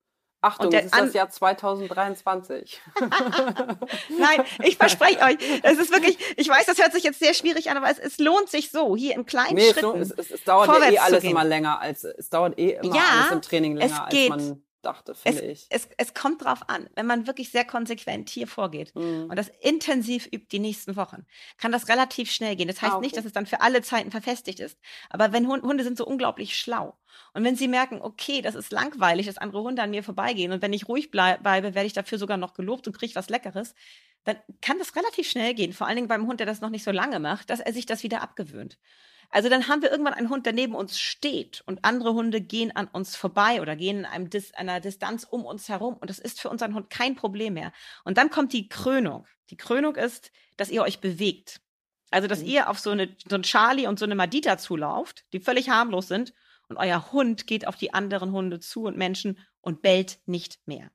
Achtung, 0.43 0.71
das 0.71 0.87
ist 0.87 0.95
das 0.95 1.13
Jahr 1.13 1.29
2023. 1.29 2.81
Nein, 3.01 4.45
ich 4.63 4.77
verspreche 4.77 5.21
euch, 5.23 5.37
es 5.63 5.79
ist 5.79 5.93
wirklich, 5.93 6.19
ich 6.37 6.49
weiß, 6.49 6.65
das 6.67 6.79
hört 6.79 6.93
sich 6.93 7.03
jetzt 7.03 7.19
sehr 7.19 7.35
schwierig 7.35 7.71
an, 7.71 7.77
aber 7.77 7.91
es, 7.91 7.99
es 7.99 8.19
lohnt 8.19 8.49
sich 8.49 8.71
so, 8.71 8.97
hier 8.97 9.15
in 9.15 9.27
kleinen 9.27 9.55
nee, 9.55 9.73
Schritten. 9.73 10.01
Es, 10.01 10.13
es, 10.13 10.31
es 10.31 10.45
dauert 10.45 10.69
ja 10.69 10.91
eh 10.91 10.99
alles 10.99 11.25
immer 11.25 11.45
länger 11.45 11.81
als, 11.81 12.05
es 12.05 12.31
dauert 12.31 12.59
eh 12.59 12.79
immer 12.83 12.95
ja, 12.95 13.03
alles 13.19 13.33
im 13.33 13.43
Training 13.43 13.77
länger, 13.77 14.07
als 14.07 14.29
man 14.29 14.63
dachte, 14.83 15.15
finde 15.15 15.43
ich. 15.43 15.67
Es, 15.71 15.89
es 15.97 16.15
kommt 16.15 16.45
drauf 16.45 16.69
an, 16.69 16.89
wenn 16.95 17.07
man 17.07 17.27
wirklich 17.27 17.51
sehr 17.51 17.65
konsequent 17.65 18.31
hier 18.31 18.47
vorgeht 18.47 18.95
mhm. 18.95 19.27
und 19.29 19.37
das 19.37 19.51
intensiv 19.61 20.27
übt 20.27 20.49
die 20.51 20.59
nächsten 20.59 20.97
Wochen, 20.97 21.27
kann 21.59 21.73
das 21.73 21.89
relativ 21.89 22.31
schnell 22.31 22.57
gehen. 22.57 22.69
Das 22.69 22.83
heißt 22.83 22.93
ah, 22.93 22.97
okay. 22.97 23.07
nicht, 23.07 23.17
dass 23.17 23.25
es 23.25 23.33
dann 23.33 23.47
für 23.47 23.61
alle 23.61 23.83
Zeiten 23.83 24.11
verfestigt 24.11 24.61
ist. 24.61 24.79
Aber 25.09 25.33
wenn 25.33 25.47
Hunde, 25.47 25.67
Hunde 25.67 25.85
sind 25.85 25.97
so 25.97 26.07
unglaublich 26.07 26.57
schlau. 26.57 26.97
Und 27.35 27.45
wenn 27.45 27.57
sie 27.57 27.69
merken, 27.69 28.01
okay, 28.01 28.43
das 28.43 28.55
ist 28.55 28.73
langweilig, 28.73 29.27
dass 29.27 29.39
andere 29.39 29.63
Hunde 29.63 29.83
an 29.83 29.91
mir 29.91 30.03
vorbeigehen 30.03 30.53
und 30.53 30.63
wenn 30.63 30.73
ich 30.73 30.89
ruhig 30.89 31.11
bleibe, 31.11 31.45
werde 31.45 31.85
ich 31.85 31.93
dafür 31.93 32.19
sogar 32.19 32.37
noch 32.37 32.55
gelobt 32.55 32.87
und 32.87 32.97
kriege 32.97 33.15
was 33.15 33.29
Leckeres, 33.29 33.75
dann 34.25 34.37
kann 34.61 34.79
das 34.79 34.97
relativ 34.97 35.29
schnell 35.29 35.55
gehen. 35.55 35.73
Vor 35.73 35.87
allen 35.87 35.97
Dingen 35.97 36.09
beim 36.09 36.27
Hund, 36.27 36.41
der 36.41 36.47
das 36.47 36.61
noch 36.61 36.71
nicht 36.71 36.85
so 36.85 36.91
lange 36.91 37.21
macht, 37.21 37.51
dass 37.51 37.61
er 37.61 37.73
sich 37.73 37.87
das 37.87 38.03
wieder 38.03 38.23
abgewöhnt. 38.23 38.79
Also 39.31 39.49
dann 39.49 39.69
haben 39.69 39.81
wir 39.81 39.91
irgendwann 39.91 40.15
einen 40.15 40.29
Hund, 40.29 40.45
der 40.45 40.53
neben 40.53 40.75
uns 40.75 40.99
steht 40.99 41.63
und 41.67 41.85
andere 41.85 42.15
Hunde 42.15 42.41
gehen 42.41 42.75
an 42.75 42.89
uns 42.89 43.15
vorbei 43.15 43.63
oder 43.63 43.77
gehen 43.77 44.01
in 44.01 44.05
einem 44.05 44.29
Dis 44.29 44.53
einer 44.55 44.81
Distanz 44.81 45.25
um 45.25 45.45
uns 45.45 45.69
herum 45.69 45.95
und 45.95 46.11
das 46.11 46.19
ist 46.19 46.41
für 46.41 46.51
unseren 46.51 46.75
Hund 46.75 46.91
kein 46.91 47.15
Problem 47.15 47.55
mehr. 47.55 47.73
Und 48.05 48.19
dann 48.19 48.31
kommt 48.31 48.53
die 48.53 48.69
Krönung. 48.69 49.27
Die 49.51 49.57
Krönung 49.57 49.95
ist, 49.97 50.33
dass 50.57 50.71
ihr 50.71 50.83
euch 50.83 51.01
bewegt. 51.01 51.61
Also, 52.11 52.27
dass 52.27 52.41
mhm. 52.41 52.47
ihr 52.47 52.71
auf 52.71 52.81
so 52.81 52.91
eine, 52.91 53.17
so 53.29 53.37
ein 53.37 53.43
Charlie 53.43 53.87
und 53.87 53.99
so 53.99 54.05
eine 54.05 54.17
Madita 54.17 54.59
zulauft, 54.59 55.25
die 55.33 55.41
völlig 55.41 55.71
harmlos 55.71 56.09
sind 56.09 56.35
und 56.69 56.77
euer 56.77 57.13
Hund 57.13 57.47
geht 57.47 57.67
auf 57.67 57.77
die 57.77 57.95
anderen 57.95 58.33
Hunde 58.33 58.59
zu 58.59 58.85
und 58.85 58.97
Menschen 58.97 59.39
und 59.61 59.83
bellt 59.83 60.19
nicht 60.27 60.59
mehr. 60.67 60.91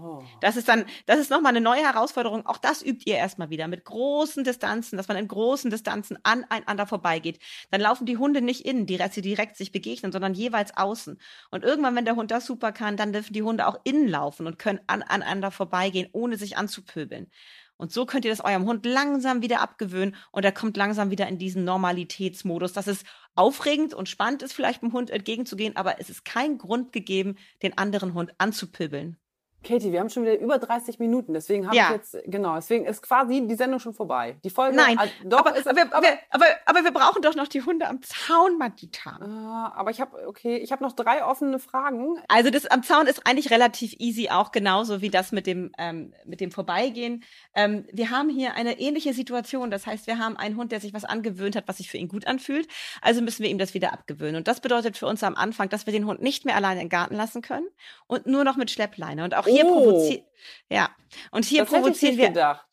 Oh. 0.00 0.22
Das 0.40 0.56
ist 0.56 0.68
dann, 0.68 0.84
das 1.06 1.18
ist 1.18 1.30
nochmal 1.30 1.50
eine 1.50 1.60
neue 1.60 1.82
Herausforderung. 1.82 2.46
Auch 2.46 2.58
das 2.58 2.82
übt 2.82 3.08
ihr 3.08 3.16
erstmal 3.16 3.50
wieder 3.50 3.68
mit 3.68 3.84
großen 3.84 4.44
Distanzen, 4.44 4.96
dass 4.96 5.08
man 5.08 5.16
in 5.16 5.28
großen 5.28 5.70
Distanzen 5.70 6.18
aneinander 6.22 6.86
vorbeigeht. 6.86 7.38
Dann 7.70 7.80
laufen 7.80 8.06
die 8.06 8.16
Hunde 8.16 8.42
nicht 8.42 8.64
innen, 8.64 8.86
die 8.86 8.98
sie 9.10 9.22
direkt 9.22 9.56
sich 9.56 9.72
begegnen, 9.72 10.12
sondern 10.12 10.34
jeweils 10.34 10.76
außen. 10.76 11.20
Und 11.50 11.64
irgendwann, 11.64 11.96
wenn 11.96 12.04
der 12.04 12.16
Hund 12.16 12.30
das 12.30 12.46
super 12.46 12.72
kann, 12.72 12.96
dann 12.96 13.12
dürfen 13.12 13.32
die 13.32 13.42
Hunde 13.42 13.66
auch 13.66 13.78
innen 13.84 14.08
laufen 14.08 14.46
und 14.46 14.58
können 14.58 14.80
an, 14.86 15.02
aneinander 15.02 15.50
vorbeigehen, 15.50 16.08
ohne 16.12 16.36
sich 16.36 16.56
anzupöbeln. 16.56 17.30
Und 17.78 17.92
so 17.92 18.06
könnt 18.06 18.24
ihr 18.24 18.32
das 18.32 18.44
eurem 18.44 18.66
Hund 18.66 18.84
langsam 18.84 19.40
wieder 19.40 19.60
abgewöhnen 19.60 20.16
und 20.32 20.44
er 20.44 20.52
kommt 20.52 20.76
langsam 20.76 21.10
wieder 21.10 21.28
in 21.28 21.38
diesen 21.38 21.64
Normalitätsmodus, 21.64 22.72
dass 22.72 22.88
es 22.88 23.04
aufregend 23.36 23.94
und 23.94 24.08
spannend 24.08 24.42
ist, 24.42 24.52
vielleicht 24.52 24.82
dem 24.82 24.92
Hund 24.92 25.10
entgegenzugehen, 25.10 25.76
aber 25.76 26.00
es 26.00 26.10
ist 26.10 26.24
kein 26.24 26.58
Grund 26.58 26.92
gegeben, 26.92 27.36
den 27.62 27.78
anderen 27.78 28.14
Hund 28.14 28.34
anzupöbeln. 28.38 29.16
Katie, 29.64 29.92
wir 29.92 29.98
haben 30.00 30.08
schon 30.08 30.22
wieder 30.22 30.38
über 30.38 30.58
30 30.58 31.00
Minuten, 31.00 31.34
deswegen 31.34 31.66
habe 31.66 31.76
ja. 31.76 31.86
ich 31.86 31.96
jetzt, 31.96 32.16
genau, 32.26 32.54
deswegen 32.54 32.86
ist 32.86 33.02
quasi 33.02 33.44
die 33.46 33.56
Sendung 33.56 33.80
schon 33.80 33.92
vorbei. 33.92 34.36
Die 34.44 34.50
Folge, 34.50 34.76
Nein, 34.76 34.98
äh, 34.98 35.28
doch, 35.28 35.40
aber, 35.40 35.56
ist, 35.56 35.66
aber, 35.66 35.82
aber, 35.90 36.06
aber, 36.30 36.44
aber, 36.64 36.84
wir 36.84 36.92
brauchen 36.92 37.22
doch 37.22 37.34
noch 37.34 37.48
die 37.48 37.62
Hunde 37.62 37.86
am 37.88 38.00
Zaun, 38.02 38.56
Madita. 38.56 39.18
Äh, 39.20 39.76
aber 39.76 39.90
ich 39.90 40.00
habe, 40.00 40.28
okay, 40.28 40.56
ich 40.58 40.70
habe 40.70 40.84
noch 40.84 40.92
drei 40.92 41.24
offene 41.24 41.58
Fragen. 41.58 42.20
Also 42.28 42.50
das 42.50 42.66
am 42.66 42.84
Zaun 42.84 43.08
ist 43.08 43.26
eigentlich 43.26 43.50
relativ 43.50 43.94
easy, 43.98 44.28
auch 44.30 44.52
genauso 44.52 45.00
wie 45.00 45.10
das 45.10 45.32
mit 45.32 45.46
dem, 45.46 45.72
ähm, 45.76 46.14
mit 46.24 46.40
dem 46.40 46.52
Vorbeigehen. 46.52 47.24
Ähm, 47.54 47.84
wir 47.92 48.10
haben 48.10 48.30
hier 48.30 48.54
eine 48.54 48.78
ähnliche 48.78 49.12
Situation, 49.12 49.72
das 49.72 49.86
heißt, 49.86 50.06
wir 50.06 50.18
haben 50.18 50.36
einen 50.36 50.56
Hund, 50.56 50.70
der 50.70 50.80
sich 50.80 50.94
was 50.94 51.04
angewöhnt 51.04 51.56
hat, 51.56 51.66
was 51.66 51.78
sich 51.78 51.90
für 51.90 51.98
ihn 51.98 52.08
gut 52.08 52.28
anfühlt, 52.28 52.68
also 53.02 53.22
müssen 53.22 53.42
wir 53.42 53.50
ihm 53.50 53.58
das 53.58 53.74
wieder 53.74 53.92
abgewöhnen. 53.92 54.36
Und 54.36 54.48
das 54.48 54.60
bedeutet 54.60 54.96
für 54.96 55.06
uns 55.06 55.24
am 55.24 55.34
Anfang, 55.34 55.68
dass 55.68 55.86
wir 55.86 55.92
den 55.92 56.06
Hund 56.06 56.22
nicht 56.22 56.44
mehr 56.44 56.54
alleine 56.54 56.80
im 56.80 56.88
Garten 56.88 57.16
lassen 57.16 57.42
können 57.42 57.66
und 58.06 58.26
nur 58.26 58.44
noch 58.44 58.56
mit 58.56 58.70
Schleppleine. 58.70 59.24
Und 59.24 59.34
auch 59.34 59.47
hier 59.48 59.66
oh. 59.66 59.74
provozieren. 59.74 60.24
Ja. 60.70 60.90
Und 61.30 61.44
hier 61.44 61.62
das 61.62 61.70
provozieren 61.70 62.16
wir. 62.16 62.28
Gedacht. 62.28 62.64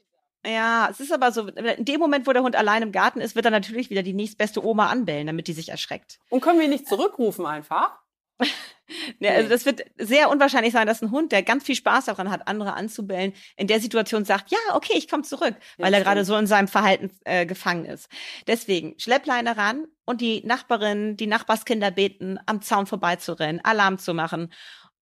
Ja, 0.46 0.90
es 0.92 1.00
ist 1.00 1.12
aber 1.12 1.32
so, 1.32 1.48
in 1.48 1.86
dem 1.86 2.00
Moment, 2.00 2.28
wo 2.28 2.34
der 2.34 2.44
Hund 2.44 2.56
allein 2.56 2.84
im 2.84 2.92
Garten 2.92 3.20
ist, 3.20 3.36
wird 3.36 3.46
er 3.46 3.52
natürlich 3.52 3.90
wieder 3.90 4.04
die 4.04 4.14
nächstbeste 4.14 4.64
Oma 4.64 4.90
anbellen, 4.90 5.28
damit 5.28 5.48
die 5.48 5.54
sich 5.54 5.70
erschreckt. 5.70 6.20
Und 6.30 6.42
können 6.42 6.60
wir 6.60 6.66
ihn 6.66 6.72
nicht 6.72 6.88
zurückrufen 6.88 7.46
einfach? 7.46 7.98
ja, 9.20 9.32
also 9.32 9.50
das 9.50 9.66
wird 9.66 9.86
sehr 9.98 10.30
unwahrscheinlich 10.30 10.74
sein, 10.74 10.88
dass 10.88 11.02
ein 11.02 11.12
Hund, 11.12 11.32
der 11.32 11.42
ganz 11.42 11.64
viel 11.64 11.76
Spaß 11.76 12.06
daran 12.06 12.30
hat, 12.30 12.48
andere 12.48 12.74
anzubellen, 12.74 13.34
in 13.56 13.68
der 13.68 13.80
Situation 13.80 14.26
sagt, 14.26 14.52
ja, 14.52 14.58
okay, 14.74 14.94
ich 14.96 15.08
komme 15.08 15.24
zurück, 15.24 15.56
weil 15.78 15.92
ja, 15.92 16.00
er 16.00 16.04
gerade 16.04 16.26
so 16.26 16.36
in 16.36 16.48
seinem 16.48 16.68
Verhalten 16.68 17.12
äh, 17.24 17.46
gefangen 17.46 17.86
ist. 17.86 18.10
Deswegen 18.46 19.00
Schleppleine 19.00 19.58
ran 19.58 19.86
und 20.04 20.22
die 20.22 20.46
Nachbarin, 20.46 21.16
die 21.18 21.28
Nachbarskinder 21.28 21.92
beten, 21.92 22.40
am 22.46 22.62
Zaun 22.62 22.86
vorbeizurennen, 22.86 23.64
Alarm 23.64 23.98
zu 23.98 24.14
machen 24.14 24.52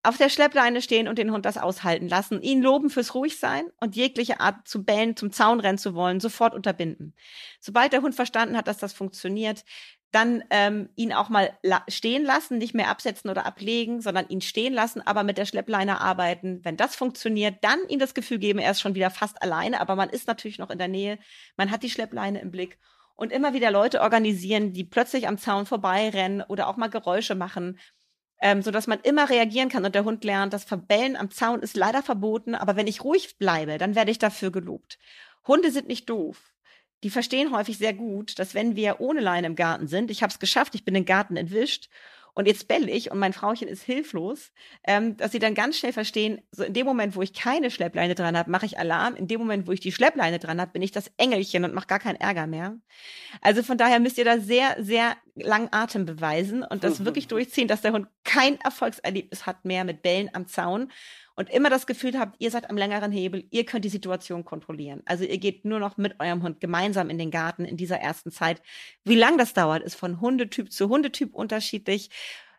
auf 0.04 0.18
der 0.18 0.30
Schleppleine 0.30 0.82
stehen 0.82 1.08
und 1.08 1.18
den 1.18 1.32
Hund 1.32 1.46
das 1.46 1.58
aushalten 1.58 2.10
lassen, 2.10 2.42
ihn 2.42 2.62
loben 2.62 2.90
fürs 2.90 3.16
Ruhigsein 3.16 3.66
und 3.80 3.96
jegliche 3.96 4.42
Art 4.42 4.68
zu 4.68 4.84
bellen, 4.84 5.16
zum 5.16 5.32
Zaun 5.32 5.62
rennen 5.62 5.78
zu 5.78 5.96
wollen, 5.96 6.20
sofort 6.20 6.54
unterbinden. 6.54 7.16
Sobald 7.62 7.94
der 7.94 8.02
Hund 8.02 8.14
verstanden 8.14 8.58
hat, 8.58 8.68
dass 8.68 8.78
das 8.78 8.92
funktioniert, 8.92 9.64
dann 10.12 10.44
ähm, 10.52 10.90
ihn 10.96 11.12
auch 11.12 11.30
mal 11.30 11.58
la 11.64 11.84
stehen 11.88 12.24
lassen, 12.24 12.60
nicht 12.60 12.76
mehr 12.76 12.90
absetzen 12.90 13.32
oder 13.32 13.48
ablegen, 13.48 14.00
sondern 14.00 14.28
ihn 14.28 14.42
stehen 14.42 14.74
lassen, 14.74 15.02
aber 15.02 15.24
mit 15.24 15.40
der 15.40 15.46
Schleppleine 15.46 16.02
arbeiten. 16.02 16.60
Wenn 16.64 16.78
das 16.78 16.96
funktioniert, 16.96 17.64
dann 17.64 17.80
ihm 17.88 17.98
das 17.98 18.14
Gefühl 18.14 18.38
geben, 18.38 18.60
er 18.60 18.72
ist 18.72 18.82
schon 18.82 18.94
wieder 18.94 19.10
fast 19.10 19.42
alleine, 19.42 19.82
aber 19.82 19.96
man 19.96 20.10
ist 20.10 20.28
natürlich 20.28 20.60
noch 20.60 20.70
in 20.70 20.78
der 20.78 20.88
Nähe, 20.88 21.18
man 21.58 21.72
hat 21.72 21.82
die 21.82 21.90
Schleppleine 21.90 22.42
im 22.42 22.52
Blick 22.52 22.78
und 23.16 23.32
immer 23.32 23.54
wieder 23.54 23.72
Leute 23.72 24.02
organisieren, 24.02 24.74
die 24.74 24.84
plötzlich 24.84 25.28
am 25.28 25.40
Zaun 25.40 25.66
vorbeirennen 25.66 26.44
oder 26.44 26.68
auch 26.68 26.78
mal 26.78 26.90
Geräusche 26.90 27.34
machen, 27.34 27.80
ähm, 28.44 28.62
so 28.62 28.72
dass 28.72 28.88
man 28.88 29.00
immer 29.00 29.30
reagieren 29.30 29.70
kann 29.70 29.86
und 29.86 29.96
der 29.96 30.04
Hund 30.04 30.26
lernt, 30.26 30.52
das 30.52 30.66
Verbellen 30.66 31.16
am 31.16 31.32
Zaun 31.32 31.62
ist 31.62 31.78
leider 31.78 32.04
verboten, 32.04 32.56
aber 32.56 32.76
wenn 32.76 32.88
ich 32.88 33.04
ruhig 33.04 33.38
bleibe, 33.38 33.78
dann 33.78 33.96
werde 33.96 34.12
ich 34.12 34.20
dafür 34.20 34.52
gelobt. 34.52 35.00
Hunde 35.48 35.72
sind 35.72 35.88
nicht 35.88 36.10
doof. 36.10 36.54
Die 37.04 37.10
verstehen 37.10 37.56
häufig 37.56 37.78
sehr 37.78 37.94
gut, 37.94 38.38
dass 38.40 38.54
wenn 38.54 38.76
wir 38.76 39.00
ohne 39.00 39.22
Leine 39.22 39.48
im 39.48 39.56
Garten 39.56 39.88
sind, 39.88 40.12
ich 40.12 40.22
habe 40.24 40.32
es 40.32 40.40
geschafft, 40.40 40.76
ich 40.76 40.84
bin 40.84 40.94
den 40.94 41.06
Garten 41.06 41.38
entwischt 41.38 41.90
und 42.34 42.46
jetzt 42.46 42.68
bell 42.68 42.90
ich 42.90 43.12
und 43.12 43.20
mein 43.20 43.32
Frauchen 43.32 43.70
ist 43.70 43.84
hilflos, 43.84 44.52
ähm, 44.86 45.16
dass 45.16 45.32
sie 45.32 45.40
dann 45.40 45.56
ganz 45.56 45.78
schnell 45.78 45.94
verstehen, 45.94 46.42
so 46.52 46.64
in 46.64 46.74
dem 46.74 46.86
Moment, 46.86 47.16
wo 47.16 47.22
ich 47.22 47.34
keine 47.34 47.72
Schleppleine 47.72 48.14
dran 48.14 48.36
habe, 48.36 48.52
mache 48.52 48.66
ich 48.66 48.78
Alarm. 48.78 49.16
In 49.16 49.28
dem 49.28 49.40
Moment, 49.40 49.68
wo 49.68 49.72
ich 49.72 49.80
die 49.80 49.92
Schleppleine 49.94 50.40
dran 50.40 50.60
habe, 50.60 50.72
bin 50.72 50.82
ich 50.82 50.92
das 50.92 51.12
Engelchen 51.16 51.64
und 51.64 51.74
mache 51.74 51.88
gar 51.88 52.00
keinen 52.00 52.18
Ärger 52.18 52.48
mehr. 52.48 52.78
Also 53.40 53.64
von 53.64 53.78
daher 53.78 54.02
müsst 54.02 54.18
ihr 54.18 54.26
da 54.26 54.40
sehr, 54.40 54.76
sehr 54.80 55.16
lang 55.36 55.70
Atem 55.72 56.06
beweisen 56.06 56.64
und 56.64 56.84
das 56.84 57.06
wirklich 57.06 57.28
durchziehen, 57.28 57.68
dass 57.68 57.82
der 57.82 57.94
Hund 57.94 58.08
kein 58.24 58.60
Erfolgserlebnis 58.62 59.46
hat 59.46 59.66
mehr 59.66 59.84
mit 59.84 60.04
Bällen 60.04 60.30
am 60.34 60.48
Zaun 60.48 60.92
und 61.36 61.50
immer 61.50 61.70
das 61.70 61.88
Gefühl 61.88 62.20
habt, 62.20 62.36
ihr 62.40 62.52
seid 62.52 62.70
am 62.70 62.78
längeren 62.78 63.12
Hebel, 63.12 63.46
ihr 63.50 63.66
könnt 63.66 63.86
die 63.86 63.90
Situation 63.90 64.46
kontrollieren. 64.46 65.02
Also 65.06 65.24
ihr 65.24 65.40
geht 65.40 65.66
nur 65.66 65.80
noch 65.80 65.98
mit 65.98 66.20
eurem 66.20 66.44
Hund 66.44 66.60
gemeinsam 66.60 67.10
in 67.10 67.18
den 67.18 67.32
Garten 67.32 67.66
in 67.66 67.78
dieser 67.78 67.98
ersten 67.98 68.32
Zeit. 68.32 68.62
Wie 69.04 69.16
lang 69.16 69.38
das 69.38 69.54
dauert, 69.54 69.82
ist 69.82 69.96
von 69.96 70.22
Hundetyp 70.22 70.72
zu 70.72 70.90
Hundetyp 70.90 71.34
unterschiedlich. 71.34 72.12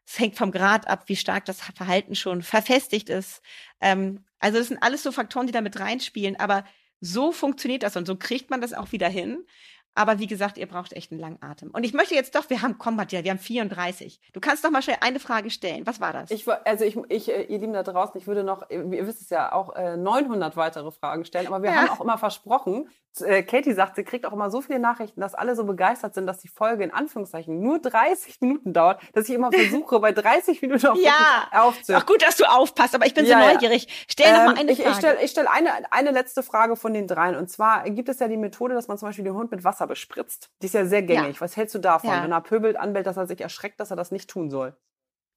Es 0.04 0.18
hängt 0.18 0.36
vom 0.36 0.50
Grad 0.50 0.88
ab, 0.88 1.04
wie 1.06 1.16
stark 1.16 1.44
das 1.44 1.62
Verhalten 1.62 2.16
schon 2.16 2.42
verfestigt 2.42 3.08
ist. 3.08 3.42
Ähm, 3.80 4.24
also 4.40 4.58
das 4.58 4.68
sind 4.68 4.82
alles 4.82 5.02
so 5.02 5.12
Faktoren, 5.12 5.46
die 5.46 5.52
da 5.52 5.60
mit 5.60 5.78
reinspielen. 5.78 6.38
Aber 6.38 6.64
so 7.00 7.32
funktioniert 7.32 7.84
das 7.84 7.96
und 7.96 8.06
so 8.06 8.16
kriegt 8.16 8.50
man 8.50 8.60
das 8.60 8.74
auch 8.74 8.90
wieder 8.90 9.08
hin. 9.08 9.46
Aber 9.94 10.18
wie 10.18 10.26
gesagt, 10.26 10.58
ihr 10.58 10.66
braucht 10.66 10.92
echt 10.92 11.12
einen 11.12 11.20
langen 11.20 11.42
Atem. 11.42 11.70
Und 11.70 11.84
ich 11.84 11.92
möchte 11.92 12.14
jetzt 12.14 12.34
doch, 12.34 12.50
wir 12.50 12.62
haben, 12.62 12.78
komm 12.78 12.96
Matthias, 12.96 13.24
wir 13.24 13.30
haben 13.30 13.38
34. 13.38 14.20
Du 14.32 14.40
kannst 14.40 14.64
doch 14.64 14.70
mal 14.70 14.82
schnell 14.82 14.96
eine 15.00 15.20
Frage 15.20 15.50
stellen. 15.50 15.86
Was 15.86 16.00
war 16.00 16.12
das? 16.12 16.30
Ich, 16.30 16.46
also 16.48 16.84
ich, 16.84 16.96
ich 17.08 17.30
äh, 17.30 17.42
ihr 17.44 17.58
Lieben 17.58 17.72
da 17.72 17.82
draußen, 17.82 18.20
ich 18.20 18.26
würde 18.26 18.42
noch, 18.42 18.68
ihr 18.70 19.06
wisst 19.06 19.20
es 19.20 19.30
ja, 19.30 19.52
auch 19.52 19.74
900 19.74 20.52
äh, 20.52 20.56
weitere 20.56 20.90
Fragen 20.90 21.24
stellen. 21.24 21.46
Aber 21.46 21.62
wir 21.62 21.70
ja. 21.70 21.76
haben 21.76 21.90
auch 21.90 22.00
immer 22.00 22.18
versprochen, 22.18 22.88
äh, 23.20 23.42
Katie 23.42 23.72
sagt, 23.72 23.96
sie 23.96 24.04
kriegt 24.04 24.26
auch 24.26 24.32
immer 24.32 24.50
so 24.50 24.60
viele 24.60 24.78
Nachrichten, 24.78 25.20
dass 25.20 25.34
alle 25.34 25.54
so 25.54 25.64
begeistert 25.64 26.14
sind, 26.14 26.26
dass 26.26 26.38
die 26.38 26.48
Folge 26.48 26.84
in 26.84 26.92
Anführungszeichen 26.92 27.60
nur 27.60 27.78
30 27.78 28.40
Minuten 28.40 28.72
dauert, 28.72 29.00
dass 29.12 29.28
ich 29.28 29.34
immer 29.34 29.52
versuche, 29.52 30.00
bei 30.00 30.12
30 30.12 30.62
Minuten 30.62 30.86
auch 30.86 30.96
ja. 30.96 31.48
aufzuhören. 31.52 32.02
Ach 32.02 32.06
gut, 32.06 32.22
dass 32.22 32.36
du 32.36 32.44
aufpasst, 32.44 32.94
aber 32.94 33.06
ich 33.06 33.14
bin 33.14 33.24
so 33.24 33.32
ja, 33.32 33.52
neugierig. 33.52 34.06
Stell 34.08 34.26
ähm, 34.26 34.34
noch 34.34 34.44
mal 34.46 34.60
eine 34.60 34.72
ich, 34.72 34.78
Frage. 34.78 34.90
Ich 34.90 34.96
stelle 34.98 35.22
ich 35.22 35.30
stell 35.30 35.46
eine, 35.46 35.70
eine 35.92 36.10
letzte 36.10 36.42
Frage 36.42 36.76
von 36.76 36.92
den 36.92 37.06
dreien. 37.06 37.36
Und 37.36 37.50
zwar 37.50 37.88
gibt 37.90 38.08
es 38.08 38.18
ja 38.18 38.28
die 38.28 38.36
Methode, 38.36 38.74
dass 38.74 38.88
man 38.88 38.98
zum 38.98 39.08
Beispiel 39.08 39.24
den 39.24 39.34
Hund 39.34 39.50
mit 39.50 39.64
Wasser 39.64 39.86
bespritzt. 39.86 40.50
Die 40.62 40.66
ist 40.66 40.74
ja 40.74 40.86
sehr 40.86 41.02
gängig. 41.02 41.36
Ja. 41.36 41.40
Was 41.40 41.56
hältst 41.56 41.74
du 41.74 41.78
davon, 41.78 42.10
wenn 42.10 42.32
er 42.32 42.40
pöbelt, 42.40 42.76
anbellt, 42.76 43.06
dass 43.06 43.16
er 43.16 43.26
sich 43.26 43.40
erschreckt, 43.40 43.80
dass 43.80 43.90
er 43.90 43.96
das 43.96 44.10
nicht 44.10 44.28
tun 44.28 44.50
soll? 44.50 44.76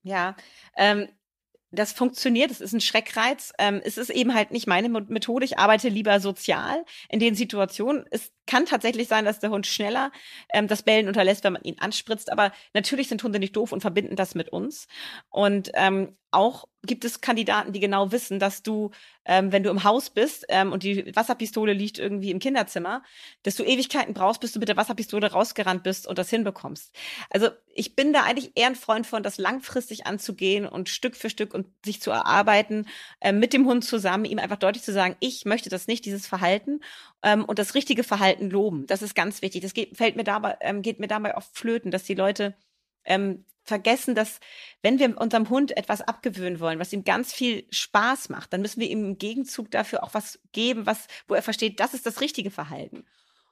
Ja, 0.04 0.36
ähm, 0.76 1.10
das 1.72 1.92
funktioniert, 1.92 2.50
es 2.50 2.62
ist 2.62 2.74
ein 2.74 2.82
Schreckreiz. 2.82 3.52
Ähm, 3.60 3.82
es 3.84 3.98
ist 3.98 4.10
eben 4.10 4.34
halt 4.34 4.52
nicht 4.52 4.68
meine 4.68 4.90
Methode. 4.90 5.46
Ich 5.46 5.60
arbeite 5.60 5.90
lieber 5.90 6.20
sozial 6.20 6.86
in 7.10 7.20
den 7.20 7.36
Situationen. 7.36 8.06
Es 8.10 8.32
kann 8.46 8.66
tatsächlich 8.66 9.08
sein, 9.08 9.26
dass 9.26 9.40
der 9.40 9.50
Hund 9.50 9.68
schneller 9.68 10.12
ähm, 10.54 10.68
das 10.68 10.84
Bellen 10.84 11.08
unterlässt, 11.08 11.44
wenn 11.44 11.54
man 11.54 11.64
ihn 11.64 11.80
anspritzt. 11.80 12.32
Aber 12.32 12.54
natürlich 12.74 13.10
sind 13.10 13.24
Hunde 13.24 13.40
nicht 13.40 13.56
doof 13.56 13.74
und 13.74 13.82
verbinden 13.82 14.16
das 14.16 14.34
mit 14.34 14.50
uns. 14.50 14.88
Und 15.30 15.72
ähm, 15.74 16.16
auch 16.38 16.68
gibt 16.84 17.04
es 17.04 17.20
Kandidaten, 17.20 17.74
die 17.74 17.80
genau 17.80 18.12
wissen, 18.12 18.40
dass 18.40 18.62
du, 18.62 18.92
ähm, 19.26 19.52
wenn 19.52 19.64
du 19.64 19.72
im 19.72 19.84
Haus 19.84 20.12
bist 20.12 20.46
ähm, 20.48 20.72
und 20.72 20.84
die 20.84 21.14
Wasserpistole 21.16 21.74
liegt 21.74 21.98
irgendwie 21.98 22.30
im 22.30 22.40
Kinderzimmer, 22.40 23.04
dass 23.42 23.56
du 23.56 23.64
Ewigkeiten 23.64 24.14
brauchst, 24.14 24.40
bis 24.40 24.54
du 24.54 24.60
mit 24.60 24.70
der 24.70 24.78
Wasserpistole 24.78 25.32
rausgerannt 25.32 25.84
bist 25.84 26.08
und 26.08 26.20
das 26.20 26.30
hinbekommst. 26.30 26.96
Also 27.32 27.50
ich 27.74 27.96
bin 27.96 28.14
da 28.14 28.24
eigentlich 28.24 28.52
eher 28.56 28.68
ein 28.68 28.76
Freund 28.76 29.08
von, 29.08 29.24
das 29.24 29.40
langfristig 29.40 30.06
anzugehen 30.06 30.68
und 30.68 30.88
Stück 30.88 31.16
für 31.16 31.30
Stück 31.30 31.54
und 31.54 31.68
sich 31.84 32.02
zu 32.02 32.12
erarbeiten, 32.12 32.88
äh, 33.20 33.34
mit 33.34 33.52
dem 33.52 33.66
Hund 33.66 33.84
zusammen, 33.84 34.26
ihm 34.26 34.40
einfach 34.40 34.58
deutlich 34.58 34.84
zu 34.84 34.94
sagen, 34.94 35.16
ich 35.20 35.46
möchte 35.46 35.70
das 35.70 35.88
nicht, 35.88 36.06
dieses 36.06 36.28
Verhalten 36.28 36.82
ähm, 37.24 37.44
und 37.44 37.58
das 37.60 37.74
richtige 37.74 38.04
Verhalten 38.04 38.50
loben. 38.50 38.86
Das 38.86 39.02
ist 39.02 39.16
ganz 39.16 39.42
wichtig. 39.42 39.64
Das 39.64 39.74
geht, 39.74 39.98
fällt 39.98 40.16
mir 40.16 40.24
dabei, 40.24 40.56
ähm, 40.62 40.84
geht 40.84 41.00
mir 41.00 41.08
dabei 41.08 41.36
oft 41.36 41.58
flöten, 41.58 41.90
dass 41.90 42.04
die 42.04 42.16
Leute 42.16 42.56
ähm, 43.04 43.44
vergessen, 43.68 44.16
dass 44.16 44.40
wenn 44.82 45.00
wir 45.00 45.20
unserem 45.20 45.50
Hund 45.50 45.76
etwas 45.76 46.02
abgewöhnen 46.02 46.60
wollen, 46.60 46.80
was 46.80 46.94
ihm 46.94 47.04
ganz 47.04 47.34
viel 47.34 47.66
Spaß 47.72 48.30
macht, 48.30 48.54
dann 48.54 48.62
müssen 48.62 48.80
wir 48.80 48.90
ihm 48.90 49.06
im 49.06 49.18
Gegenzug 49.18 49.70
dafür 49.72 50.04
auch 50.04 50.14
was 50.14 50.40
geben, 50.54 50.86
was, 50.86 51.08
wo 51.28 51.36
er 51.36 51.42
versteht, 51.42 51.80
das 51.80 51.94
ist 51.94 52.06
das 52.06 52.22
richtige 52.22 52.52
Verhalten. 52.52 53.06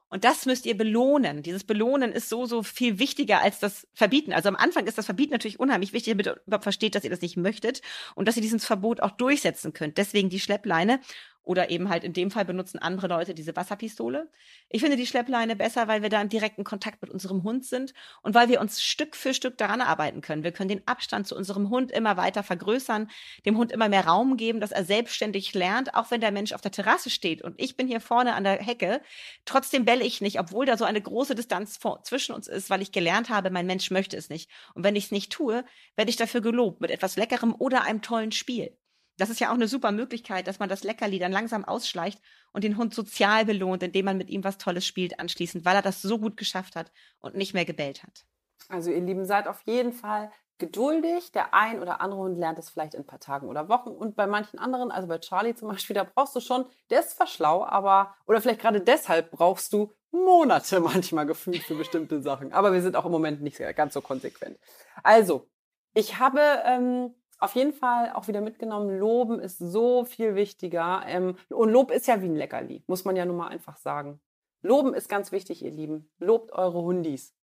Und 0.07 0.23
das 0.23 0.45
müsst 0.45 0.65
ihr 0.65 0.77
belohnen. 0.77 1.41
Dieses 1.41 1.63
Belohnen 1.63 2.11
ist 2.11 2.29
so, 2.29 2.45
so 2.45 2.63
viel 2.63 2.99
wichtiger 2.99 3.41
als 3.41 3.59
das 3.59 3.87
Verbieten. 3.93 4.33
Also 4.33 4.47
am 4.49 4.55
Anfang 4.55 4.85
ist 4.85 4.97
das 4.97 5.05
Verbieten 5.05 5.33
natürlich 5.33 5.59
unheimlich 5.59 5.93
wichtig, 5.93 6.13
damit 6.13 6.27
ihr 6.27 6.41
überhaupt 6.45 6.63
versteht, 6.63 6.95
dass 6.95 7.03
ihr 7.03 7.09
das 7.09 7.21
nicht 7.21 7.37
möchtet 7.37 7.81
und 8.13 8.27
dass 8.27 8.35
ihr 8.35 8.41
dieses 8.41 8.65
Verbot 8.65 9.01
auch 9.01 9.11
durchsetzen 9.11 9.73
könnt. 9.73 9.97
Deswegen 9.97 10.29
die 10.29 10.39
Schleppleine. 10.39 11.01
Oder 11.45 11.69
eben 11.69 11.89
halt 11.89 12.03
in 12.03 12.13
dem 12.13 12.31
Fall 12.31 12.43
benutzen 12.43 12.79
andere 12.79 13.07
Leute 13.07 13.35
diese 13.35 13.55
Wasserpistole. 13.55 14.29
Ich 14.69 14.81
finde 14.81 14.97
die 14.97 15.05
Schleppleine 15.05 15.55
besser, 15.55 15.87
weil 15.87 16.01
wir 16.01 16.09
da 16.09 16.19
im 16.21 16.27
direkten 16.27 16.63
Kontakt 16.63 17.01
mit 17.03 17.11
unserem 17.11 17.43
Hund 17.43 17.65
sind 17.65 17.93
und 18.23 18.33
weil 18.33 18.49
wir 18.49 18.59
uns 18.59 18.81
Stück 18.81 19.15
für 19.15 19.33
Stück 19.33 19.57
daran 19.57 19.81
arbeiten 19.81 20.21
können. 20.21 20.43
Wir 20.43 20.51
können 20.51 20.69
den 20.69 20.87
Abstand 20.87 21.27
zu 21.27 21.35
unserem 21.35 21.69
Hund 21.69 21.91
immer 21.91 22.17
weiter 22.17 22.41
vergrößern, 22.41 23.09
dem 23.45 23.57
Hund 23.57 23.71
immer 23.71 23.89
mehr 23.89 24.07
Raum 24.07 24.37
geben, 24.37 24.59
dass 24.59 24.71
er 24.71 24.83
selbstständig 24.83 25.53
lernt, 25.53 25.93
auch 25.93 26.09
wenn 26.09 26.19
der 26.19 26.31
Mensch 26.31 26.51
auf 26.51 26.61
der 26.61 26.71
Terrasse 26.71 27.11
steht 27.11 27.43
und 27.43 27.53
ich 27.57 27.77
bin 27.77 27.87
hier 27.87 28.01
vorne 28.01 28.33
an 28.33 28.43
der 28.43 28.57
Hecke. 28.57 29.01
Trotzdem 29.45 29.85
belle 29.85 30.03
ich 30.03 30.21
nicht, 30.21 30.39
obwohl 30.39 30.65
da 30.65 30.77
so 30.77 30.85
eine 30.85 31.01
große 31.01 31.35
Distanz 31.35 31.77
vor, 31.77 32.03
zwischen 32.03 32.33
uns 32.33 32.47
ist, 32.47 32.71
weil 32.71 32.81
ich 32.81 32.91
gelernt 32.91 33.29
habe, 33.29 33.51
mein 33.51 33.67
Mensch 33.67 33.91
möchte 33.91 34.17
es 34.17 34.29
nicht. 34.29 34.49
Und 34.73 34.83
wenn 34.83 34.95
ich 34.95 35.05
es 35.05 35.11
nicht 35.11 35.31
tue, 35.31 35.63
werde 35.95 36.09
ich 36.09 36.17
dafür 36.17 36.41
gelobt 36.41 36.81
mit 36.81 36.89
etwas 36.89 37.17
Leckerem 37.17 37.53
oder 37.57 37.83
einem 37.83 38.01
tollen 38.01 38.31
Spiel. 38.31 38.75
Das 39.17 39.29
ist 39.29 39.39
ja 39.39 39.49
auch 39.49 39.55
eine 39.55 39.67
super 39.67 39.91
Möglichkeit, 39.91 40.47
dass 40.47 40.59
man 40.59 40.69
das 40.69 40.83
Leckerli 40.83 41.19
dann 41.19 41.31
langsam 41.31 41.65
ausschleicht 41.65 42.21
und 42.51 42.63
den 42.63 42.77
Hund 42.77 42.93
sozial 42.93 43.45
belohnt, 43.45 43.83
indem 43.83 44.05
man 44.05 44.17
mit 44.17 44.29
ihm 44.29 44.43
was 44.43 44.57
Tolles 44.57 44.85
spielt 44.85 45.19
anschließend, 45.19 45.65
weil 45.65 45.75
er 45.75 45.81
das 45.81 46.01
so 46.01 46.19
gut 46.19 46.37
geschafft 46.37 46.75
hat 46.75 46.91
und 47.19 47.35
nicht 47.35 47.53
mehr 47.53 47.65
gebellt 47.65 48.03
hat. 48.03 48.25
Also 48.69 48.91
ihr 48.91 49.01
Lieben, 49.01 49.25
seid 49.25 49.47
auf 49.47 49.61
jeden 49.65 49.93
Fall 49.93 50.31
geduldig. 50.57 51.31
Der 51.31 51.53
ein 51.53 51.81
oder 51.81 52.01
andere 52.01 52.21
Hund 52.21 52.37
lernt 52.37 52.59
es 52.59 52.69
vielleicht 52.69 52.93
in 52.93 53.01
ein 53.01 53.05
paar 53.05 53.19
Tagen 53.19 53.47
oder 53.47 53.69
Wochen. 53.69 53.89
Und 53.89 54.15
bei 54.15 54.27
manchen 54.27 54.59
anderen, 54.59 54.91
also 54.91 55.07
bei 55.07 55.19
Charlie 55.19 55.55
zum 55.55 55.69
Beispiel, 55.69 55.93
da 55.93 56.03
brauchst 56.03 56.35
du 56.35 56.39
schon, 56.39 56.65
der 56.89 57.01
ist 57.01 57.11
zwar 57.11 57.27
schlau, 57.27 57.63
aber, 57.65 58.15
oder 58.25 58.41
vielleicht 58.41 58.61
gerade 58.61 58.81
deshalb 58.81 59.31
brauchst 59.31 59.73
du 59.73 59.91
Monate 60.11 60.79
manchmal 60.81 61.25
gefühlt 61.25 61.63
für 61.63 61.75
bestimmte 61.75 62.21
Sachen. 62.21 62.53
Aber 62.53 62.73
wir 62.73 62.81
sind 62.81 62.95
auch 62.95 63.05
im 63.05 63.11
Moment 63.11 63.41
nicht 63.41 63.59
ganz 63.75 63.93
so 63.93 64.01
konsequent. 64.01 64.57
Also, 65.03 65.47
ich 65.93 66.19
habe 66.19 66.41
ähm, 66.65 67.15
auf 67.39 67.55
jeden 67.55 67.73
Fall 67.73 68.11
auch 68.13 68.27
wieder 68.27 68.41
mitgenommen, 68.41 68.97
Loben 68.97 69.39
ist 69.39 69.57
so 69.57 70.05
viel 70.05 70.35
wichtiger. 70.35 71.03
Ähm, 71.07 71.37
und 71.49 71.69
Lob 71.69 71.91
ist 71.91 72.07
ja 72.07 72.21
wie 72.21 72.27
ein 72.27 72.35
Leckerli, 72.35 72.83
muss 72.87 73.05
man 73.05 73.15
ja 73.15 73.25
nun 73.25 73.37
mal 73.37 73.47
einfach 73.47 73.77
sagen. 73.77 74.19
Loben 74.61 74.93
ist 74.93 75.09
ganz 75.09 75.31
wichtig, 75.31 75.63
ihr 75.63 75.71
Lieben. 75.71 76.09
Lobt 76.17 76.51
eure 76.51 76.81
Hundis. 76.81 77.35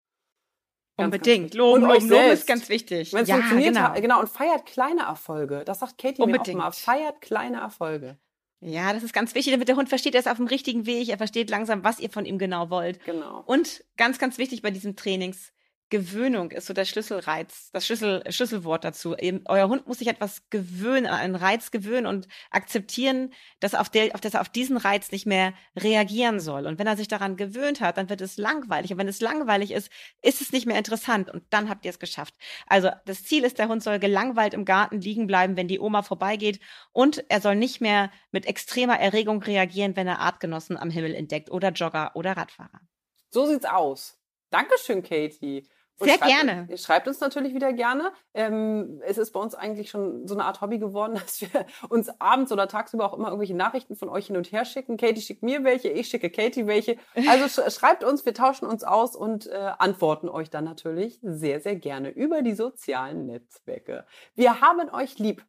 Ganz, 0.96 1.06
Unbedingt. 1.06 1.44
Ganz 1.44 1.54
loben, 1.54 1.82
loben, 1.82 2.08
loben 2.08 2.30
ist 2.30 2.46
ganz 2.46 2.68
wichtig. 2.68 3.12
Wenn 3.12 3.22
es 3.22 3.28
ja, 3.28 3.36
funktioniert, 3.36 3.74
genau. 3.74 3.94
genau. 3.94 4.20
Und 4.20 4.28
feiert 4.28 4.66
kleine 4.66 5.02
Erfolge. 5.02 5.62
Das 5.64 5.80
sagt 5.80 5.98
Katie 5.98 6.20
Unbedingt. 6.20 6.58
mir 6.58 6.64
auch 6.64 6.66
mal. 6.66 6.72
Feiert 6.72 7.20
kleine 7.20 7.60
Erfolge. 7.60 8.18
Ja, 8.60 8.92
das 8.92 9.02
ist 9.02 9.12
ganz 9.12 9.34
wichtig, 9.34 9.52
damit 9.52 9.66
der 9.66 9.74
Hund 9.74 9.88
versteht, 9.88 10.14
er 10.14 10.20
ist 10.20 10.28
auf 10.28 10.36
dem 10.36 10.46
richtigen 10.46 10.86
Weg, 10.86 11.08
er 11.08 11.18
versteht 11.18 11.50
langsam, 11.50 11.82
was 11.82 11.98
ihr 11.98 12.10
von 12.10 12.24
ihm 12.24 12.38
genau 12.38 12.70
wollt. 12.70 13.04
Genau. 13.04 13.42
Und 13.44 13.84
ganz, 13.96 14.20
ganz 14.20 14.38
wichtig 14.38 14.62
bei 14.62 14.70
diesen 14.70 14.94
Trainings, 14.94 15.52
Gewöhnung 15.92 16.52
ist 16.52 16.66
so 16.66 16.72
der 16.72 16.86
Schlüsselreiz, 16.86 17.68
das 17.74 17.84
Schlüssel, 17.84 18.24
Schlüsselwort 18.30 18.82
dazu. 18.82 19.14
Eben, 19.14 19.42
euer 19.44 19.68
Hund 19.68 19.86
muss 19.86 19.98
sich 19.98 20.08
etwas 20.08 20.48
gewöhnen, 20.48 21.04
einen 21.04 21.34
Reiz 21.34 21.70
gewöhnen 21.70 22.06
und 22.06 22.28
akzeptieren, 22.50 23.34
dass, 23.60 23.74
auf 23.74 23.90
der, 23.90 24.14
auf, 24.14 24.22
dass 24.22 24.32
er 24.32 24.40
auf 24.40 24.48
diesen 24.48 24.78
Reiz 24.78 25.12
nicht 25.12 25.26
mehr 25.26 25.52
reagieren 25.76 26.40
soll. 26.40 26.66
Und 26.66 26.78
wenn 26.78 26.86
er 26.86 26.96
sich 26.96 27.08
daran 27.08 27.36
gewöhnt 27.36 27.82
hat, 27.82 27.98
dann 27.98 28.08
wird 28.08 28.22
es 28.22 28.38
langweilig. 28.38 28.90
Und 28.90 28.96
wenn 28.96 29.06
es 29.06 29.20
langweilig 29.20 29.70
ist, 29.70 29.90
ist 30.22 30.40
es 30.40 30.50
nicht 30.50 30.64
mehr 30.64 30.78
interessant. 30.78 31.28
Und 31.28 31.44
dann 31.50 31.68
habt 31.68 31.84
ihr 31.84 31.90
es 31.90 31.98
geschafft. 31.98 32.36
Also 32.66 32.88
das 33.04 33.24
Ziel 33.24 33.44
ist, 33.44 33.58
der 33.58 33.68
Hund 33.68 33.82
soll 33.82 33.98
gelangweilt 33.98 34.54
im 34.54 34.64
Garten 34.64 34.98
liegen 34.98 35.26
bleiben, 35.26 35.58
wenn 35.58 35.68
die 35.68 35.78
Oma 35.78 36.00
vorbeigeht. 36.00 36.58
Und 36.92 37.22
er 37.28 37.42
soll 37.42 37.56
nicht 37.56 37.82
mehr 37.82 38.10
mit 38.30 38.46
extremer 38.46 38.98
Erregung 38.98 39.42
reagieren, 39.42 39.94
wenn 39.94 40.08
er 40.08 40.20
Artgenossen 40.20 40.78
am 40.78 40.88
Himmel 40.88 41.14
entdeckt 41.14 41.50
oder 41.50 41.68
Jogger 41.68 42.12
oder 42.14 42.34
Radfahrer. 42.34 42.80
So 43.28 43.44
sieht's 43.44 43.66
aus. 43.66 44.18
Dankeschön, 44.48 45.02
Katie. 45.02 45.66
Und 46.02 46.08
Sehr 46.08 46.18
schreibt, 46.18 46.32
gerne. 46.32 46.76
Schreibt 46.76 47.06
uns 47.06 47.20
natürlich 47.20 47.54
wieder 47.54 47.72
gerne. 47.72 48.12
Ähm, 48.34 49.00
es 49.06 49.18
ist 49.18 49.30
bei 49.30 49.38
uns 49.38 49.54
eigentlich 49.54 49.88
schon 49.88 50.26
so 50.26 50.34
eine 50.34 50.44
Art 50.44 50.60
Hobby 50.60 50.80
geworden, 50.80 51.14
dass 51.22 51.40
wir 51.40 51.48
uns 51.88 52.10
abends 52.20 52.50
oder 52.50 52.66
tagsüber 52.66 53.04
auch 53.04 53.16
immer 53.16 53.28
irgendwelche 53.28 53.54
Nachrichten 53.54 53.94
von 53.94 54.08
euch 54.08 54.26
hin 54.26 54.36
und 54.36 54.50
her 54.50 54.64
schicken. 54.64 54.96
Katie 54.96 55.20
schickt 55.20 55.44
mir 55.44 55.62
welche, 55.62 55.90
ich 55.90 56.08
schicke 56.08 56.28
Katie 56.28 56.66
welche. 56.66 56.96
Also 57.28 57.46
sch 57.46 57.72
schreibt 57.78 58.02
uns, 58.02 58.26
wir 58.26 58.34
tauschen 58.34 58.66
uns 58.66 58.82
aus 58.82 59.14
und 59.14 59.46
äh, 59.46 59.70
antworten 59.78 60.28
euch 60.28 60.50
dann 60.50 60.64
natürlich 60.64 61.20
sehr, 61.22 61.60
sehr 61.60 61.76
gerne 61.76 62.10
über 62.10 62.42
die 62.42 62.54
sozialen 62.54 63.26
Netzwerke. 63.26 64.04
Wir 64.34 64.60
haben 64.60 64.90
euch 64.90 65.20
lieb, 65.20 65.46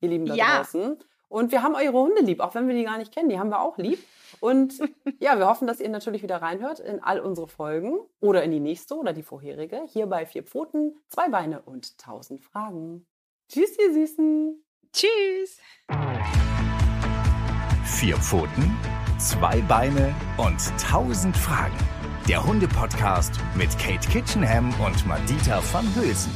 ihr 0.00 0.10
Lieben 0.10 0.26
da 0.26 0.34
ja. 0.34 0.58
draußen. 0.58 1.02
Und 1.28 1.52
wir 1.52 1.62
haben 1.62 1.74
eure 1.74 1.98
Hunde 1.98 2.22
lieb, 2.22 2.40
auch 2.40 2.54
wenn 2.54 2.68
wir 2.68 2.74
die 2.74 2.84
gar 2.84 2.98
nicht 2.98 3.12
kennen, 3.12 3.28
die 3.28 3.38
haben 3.38 3.50
wir 3.50 3.60
auch 3.60 3.78
lieb. 3.78 3.98
Und 4.40 4.74
ja, 5.18 5.38
wir 5.38 5.46
hoffen, 5.46 5.66
dass 5.66 5.80
ihr 5.80 5.88
natürlich 5.88 6.22
wieder 6.22 6.40
reinhört 6.42 6.80
in 6.80 7.02
all 7.02 7.20
unsere 7.20 7.48
Folgen 7.48 7.98
oder 8.20 8.42
in 8.42 8.50
die 8.50 8.60
nächste 8.60 8.96
oder 8.96 9.12
die 9.12 9.22
vorherige. 9.22 9.82
Hier 9.88 10.06
bei 10.06 10.26
Vier 10.26 10.44
Pfoten, 10.44 10.96
zwei 11.08 11.28
Beine 11.28 11.62
und 11.62 11.98
tausend 11.98 12.40
Fragen. 12.40 13.06
Tschüss, 13.48 13.76
ihr 13.78 13.92
Süßen. 13.92 14.64
Tschüss. 14.92 15.58
Vier 17.84 18.16
Pfoten, 18.16 18.76
zwei 19.18 19.60
Beine 19.62 20.14
und 20.36 20.60
tausend 20.80 21.36
Fragen. 21.36 21.76
Der 22.28 22.44
Hunde-Podcast 22.44 23.32
mit 23.56 23.70
Kate 23.78 24.08
Kitchenham 24.08 24.74
und 24.80 25.06
Madita 25.06 25.62
van 25.72 25.86
Hülsen. 25.94 26.32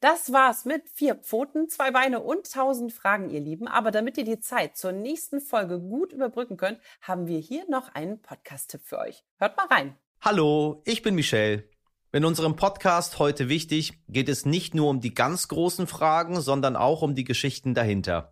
Das 0.00 0.32
war's 0.32 0.64
mit 0.64 0.88
vier 0.94 1.16
Pfoten, 1.16 1.68
zwei 1.68 1.90
Beine 1.90 2.20
und 2.20 2.48
tausend 2.52 2.92
Fragen, 2.92 3.30
ihr 3.30 3.40
Lieben. 3.40 3.66
Aber 3.66 3.90
damit 3.90 4.16
ihr 4.16 4.24
die 4.24 4.38
Zeit 4.38 4.76
zur 4.76 4.92
nächsten 4.92 5.40
Folge 5.40 5.80
gut 5.80 6.12
überbrücken 6.12 6.56
könnt, 6.56 6.78
haben 7.02 7.26
wir 7.26 7.40
hier 7.40 7.64
noch 7.68 7.92
einen 7.96 8.22
Podcast-Tipp 8.22 8.82
für 8.84 8.98
euch. 9.00 9.24
Hört 9.38 9.56
mal 9.56 9.66
rein. 9.66 9.96
Hallo, 10.20 10.82
ich 10.84 11.02
bin 11.02 11.16
Michelle. 11.16 11.64
In 12.12 12.24
unserem 12.24 12.54
Podcast 12.54 13.18
heute 13.18 13.48
wichtig 13.48 13.98
geht 14.06 14.28
es 14.28 14.46
nicht 14.46 14.72
nur 14.72 14.88
um 14.88 15.00
die 15.00 15.14
ganz 15.14 15.48
großen 15.48 15.88
Fragen, 15.88 16.40
sondern 16.40 16.76
auch 16.76 17.02
um 17.02 17.16
die 17.16 17.24
Geschichten 17.24 17.74
dahinter. 17.74 18.30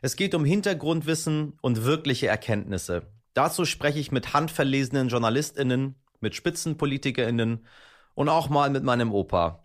Es 0.00 0.14
geht 0.14 0.36
um 0.36 0.44
Hintergrundwissen 0.44 1.58
und 1.60 1.84
wirkliche 1.84 2.28
Erkenntnisse. 2.28 3.10
Dazu 3.34 3.64
spreche 3.64 3.98
ich 3.98 4.12
mit 4.12 4.34
handverlesenen 4.34 5.08
JournalistInnen, 5.08 5.96
mit 6.20 6.36
SpitzenpolitikerInnen 6.36 7.66
und 8.14 8.28
auch 8.28 8.48
mal 8.48 8.70
mit 8.70 8.84
meinem 8.84 9.12
Opa. 9.12 9.64